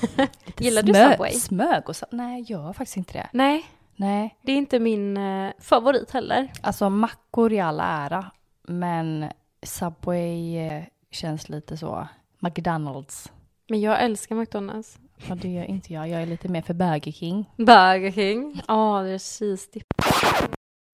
Gillar 0.58 0.84
du 0.84 0.94
Subway? 0.94 1.32
Smög 1.32 1.90
och 1.90 1.96
så. 1.96 2.06
Nej, 2.12 2.46
jag 2.48 2.60
gör 2.60 2.74
faktiskt 2.74 2.98
inte 2.98 3.14
det. 3.14 3.30
Nej, 3.34 3.66
Nej, 3.96 4.36
det 4.42 4.52
är 4.52 4.58
inte 4.58 4.80
min 4.80 5.18
eh, 5.18 5.52
favorit 5.60 6.12
heller. 6.12 6.52
alltså 6.62 6.90
mackor 6.90 7.54
i 7.54 7.60
all 7.60 7.80
ära. 7.80 8.32
Men 8.68 9.30
Subway 9.64 10.58
eh, 10.58 10.84
känns 11.12 11.50
lite 11.50 11.78
så. 11.78 12.08
McDonalds. 12.40 13.32
Men 13.70 13.82
jag 13.82 14.04
älskar 14.04 14.36
McDonalds. 14.36 14.98
Ja, 15.28 15.36
det 15.36 15.48
gör 15.48 15.64
inte 15.64 15.94
jag. 15.94 16.10
Jag 16.10 16.22
är 16.22 16.26
lite 16.26 16.48
mer 16.48 16.62
för 16.62 16.74
Burger 16.74 17.12
King. 17.12 17.46
Burger 17.58 18.12
King. 18.12 18.62
Ja, 18.68 19.02
det 19.04 19.10
är 19.10 19.18
cheese 19.20 19.70
dip. 19.74 19.84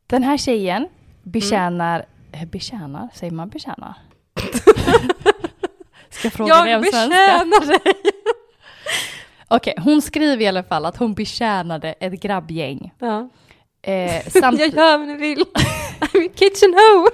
Den 0.08 0.24
här 0.24 0.38
tjejen 0.38 0.88
betjänar... 1.24 2.06
eh, 2.32 2.46
Betjänar? 2.46 3.10
Säger 3.14 3.32
man 3.34 3.50
betjänar? 3.50 3.94
Ska 6.10 6.26
jag 6.26 6.34
fråga 6.34 6.62
dig 6.64 6.72
Jag 6.72 6.78
om 6.80 6.84
svenska? 6.84 7.08
betjänar 7.10 7.68
dig. 7.68 7.94
Okej, 9.48 9.74
hon 9.78 10.02
skriver 10.02 10.44
i 10.44 10.48
alla 10.48 10.64
fall 10.64 10.86
att 10.86 10.98
hon 10.98 11.14
betjänade 11.14 11.94
ett 11.94 12.14
grabbgäng. 12.22 12.94
Ja. 13.00 13.30
Eh, 13.82 14.24
samt... 14.28 14.60
Jag 14.60 14.70
gör 14.74 14.98
vad 14.98 15.08
ni 15.08 15.16
vill. 15.16 15.46
I'm 16.02 16.26
a 16.30 16.32
kitchen 16.36 16.74
hoe. 16.74 17.10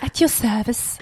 At 0.00 0.20
your 0.22 0.28
service. 0.28 0.98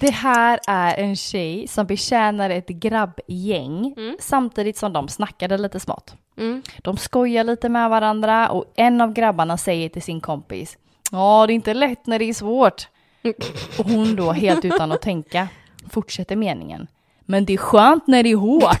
Det 0.00 0.10
här 0.10 0.60
är 0.68 0.94
en 0.94 1.16
tjej 1.16 1.68
som 1.68 1.86
betjänar 1.86 2.50
ett 2.50 2.68
grabbgäng 2.68 3.94
samtidigt 4.20 4.76
som 4.76 4.92
de 4.92 5.08
snackade 5.08 5.58
lite 5.58 5.80
smått. 5.80 6.14
Mm. 6.38 6.62
De 6.82 6.96
skojar 6.96 7.44
lite 7.44 7.68
med 7.68 7.90
varandra 7.90 8.48
och 8.48 8.64
en 8.76 9.00
av 9.00 9.12
grabbarna 9.12 9.56
säger 9.56 9.88
till 9.88 10.02
sin 10.02 10.20
kompis 10.20 10.78
Ja, 11.12 11.44
det 11.46 11.52
är 11.52 11.54
inte 11.54 11.74
lätt 11.74 12.06
när 12.06 12.18
det 12.18 12.24
är 12.24 12.34
svårt. 12.34 12.88
Och 13.78 13.84
hon 13.84 14.16
då 14.16 14.32
helt 14.32 14.64
utan 14.64 14.92
att 14.92 15.02
tänka 15.02 15.48
fortsätter 15.90 16.36
meningen. 16.36 16.86
Men 17.20 17.44
det 17.44 17.52
är 17.52 17.56
skönt 17.58 18.06
när 18.06 18.22
det 18.22 18.32
är 18.32 18.36
hårt. 18.36 18.78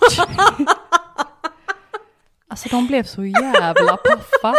Alltså 2.48 2.68
de 2.68 2.86
blev 2.86 3.02
så 3.02 3.24
jävla 3.24 3.96
paffa. 3.96 4.54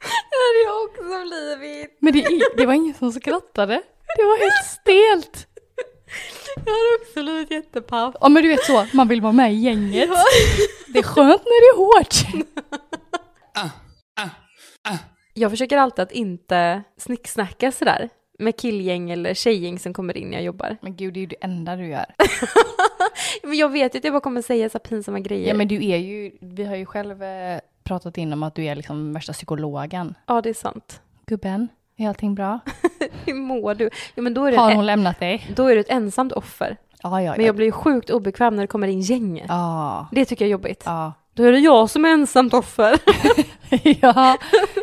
Det 0.00 0.36
hade 0.42 0.62
jag 0.64 0.84
också 0.84 1.02
blivit. 1.02 1.98
Men 2.00 2.12
det, 2.12 2.26
det 2.56 2.66
var 2.66 2.74
ingen 2.74 2.94
som 2.94 3.12
skrattade. 3.12 3.82
Det 4.16 4.22
var 4.22 4.38
helt 4.40 4.66
stelt. 4.66 5.46
Jag 6.56 6.72
hade 6.72 7.02
också 7.02 7.22
blivit 7.22 7.50
jättepaff. 7.50 8.14
Ja 8.20 8.28
men 8.28 8.42
du 8.42 8.48
vet 8.48 8.64
så, 8.64 8.86
man 8.92 9.08
vill 9.08 9.20
vara 9.20 9.32
med 9.32 9.52
i 9.52 9.56
gänget. 9.56 10.10
Det 10.92 10.98
är 10.98 11.02
skönt 11.02 11.42
när 11.44 11.60
det 11.60 11.68
är 11.72 11.76
hårt. 11.76 12.44
Jag 15.34 15.50
försöker 15.50 15.78
alltid 15.78 16.02
att 16.02 16.12
inte 16.12 16.82
snicksnacka 16.96 17.72
sådär 17.72 18.08
med 18.38 18.56
killgäng 18.56 19.10
eller 19.10 19.34
tjejgäng 19.34 19.78
som 19.78 19.94
kommer 19.94 20.16
in 20.16 20.28
när 20.28 20.36
jag 20.36 20.44
jobbar. 20.44 20.76
Men 20.82 20.96
gud, 20.96 21.14
det 21.14 21.18
är 21.18 21.20
ju 21.20 21.26
det 21.26 21.36
enda 21.40 21.76
du 21.76 21.86
gör. 21.86 22.06
Men 23.42 23.56
jag 23.56 23.68
vet 23.68 23.94
ju 23.94 23.98
att 23.98 24.04
jag 24.04 24.12
bara 24.12 24.20
kommer 24.20 24.42
säga 24.42 24.70
så 24.70 24.78
pinsamma 24.78 25.20
grejer. 25.20 25.48
Ja 25.48 25.54
men 25.54 25.68
du 25.68 25.86
är 25.86 25.96
ju, 25.96 26.32
vi 26.40 26.64
har 26.64 26.76
ju 26.76 26.86
själv 26.86 27.22
eh, 27.22 27.60
pratat 27.84 28.18
in 28.18 28.32
om 28.32 28.42
att 28.42 28.54
du 28.54 28.64
är 28.64 28.74
liksom 28.74 29.12
värsta 29.12 29.32
psykologen. 29.32 30.14
Ja, 30.26 30.40
det 30.40 30.48
är 30.48 30.54
sant. 30.54 31.00
Gubben, 31.26 31.68
är 31.96 32.08
allting 32.08 32.34
bra? 32.34 32.60
Hur 33.26 33.34
mår 33.34 33.74
du? 33.74 33.90
Ja, 34.14 34.22
men 34.22 34.34
då 34.34 34.44
är, 34.44 34.50
du 34.50 34.56
Har 34.58 34.74
hon 34.74 34.86
lämnat 34.86 35.20
dig? 35.20 35.46
då 35.56 35.66
är 35.66 35.74
du 35.74 35.80
ett 35.80 35.90
ensamt 35.90 36.32
offer. 36.32 36.76
Ja, 37.02 37.22
ja, 37.22 37.34
Men 37.36 37.46
jag 37.46 37.54
blir 37.56 37.66
ju 37.66 37.72
sjukt 37.72 38.10
obekväm 38.10 38.56
när 38.56 38.62
det 38.62 38.66
kommer 38.66 38.88
in 38.88 39.00
gäng. 39.00 39.44
Ja, 39.48 40.08
Det 40.12 40.24
tycker 40.24 40.44
jag 40.44 40.48
är 40.48 40.52
jobbigt. 40.52 40.82
ja. 40.86 41.12
Då 41.34 41.42
är 41.42 41.52
det 41.52 41.58
jag 41.58 41.90
som 41.90 42.04
är 42.04 42.08
ensamt 42.08 42.54
offer. 42.54 42.98
ja. 44.00 44.36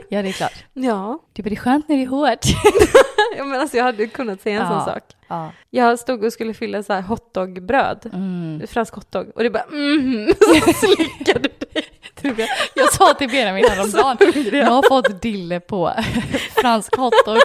ja, 0.09 0.22
det 0.22 0.28
är 0.30 0.32
klart. 0.32 0.64
ja. 0.74 1.20
Det 1.34 1.43
blir 1.43 1.55
skönt 1.55 1.89
när 1.89 1.95
det 1.97 2.03
är 2.03 2.07
hårt. 2.07 2.39
ja, 3.38 3.43
men 3.45 3.61
alltså 3.61 3.78
jag 3.78 3.84
hade 3.84 4.07
kunnat 4.07 4.41
säga 4.41 4.61
en 4.61 4.68
sån 4.68 4.86
sak. 4.86 5.03
ja. 5.28 5.51
Jag 5.70 5.99
stod 5.99 6.24
och 6.24 6.34
skulle 6.34 6.53
fylla 6.53 6.84
så 6.84 6.93
här 6.93 7.01
hotdogbröd, 7.01 8.09
Mm. 8.14 8.68
fransk 8.68 8.93
hotdog, 8.95 9.32
och 9.36 9.43
det 9.43 9.49
bara 9.49 9.64
mm, 9.64 10.34
så 10.66 10.74
slickade 10.74 11.49
dig. 11.59 11.83
Tror 12.24 12.36
jag. 12.76 12.94
Sa 12.94 13.14
till 13.14 13.30
Benjamin 13.30 13.66
häromdagen, 13.70 14.18
jag 14.54 14.66
har 14.66 14.84
fått 14.90 15.22
dille 15.22 15.60
på 15.60 15.94
fransk 16.56 16.96
hotdog. 16.96 17.38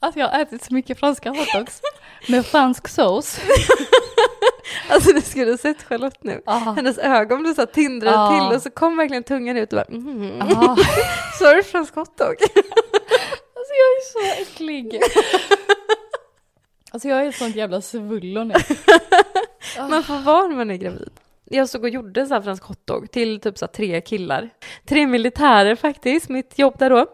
Att 0.00 0.16
jag 0.16 0.28
har 0.28 0.42
ätit 0.42 0.64
så 0.64 0.74
mycket 0.74 0.98
franska 1.00 1.30
hotdogs 1.30 1.80
med 2.28 2.46
fransk 2.46 2.88
sås. 2.88 3.40
Alltså 4.88 5.12
du 5.12 5.20
skulle 5.20 5.50
ha 5.50 5.58
sett 5.58 5.82
Charlotte 5.82 6.22
nu. 6.24 6.42
Ah. 6.46 6.58
Hennes 6.58 6.98
ögon 6.98 7.42
blev 7.42 7.54
så 7.54 7.60
här 7.60 7.66
tindrade 7.66 8.16
Ja. 8.16 8.48
till 8.48 8.56
och 8.56 8.62
så 8.62 8.70
kom 8.70 8.96
verkligen 8.96 9.22
tungan 9.22 9.56
ut 9.56 9.72
och 9.72 9.76
bara 9.76 9.96
mm. 9.96 10.40
Så 11.38 11.44
är 11.46 11.56
det 11.56 11.62
fransk 11.62 11.94
hotdog. 11.94 12.34
Alltså 13.54 13.72
jag 13.80 13.90
är 13.96 14.12
så 14.12 14.42
äcklig. 14.42 15.00
Alltså 16.90 17.08
jag 17.08 17.20
är 17.24 17.28
ett 17.28 17.36
sånt 17.36 17.56
jävla 17.56 17.80
svullo 17.80 18.44
nu. 18.44 18.54
Man 19.78 20.02
får 20.04 20.18
vara 20.18 20.46
när 20.46 20.56
man 20.56 20.70
är 20.70 20.76
gravid. 20.76 21.10
Jag 21.52 21.68
stod 21.68 21.82
och 21.82 21.88
gjorde 21.88 22.26
så 22.26 22.34
här 22.34 22.42
fransk 22.42 22.64
hotdog 22.64 23.10
till 23.10 23.40
typ 23.40 23.58
så 23.58 23.66
tre 23.66 24.00
killar. 24.00 24.50
Tre 24.84 25.06
militärer 25.06 25.74
faktiskt, 25.74 26.28
mitt 26.28 26.58
jobb 26.58 26.78
där 26.78 26.90
då. 26.90 27.06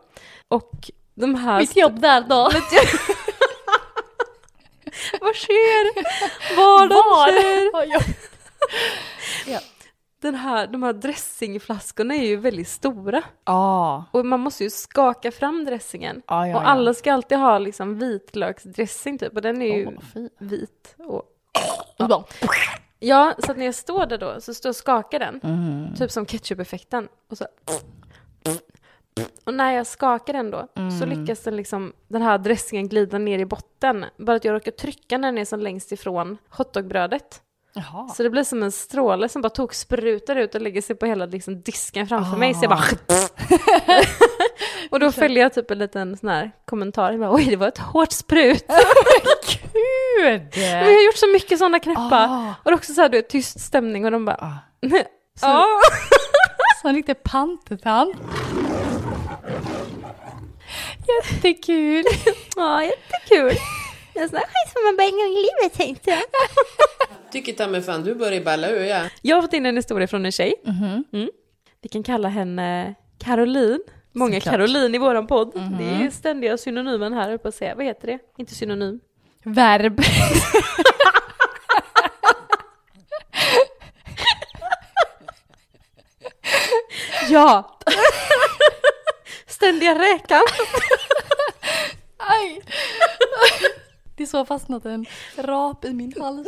Och 0.49 0.91
de 1.15 1.35
här... 1.35 1.61
Mitt 1.61 1.77
jobb 1.77 2.01
där 2.01 2.21
då. 2.21 2.37
Vad 5.21 5.35
sker? 5.35 5.95
Var 6.57 6.89
de 6.89 7.33
sker? 7.33 7.73
Var? 7.73 7.85
Ja. 9.47 9.61
Den 10.21 10.35
här, 10.35 10.67
de 10.67 10.83
här 10.83 10.93
dressingflaskorna 10.93 12.15
är 12.15 12.27
ju 12.27 12.37
väldigt 12.37 12.69
stora. 12.69 13.23
Ah. 13.45 14.03
Och 14.11 14.27
man 14.27 14.41
måste 14.41 14.65
ju 14.65 14.71
skaka 14.71 15.33
fram 15.33 15.65
dressingen. 15.65 16.23
Ja, 16.27 16.49
ja, 16.49 16.57
och 16.57 16.63
ja. 16.63 16.67
alla 16.67 16.95
ska 16.95 17.13
alltid 17.13 17.39
ha 17.39 17.59
liksom 17.59 17.99
vitlöksdressing 17.99 19.19
typ. 19.19 19.35
Och 19.35 19.43
den 19.43 19.63
är 19.63 19.77
ju 19.77 19.99
fin. 20.13 20.31
vit. 20.39 20.95
Och... 20.99 21.23
Ja. 21.97 22.27
Ja, 22.99 23.35
så 23.39 23.51
att 23.51 23.59
när 23.59 23.65
jag 23.65 23.75
står 23.75 24.07
där 24.07 24.19
då 24.19 24.41
så 24.41 24.55
står 24.55 24.69
och 24.71 24.77
skakar 24.77 25.19
den. 25.19 25.41
Mm. 25.45 25.95
Typ 25.95 26.11
som 26.11 26.27
ketchup-effekten. 26.27 27.09
Och 27.31 27.39
så... 27.39 27.47
Och 29.45 29.55
när 29.55 29.73
jag 29.73 29.87
skakar 29.87 30.33
den 30.33 30.51
då 30.51 30.69
så 30.99 31.05
Mm. 31.05 31.21
lyckas 31.21 31.41
den 31.41 31.57
liksom, 31.57 31.93
den 32.09 32.23
här 32.23 32.39
dressingen 32.39 32.89
glida 32.89 33.19
ner 33.19 33.39
i 33.39 33.45
botten. 33.45 34.05
Bara 34.17 34.37
att 34.37 34.45
jag 34.45 34.53
råkar 34.55 34.71
trycka 34.73 35.19
när 35.19 35.29
den 35.29 35.39
är 35.39 35.45
som 35.45 35.61
längst 35.61 35.93
ifrån 35.93 36.39
hotdogbrödet. 36.49 37.43
Jaha. 37.75 38.09
Så 38.09 38.23
det 38.23 38.31
blir 38.31 38.45
som 38.45 38.63
en 38.63 38.73
stråle 38.73 39.29
som 39.29 39.43
bara 39.43 39.51
tog 39.51 39.75
sprutar 39.75 40.37
ut 40.37 40.55
och 40.55 40.61
lägger 40.61 40.83
sig 40.83 40.97
på 40.97 41.07
hela 41.07 41.27
liksom, 41.27 41.61
disken 41.63 42.07
framför 42.07 42.37
mig. 42.37 42.55
Så 42.55 42.65
jag 42.65 42.71
bara... 42.71 42.85
och 44.91 45.01
då 45.01 45.13
fäller 45.13 45.41
jag 45.41 45.55
typ 45.55 45.71
en 45.71 45.79
liten 45.79 46.17
sån 46.17 46.29
här 46.29 46.53
kommentar. 46.65 47.11
Jag 47.11 47.21
bara, 47.21 47.35
Oj, 47.35 47.45
det 47.51 47.57
var 47.57 47.69
ett 47.69 47.79
hårt 47.79 48.13
sprut. 48.13 48.65
Gud! 50.17 50.43
Men 50.57 50.63
jag 50.65 50.85
har 50.85 51.07
gjort 51.07 51.17
så 51.17 51.33
mycket 51.33 51.59
sådana 51.59 51.81
knäppa. 51.81 52.27
Ah. 52.31 52.55
Och 52.63 52.71
det 52.71 52.75
är 52.75 52.75
också 52.75 52.95
så 52.95 53.01
här, 53.01 53.09
du 53.09 53.19
vet, 53.19 53.29
tyst 53.29 53.61
stämning 53.61 54.05
och 54.05 54.11
de 54.11 54.25
bara... 54.25 54.63
Ah. 55.43 55.65
Så 56.83 56.89
en 56.89 56.95
riktig 56.95 57.23
pantertant. 57.23 58.17
Jättekul. 61.09 62.05
ja, 62.57 62.85
jättekul. 62.85 63.53
En 64.15 64.29
sån 64.29 64.39
här 64.39 64.47
skit 64.47 64.73
får 64.73 64.87
man 64.87 64.97
bara 64.97 65.05
en 65.05 65.11
gång 65.13 65.39
i 65.39 65.47
livet 65.49 65.79
tänkte 65.79 66.11
jag. 66.11 66.23
Tycker 67.33 67.53
ta 67.53 67.67
mig 67.67 67.83
fan 67.83 68.05
du 68.05 68.15
börjar 68.15 68.41
balla 68.41 68.71
ur 68.71 68.85
ja. 68.85 69.03
Jag 69.23 69.37
har 69.37 69.43
fått 69.43 69.53
in 69.53 69.67
en 69.67 69.77
historia 69.77 70.09
från 70.09 70.27
en 70.27 70.33
tjej. 70.33 70.55
Mm. 71.13 71.31
Vi 71.83 71.89
kan 71.89 72.03
kalla 72.03 72.29
henne 72.29 72.95
Caroline. 73.19 73.81
Många 74.13 74.35
Såklart. 74.35 74.55
Caroline 74.55 74.95
i 74.95 74.99
våran 74.99 75.27
podd. 75.27 75.53
Det 75.79 76.05
är 76.05 76.11
ständiga 76.11 76.59
synonymen 76.59 77.13
här 77.13 77.33
uppe 77.33 77.49
att 77.49 77.55
säga. 77.55 77.75
Vad 77.75 77.85
heter 77.85 78.07
det? 78.07 78.19
Inte 78.39 78.55
synonym. 78.55 79.01
Verb. 79.47 80.01
Ja! 87.29 87.79
Ständiga 89.47 89.99
räkan. 89.99 90.43
Aj. 92.17 92.61
Det 94.17 94.23
är 94.23 94.27
så 94.27 94.45
fastnat 94.45 94.85
en 94.85 95.07
rap 95.37 95.85
i 95.85 95.93
min 95.93 96.13
hals. 96.21 96.47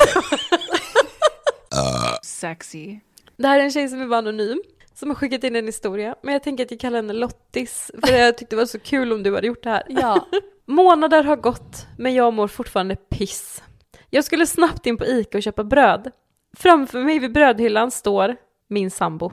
Sexy. 2.23 3.01
Det 3.37 3.49
här 3.49 3.61
är 3.61 3.65
en 3.65 3.71
tjej 3.73 3.89
som 3.89 4.01
är 4.01 4.07
bara 4.07 4.19
anonym. 4.19 4.63
Som 4.95 5.09
har 5.09 5.17
skickat 5.17 5.45
in 5.45 5.57
en 5.57 5.67
historia. 5.67 6.15
Men 6.23 6.33
jag 6.33 6.43
tänker 6.43 6.65
att 6.65 6.71
jag 6.71 6.81
kallar 6.81 6.97
henne 6.97 7.13
Lottis. 7.13 7.91
För 8.05 8.13
jag 8.13 8.39
tyckte 8.39 8.57
det 8.57 8.61
var 8.61 8.67
så 8.67 8.79
kul 8.79 9.13
om 9.13 9.23
du 9.23 9.35
hade 9.35 9.47
gjort 9.47 9.63
det 9.63 9.71
här. 9.71 9.83
Ja. 9.89 10.27
Månader 10.69 11.25
har 11.25 11.37
gått, 11.37 11.87
men 11.99 12.14
jag 12.14 12.35
mår 12.35 12.49
fortfarande 12.49 12.97
piss. 12.97 13.62
Jag 14.11 14.25
skulle 14.25 14.47
snabbt 14.47 14.87
in 14.87 14.97
på 14.97 15.05
Ica 15.07 15.39
och 15.39 15.43
köpa 15.43 15.64
bröd. 15.64 16.11
Framför 16.57 17.05
mig 17.05 17.19
vid 17.19 17.33
brödhyllan 17.33 17.91
står 17.91 18.37
min 18.69 18.91
sambo. 18.91 19.33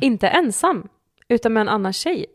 Inte 0.00 0.28
ensam, 0.28 0.88
utan 1.28 1.52
med 1.52 1.60
en 1.60 1.68
annan 1.68 1.92
tjej. 1.92 2.26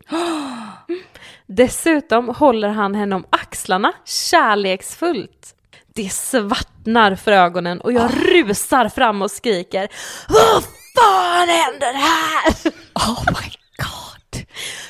Dessutom 1.48 2.30
håller 2.30 2.70
han 2.70 2.96
henne 2.96 3.16
om 3.16 3.26
axlarna 3.30 3.94
kärleksfullt. 4.06 5.56
Det 5.96 6.10
svartnar 6.10 7.16
för 7.16 7.32
ögonen 7.32 7.82
och 7.82 7.94
jag 7.94 8.12
rusar 8.14 8.90
fram 8.90 9.22
och 9.22 9.32
skriker 9.32 9.88
Vad 10.30 10.64
fan 10.96 11.48
händer 11.48 11.94
här? 11.94 12.72
Oh 12.96 13.26
my 13.26 13.52
god. 13.78 14.46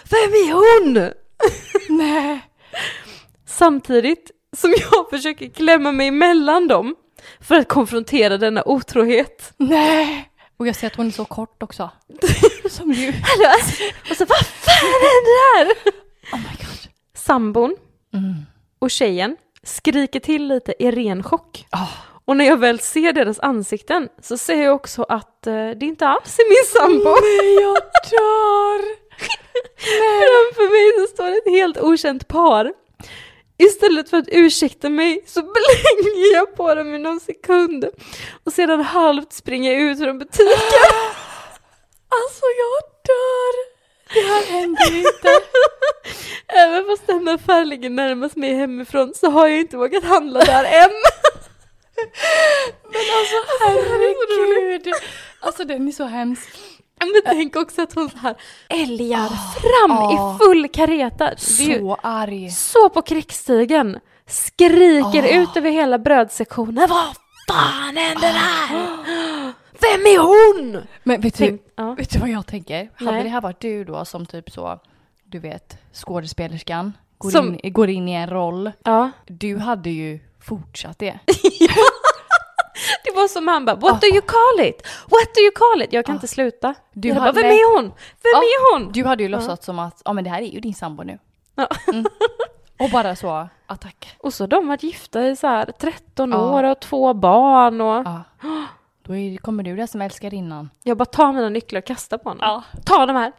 Vem 0.09 0.31
är 0.33 0.53
hon? 0.53 1.11
Nej. 1.97 2.41
Samtidigt 3.45 4.31
som 4.57 4.73
jag 4.91 5.09
försöker 5.09 5.49
klämma 5.49 5.91
mig 5.91 6.07
emellan 6.07 6.67
dem 6.67 6.95
för 7.41 7.55
att 7.55 7.67
konfrontera 7.67 8.37
denna 8.37 8.63
otrohet. 8.65 9.53
Nej. 9.57 10.29
Och 10.57 10.67
jag 10.67 10.75
ser 10.75 10.87
att 10.87 10.95
hon 10.95 11.07
är 11.07 11.11
så 11.11 11.25
kort 11.25 11.63
också. 11.63 11.89
Som 12.69 12.89
du. 12.91 13.05
Hallå? 13.11 13.55
Och 14.09 14.15
så 14.17 14.25
vad 14.25 14.45
fan 14.45 14.93
händer 15.01 15.57
här? 15.57 15.73
Oh 16.33 16.37
my 16.39 16.57
god. 16.57 16.91
Sambon 17.15 17.75
Mm. 18.13 18.33
och 18.79 18.91
tjejen 18.91 19.35
skriker 19.63 20.19
till 20.19 20.47
lite 20.47 20.83
i 20.83 20.91
ren 20.91 21.23
chock. 21.23 21.65
Ah. 21.69 21.87
Och 22.25 22.37
när 22.37 22.45
jag 22.45 22.57
väl 22.59 22.79
ser 22.79 23.13
deras 23.13 23.39
ansikten 23.39 24.09
så 24.21 24.37
ser 24.37 24.63
jag 24.63 24.75
också 24.75 25.03
att 25.03 25.47
eh, 25.47 25.53
det 25.53 25.85
inte 25.85 26.07
alls 26.07 26.39
är 26.39 26.49
min 26.49 26.65
sambo. 26.79 27.09
Nej, 27.21 27.53
jag 27.63 27.77
dör. 28.11 29.06
Framför 29.77 30.69
mig 30.71 31.07
så 31.07 31.13
står 31.13 31.27
ett 31.27 31.53
helt 31.59 31.77
okänt 31.77 32.27
par. 32.27 32.73
Istället 33.57 34.09
för 34.09 34.17
att 34.17 34.27
ursäkta 34.27 34.89
mig 34.89 35.23
så 35.27 35.41
blänger 35.41 36.33
jag 36.33 36.55
på 36.55 36.75
dem 36.75 36.95
i 36.95 36.99
någon 36.99 37.19
sekund 37.19 37.85
och 38.43 38.53
sedan 38.53 38.81
halvt 38.81 39.33
springer 39.33 39.73
jag 39.73 39.81
ut 39.81 39.99
från 39.99 40.19
butiken. 40.19 40.47
Alltså 42.09 42.45
jag 42.45 42.83
dör. 43.05 43.77
Det 44.13 44.27
här 44.27 44.45
händer 44.45 44.97
inte. 44.97 45.41
Även 46.47 46.85
fast 46.85 47.07
den 47.07 47.27
affär 47.27 47.65
ligger 47.65 47.89
närmast 47.89 48.35
mig 48.35 48.53
hemifrån 48.53 49.13
så 49.15 49.29
har 49.29 49.47
jag 49.47 49.59
inte 49.59 49.77
vågat 49.77 50.03
handla 50.03 50.39
där 50.39 50.63
än. 50.63 50.89
Men 52.83 53.01
alltså 53.17 53.35
herregud. 53.61 54.93
Alltså 55.39 55.63
den 55.63 55.87
är 55.87 55.91
så 55.91 56.03
hemsk. 56.03 56.49
Men 56.99 57.21
tänk 57.25 57.55
också 57.55 57.81
att 57.81 57.93
hon 57.93 58.09
så 58.09 58.17
här 58.17 58.35
älgar 58.69 59.27
fram 59.59 59.91
ah. 59.97 60.13
i 60.35 60.37
full 60.37 60.67
kareta. 60.69 61.31
Så 61.37 61.97
arg. 62.03 62.49
så 62.49 62.89
på 62.89 63.01
krigsstigen. 63.01 63.99
Skriker 64.25 65.23
Ah. 65.23 65.27
ut 65.41 65.57
över 65.57 65.71
hela 65.71 65.97
brödsektionen. 65.99 66.89
Vad 66.89 67.15
fan 67.49 67.97
händer 67.97 68.27
här? 68.27 69.53
Vem 69.79 70.05
är 70.05 70.19
hon? 70.19 70.83
Men 71.03 71.21
vet 71.21 71.37
du, 71.37 71.45
Tänk, 71.47 71.61
ja. 71.75 71.93
vet 71.93 72.09
du 72.13 72.19
vad 72.19 72.29
jag 72.29 72.47
tänker? 72.47 72.89
Hade 72.95 73.11
Nej. 73.11 73.23
det 73.23 73.29
här 73.29 73.41
varit 73.41 73.59
du 73.59 73.83
då 73.83 74.05
som 74.05 74.25
typ 74.25 74.51
så, 74.51 74.79
du 75.23 75.39
vet, 75.39 75.77
skådespelerskan, 75.93 76.93
går, 77.17 77.29
Som- 77.29 77.59
in, 77.63 77.73
går 77.73 77.89
in 77.89 78.07
i 78.09 78.13
en 78.13 78.29
roll. 78.29 78.71
ja. 78.83 79.11
Du 79.25 79.57
hade 79.57 79.89
ju 79.89 80.19
fortsatt 80.39 80.99
det. 80.99 81.19
Det 83.03 83.11
var 83.11 83.27
som 83.27 83.47
han 83.47 83.65
bara, 83.65 83.75
what 83.75 84.01
do 84.01 84.07
you 84.07 84.21
call 84.21 84.65
it? 84.65 84.87
What 85.09 85.33
do 85.35 85.41
you 85.41 85.51
call 85.55 85.81
it? 85.81 85.93
Jag 85.93 86.05
kan 86.05 86.13
Ah. 86.13 86.17
inte 86.17 86.27
sluta. 86.27 86.75
Du 86.93 87.07
jag 87.07 87.17
bara, 87.17 87.31
vem 87.31 87.45
är 87.45 87.75
hon? 87.75 87.83
Vem 87.85 88.31
Ja, 88.33 88.39
är 88.39 88.73
hon? 88.73 88.91
Du 88.91 89.03
hade 89.05 89.23
ju 89.23 89.29
låtsats 89.29 89.65
som 89.65 89.79
att, 89.79 90.01
ja 90.05 90.13
men 90.13 90.23
det 90.23 90.29
här 90.29 90.41
är 90.41 90.45
ju 90.47 90.59
din 90.59 90.73
sambo 90.75 91.03
nu. 91.03 91.19
Ja. 91.55 91.67
Mm. 91.87 92.05
Och 92.79 92.89
bara 92.89 93.15
så, 93.15 93.49
attack. 93.67 94.15
Och 94.19 94.33
så 94.33 94.47
de 94.47 94.67
varit 94.67 94.83
gifta 94.83 95.27
i 95.27 95.35
så 95.35 95.47
här 95.47 95.65
13 95.79 96.31
Ja. 96.31 96.37
år 96.37 96.63
och 96.63 96.79
två 96.79 97.13
barn 97.13 97.81
och 97.81 98.03
Ja. 98.07 98.23
Då 99.03 99.15
är, 99.15 99.37
kommer 99.37 99.63
du 99.63 99.75
där 99.75 99.87
som 99.87 100.01
älskar 100.01 100.33
innan. 100.33 100.69
jag 100.83 100.97
bara 100.97 101.05
tar 101.05 101.33
mina 101.33 101.49
nycklar 101.49 101.79
och 101.79 101.85
kastar 101.85 102.17
på 102.17 102.29
honom. 102.29 102.41
Ja. 102.73 102.79
Ta 102.85 103.05
de 103.05 103.15
här. 103.15 103.31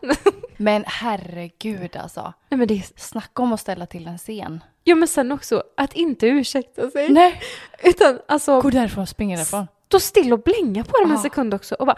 Men 0.57 0.85
herregud 0.87 1.97
alltså. 1.97 2.33
Nej 2.49 2.59
men 2.59 2.69
det 2.69 2.75
är, 2.75 2.85
Snacka 2.97 3.43
om 3.43 3.53
att 3.53 3.61
ställa 3.61 3.87
till 3.87 4.07
en 4.07 4.19
scen. 4.19 4.65
Ja 4.89 4.95
men 4.95 5.09
sen 5.09 5.33
också 5.33 5.63
att 5.77 5.93
inte 5.93 6.27
ursäkta 6.27 6.91
sig. 6.91 7.09
Nej. 7.09 7.43
Utan 7.83 8.19
alltså, 8.29 8.61
Gå 8.61 8.71
därifrån, 8.71 9.07
springa 9.07 9.37
därifrån. 9.37 9.67
stå 9.89 10.01
still 10.01 10.33
och 10.33 10.43
blänga 10.43 10.85
på 10.85 10.99
dem 11.01 11.11
en 11.11 11.17
Ja. 11.17 11.23
sekund 11.23 11.55
också 11.55 11.75
och 11.75 11.87
bara 11.87 11.97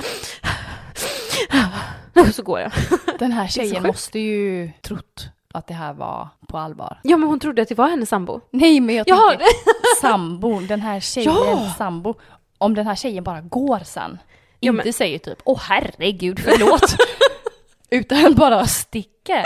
Och 2.21 2.35
så 2.35 2.43
går 2.43 2.61
jag. 2.61 2.73
Den 3.19 3.33
här 3.33 3.47
tjejen 3.49 3.83
måste 3.83 4.19
ju 4.19 4.71
trott 4.83 5.29
att 5.55 5.67
det 5.67 5.75
här 5.75 5.93
var 5.93 6.29
på 6.49 6.59
allvar. 6.59 7.01
Ja 7.03 7.17
men 7.17 7.29
hon 7.29 7.41
trodde 7.41 7.63
att 7.63 7.69
det 7.69 7.75
var 7.75 7.89
hennes 7.89 8.09
sambo. 8.09 8.41
Nej 8.51 8.81
men 8.81 8.95
jag 8.95 9.09
Ja, 9.09 9.29
tänker 9.31 9.47
sambon, 10.01 10.67
den 10.67 10.81
här 10.81 11.01
tjejens 11.01 11.37
Ja. 11.47 11.75
sambo. 11.79 12.15
Om 12.59 12.75
den 12.75 12.87
här 12.87 12.95
tjejen 12.95 13.25
bara 13.25 13.41
går 13.41 13.79
sen. 13.85 14.19
Ja, 14.61 14.73
inte 14.73 14.85
men- 14.85 14.93
säger 14.93 15.19
typ 15.19 15.39
åh 15.45 15.61
herregud 15.63 16.41
förlåt. 16.41 16.97
Utan 17.91 18.35
bara 18.35 18.67
sticker. 18.67 19.43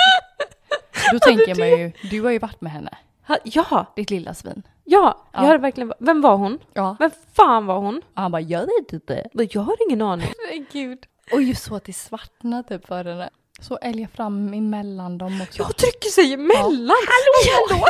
Då 1.13 1.19
tänker 1.19 1.55
man 1.55 1.69
ju, 1.69 1.93
du 2.11 2.23
har 2.23 2.31
ju 2.31 2.39
varit 2.39 2.61
med 2.61 2.73
henne. 2.73 2.91
Ha- 3.27 3.39
ja, 3.45 3.87
Ditt 3.97 4.11
lilla 4.11 4.35
svin. 4.35 4.63
ja, 4.85 5.19
Ja. 5.33 5.41
jag 5.41 5.47
hade 5.47 5.59
verkligen, 5.59 5.93
vem 5.99 6.21
var 6.21 6.37
hon? 6.37 6.59
Ja. 6.75 6.97
Vem 6.99 7.11
fan 7.37 7.67
var 7.67 7.79
hon? 7.79 7.97
Och 8.15 8.23
han 8.23 8.33
bara, 8.33 8.41
jag 8.43 8.61
vet 8.61 8.93
inte. 8.93 9.29
Jag 9.33 9.63
har 9.63 9.77
ingen 9.89 10.03
aning. 10.03 10.27
Herregud. 10.49 10.99
Och 11.33 11.43
just 11.43 11.65
så 11.65 11.77
att 11.77 11.85
det 11.85 11.93
svartnar 11.93 12.63
typ 12.63 12.87
för 12.87 13.05
henne. 13.05 13.31
Så 13.61 13.77
älgar 13.77 14.09
fram 14.09 14.53
emellan 14.55 15.19
dem 15.19 15.41
också. 15.43 15.63
Jag 15.63 15.77
trycker 15.77 16.09
sig 16.09 16.33
emellan! 16.33 16.97
Hallå, 17.09 17.67
hallå! 17.71 17.87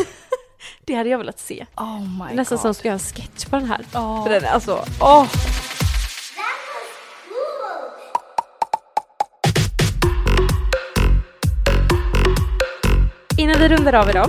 det 0.84 0.94
hade 0.94 1.08
jag 1.10 1.18
velat 1.18 1.38
se. 1.38 1.66
Oh 1.76 2.00
my 2.00 2.34
Nästan 2.34 2.56
god. 2.56 2.62
som 2.62 2.74
ska 2.74 2.88
göra 2.88 2.94
en 2.94 2.98
sketch 2.98 3.44
på 3.44 3.56
den 3.56 3.64
här. 3.66 3.84
Ja. 3.92 4.22
För 4.24 4.30
den 4.32 4.44
är 4.44 4.48
alltså, 4.48 4.84
åh! 5.00 5.26
Innan 13.38 13.58
vi 13.60 13.68
rundar 13.68 13.92
av 13.92 14.10
idag 14.10 14.26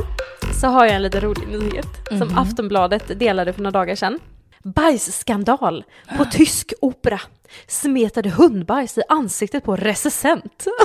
så 0.61 0.67
har 0.67 0.85
jag 0.85 0.95
en 0.95 1.01
lite 1.01 1.19
rolig 1.19 1.47
nyhet 1.47 1.87
som 2.19 2.37
Aftonbladet 2.37 3.19
delade 3.19 3.53
för 3.53 3.61
några 3.61 3.79
dagar 3.79 3.95
sedan. 3.95 4.19
Bajsskandal 4.63 5.83
på 6.17 6.25
tysk 6.31 6.73
opera. 6.81 7.19
Smetade 7.67 8.29
hundbajs 8.29 8.97
i 8.97 9.01
ansiktet 9.09 9.63
på 9.63 9.75
recensent. 9.75 10.65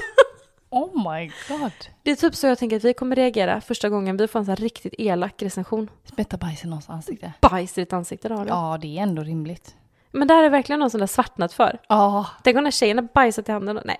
Oh 0.71 1.13
my 1.13 1.31
god. 1.49 1.71
Det 2.03 2.11
är 2.11 2.17
typ 2.17 2.35
så 2.35 2.47
jag 2.47 2.59
tänker 2.59 2.77
att 2.77 2.85
vi 2.85 2.95
kommer 2.95 3.17
reagera 3.17 3.61
första 3.61 3.89
gången 3.89 4.17
vi 4.17 4.29
får 4.29 4.39
en 4.39 4.45
sån 4.45 4.51
här 4.51 4.57
riktigt 4.57 4.95
elak 4.99 5.43
recension. 5.43 5.91
Spetta 6.05 6.37
bajs 6.37 6.65
i 6.65 6.67
någons 6.67 6.89
ansikte. 6.91 7.33
Bajs 7.41 7.79
i 7.79 7.81
ditt 7.81 7.93
ansikte 7.93 8.29
då. 8.29 8.45
Ja. 8.49 8.79
Det 8.83 8.99
är 8.99 9.03
ändå 9.03 9.23
rimligt. 9.23 9.75
Men 10.13 10.29
där 10.29 10.43
är 10.43 10.51
verkligen 10.51 10.81
någon 10.81 10.91
som 10.91 11.01
har 11.01 11.07
svartnat 11.07 11.53
för. 11.53 11.79
Ja. 11.89 12.27
Tänk 12.43 12.55
om 12.55 12.59
den 12.59 12.65
här 12.67 12.71
tjejen 12.71 12.99
har 12.99 13.09
bajsat 13.15 13.49
i 13.49 13.53
handen. 13.53 13.77
och- 13.79 13.83
Nej. 13.87 13.99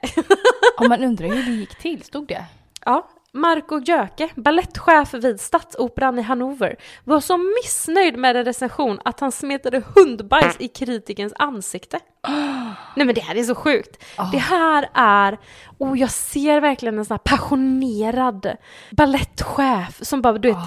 ja, 0.79 0.89
man 0.89 1.05
undrar 1.05 1.29
hur 1.29 1.43
det 1.45 1.51
gick 1.53 1.75
till, 1.79 2.03
stod 2.03 2.27
det? 2.27 2.45
Ja. 2.85 3.09
Marco 3.35 3.81
Jöke, 3.81 4.29
ballettchef 4.35 5.15
vid 5.15 5.41
Stadsoperan 5.41 6.19
i 6.19 6.23
Hannover, 6.23 6.77
var 7.05 7.21
så 7.21 7.39
missnöjd 7.39 8.17
med 8.17 8.37
en 8.37 8.45
recension 8.45 9.01
att 9.05 9.21
han 9.21 9.33
smetade 9.33 9.83
hundbajs 9.95 10.57
i 10.59 10.69
kritikerns 10.69 11.33
ansikte. 11.37 11.99
Nej 12.97 13.07
men 13.07 13.15
det 13.15 13.21
här 13.21 13.35
är 13.35 13.43
så 13.43 13.55
sjukt. 13.55 14.05
Det 14.33 14.39
här 14.39 14.89
är, 14.95 15.39
och 15.79 15.97
jag 15.97 16.11
ser 16.11 16.61
verkligen 16.61 16.99
en 16.99 17.05
sån 17.05 17.15
här 17.15 17.37
passionerad 17.37 18.57
ballettchef 18.91 19.99
som 20.01 20.23
bara, 20.23 20.39
du 20.39 20.49
vet, 20.49 20.59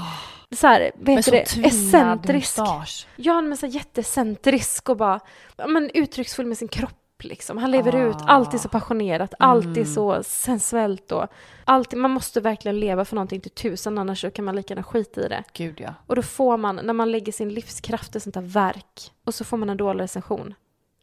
så 0.55 0.67
här, 0.67 0.91
vad 0.95 1.09
heter 1.09 1.23
så 1.23 1.31
det, 1.31 1.67
excentrisk. 1.67 2.57
mustasch. 2.57 3.07
Ja, 3.15 3.41
men 3.41 3.57
så 3.57 3.65
jättecentrisk 3.65 4.89
och 4.89 4.97
bara 4.97 5.19
men 5.67 5.91
uttrycksfull 5.93 6.45
med 6.45 6.57
sin 6.57 6.67
kropp 6.67 7.06
liksom. 7.23 7.57
Han 7.57 7.71
lever 7.71 7.95
Ah. 7.95 8.09
ut, 8.09 8.15
alltid 8.19 8.61
så 8.61 8.69
passionerat, 8.69 9.33
alltid 9.39 9.77
Mm. 9.77 9.85
så 9.93 10.23
sensuellt 10.23 11.11
och 11.11 11.25
alltid, 11.65 11.99
man 11.99 12.11
måste 12.11 12.41
verkligen 12.41 12.79
leva 12.79 13.05
för 13.05 13.15
någonting 13.15 13.41
till 13.41 13.51
tusen 13.51 13.97
annars 13.97 14.21
så 14.21 14.31
kan 14.31 14.45
man 14.45 14.55
lika 14.55 14.73
gärna 14.73 14.83
skita 14.83 15.21
i 15.25 15.27
det. 15.27 15.43
Gud 15.53 15.79
ja. 15.79 15.93
Och 16.07 16.15
då 16.15 16.21
får 16.21 16.57
man, 16.57 16.75
när 16.75 16.93
man 16.93 17.11
lägger 17.11 17.31
sin 17.31 17.49
livskraft 17.53 18.15
i 18.15 18.19
sånt 18.19 18.35
här 18.35 18.43
verk 18.43 19.11
och 19.25 19.33
så 19.33 19.43
får 19.45 19.57
man 19.57 19.69
en 19.69 19.77
dålig 19.77 20.03
recension 20.03 20.53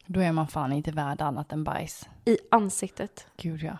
Då 0.05 0.19
är 0.19 0.31
man 0.31 0.47
fan 0.47 0.73
inte 0.73 0.91
värd 0.91 1.21
annat 1.21 1.51
än 1.51 1.63
bajs. 1.63 2.05
i 2.25 2.37
ansiktet. 2.51 3.27
Gud 3.37 3.63
ja. 3.63 3.77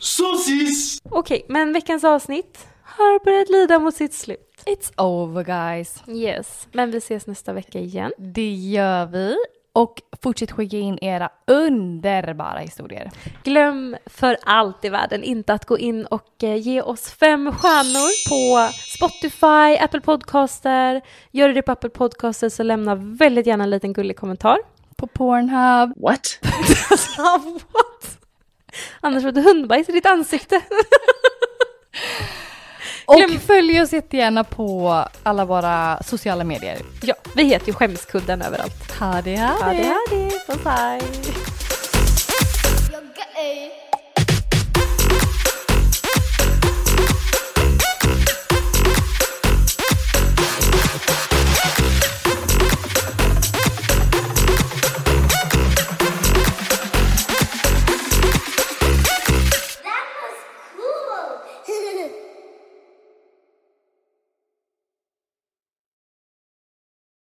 Saucisse! 0.00 1.00
Okej, 1.10 1.46
men 1.48 1.72
veckans 1.72 2.04
avsnitt 2.04 2.66
har 2.86 3.24
börjat 3.24 3.48
lida 3.48 3.78
mot 3.78 3.94
sitt 3.94 4.14
slut. 4.14 4.62
It's 4.66 5.00
over 5.00 5.44
guys. 5.44 6.02
Yes, 6.08 6.68
men 6.72 6.90
vi 6.90 6.98
ses 6.98 7.26
nästa 7.26 7.52
vecka 7.52 7.78
igen. 7.78 8.12
Det 8.18 8.52
gör 8.54 9.06
vi. 9.06 9.36
Och 9.72 10.02
fortsätt 10.22 10.52
skicka 10.52 10.76
in 10.76 10.98
era 11.02 11.30
underbara 11.46 12.58
historier. 12.58 13.10
Glöm 13.44 13.96
för 14.06 14.36
allt 14.42 14.84
i 14.84 14.88
världen 14.88 15.22
inte 15.22 15.52
att 15.52 15.64
gå 15.64 15.78
in 15.78 16.06
och 16.06 16.44
eh, 16.44 16.56
ge 16.56 16.82
oss 16.82 17.10
fem 17.10 17.52
stjärnor 17.52 18.28
på 18.28 18.72
Spotify, 18.72 19.84
Apple 19.84 20.00
Podcaster. 20.00 21.02
Gör 21.30 21.48
du 21.48 21.54
det 21.54 21.62
på 21.62 21.72
Apple 21.72 21.90
Podcaster 21.90 22.48
så 22.48 22.62
lämna 22.62 22.94
väldigt 22.94 23.46
gärna 23.46 23.64
en 23.64 23.70
liten 23.70 23.92
gullig 23.92 24.16
kommentar. 24.16 24.58
På 24.96 25.06
Pornhub. 25.06 25.92
What? 25.96 26.38
What? 27.72 28.18
Annars 29.00 29.22
får 29.22 29.32
du 29.32 29.40
hundbajs 29.40 29.88
i 29.88 29.92
ditt 29.92 30.06
ansikte. 30.06 30.60
Och 33.06 33.22
följ 33.46 33.82
oss 33.82 33.92
jättegärna 33.92 34.44
på 34.44 35.04
alla 35.22 35.44
våra 35.44 36.02
sociala 36.02 36.44
medier. 36.44 36.78
Ja, 37.02 37.14
vi 37.36 37.44
heter 37.44 37.66
ju 37.66 37.72
Skämskudden 37.72 38.42
överallt. 38.42 38.92
Ha 39.00 39.22
det, 39.22 39.36
ha 39.36 39.56
det. 39.56 39.64
Ha 39.64 39.72
det, 39.72 39.84
ha 39.84 40.06
det. 40.10 40.46
Bye, 40.46 40.56
bye. 40.64 41.00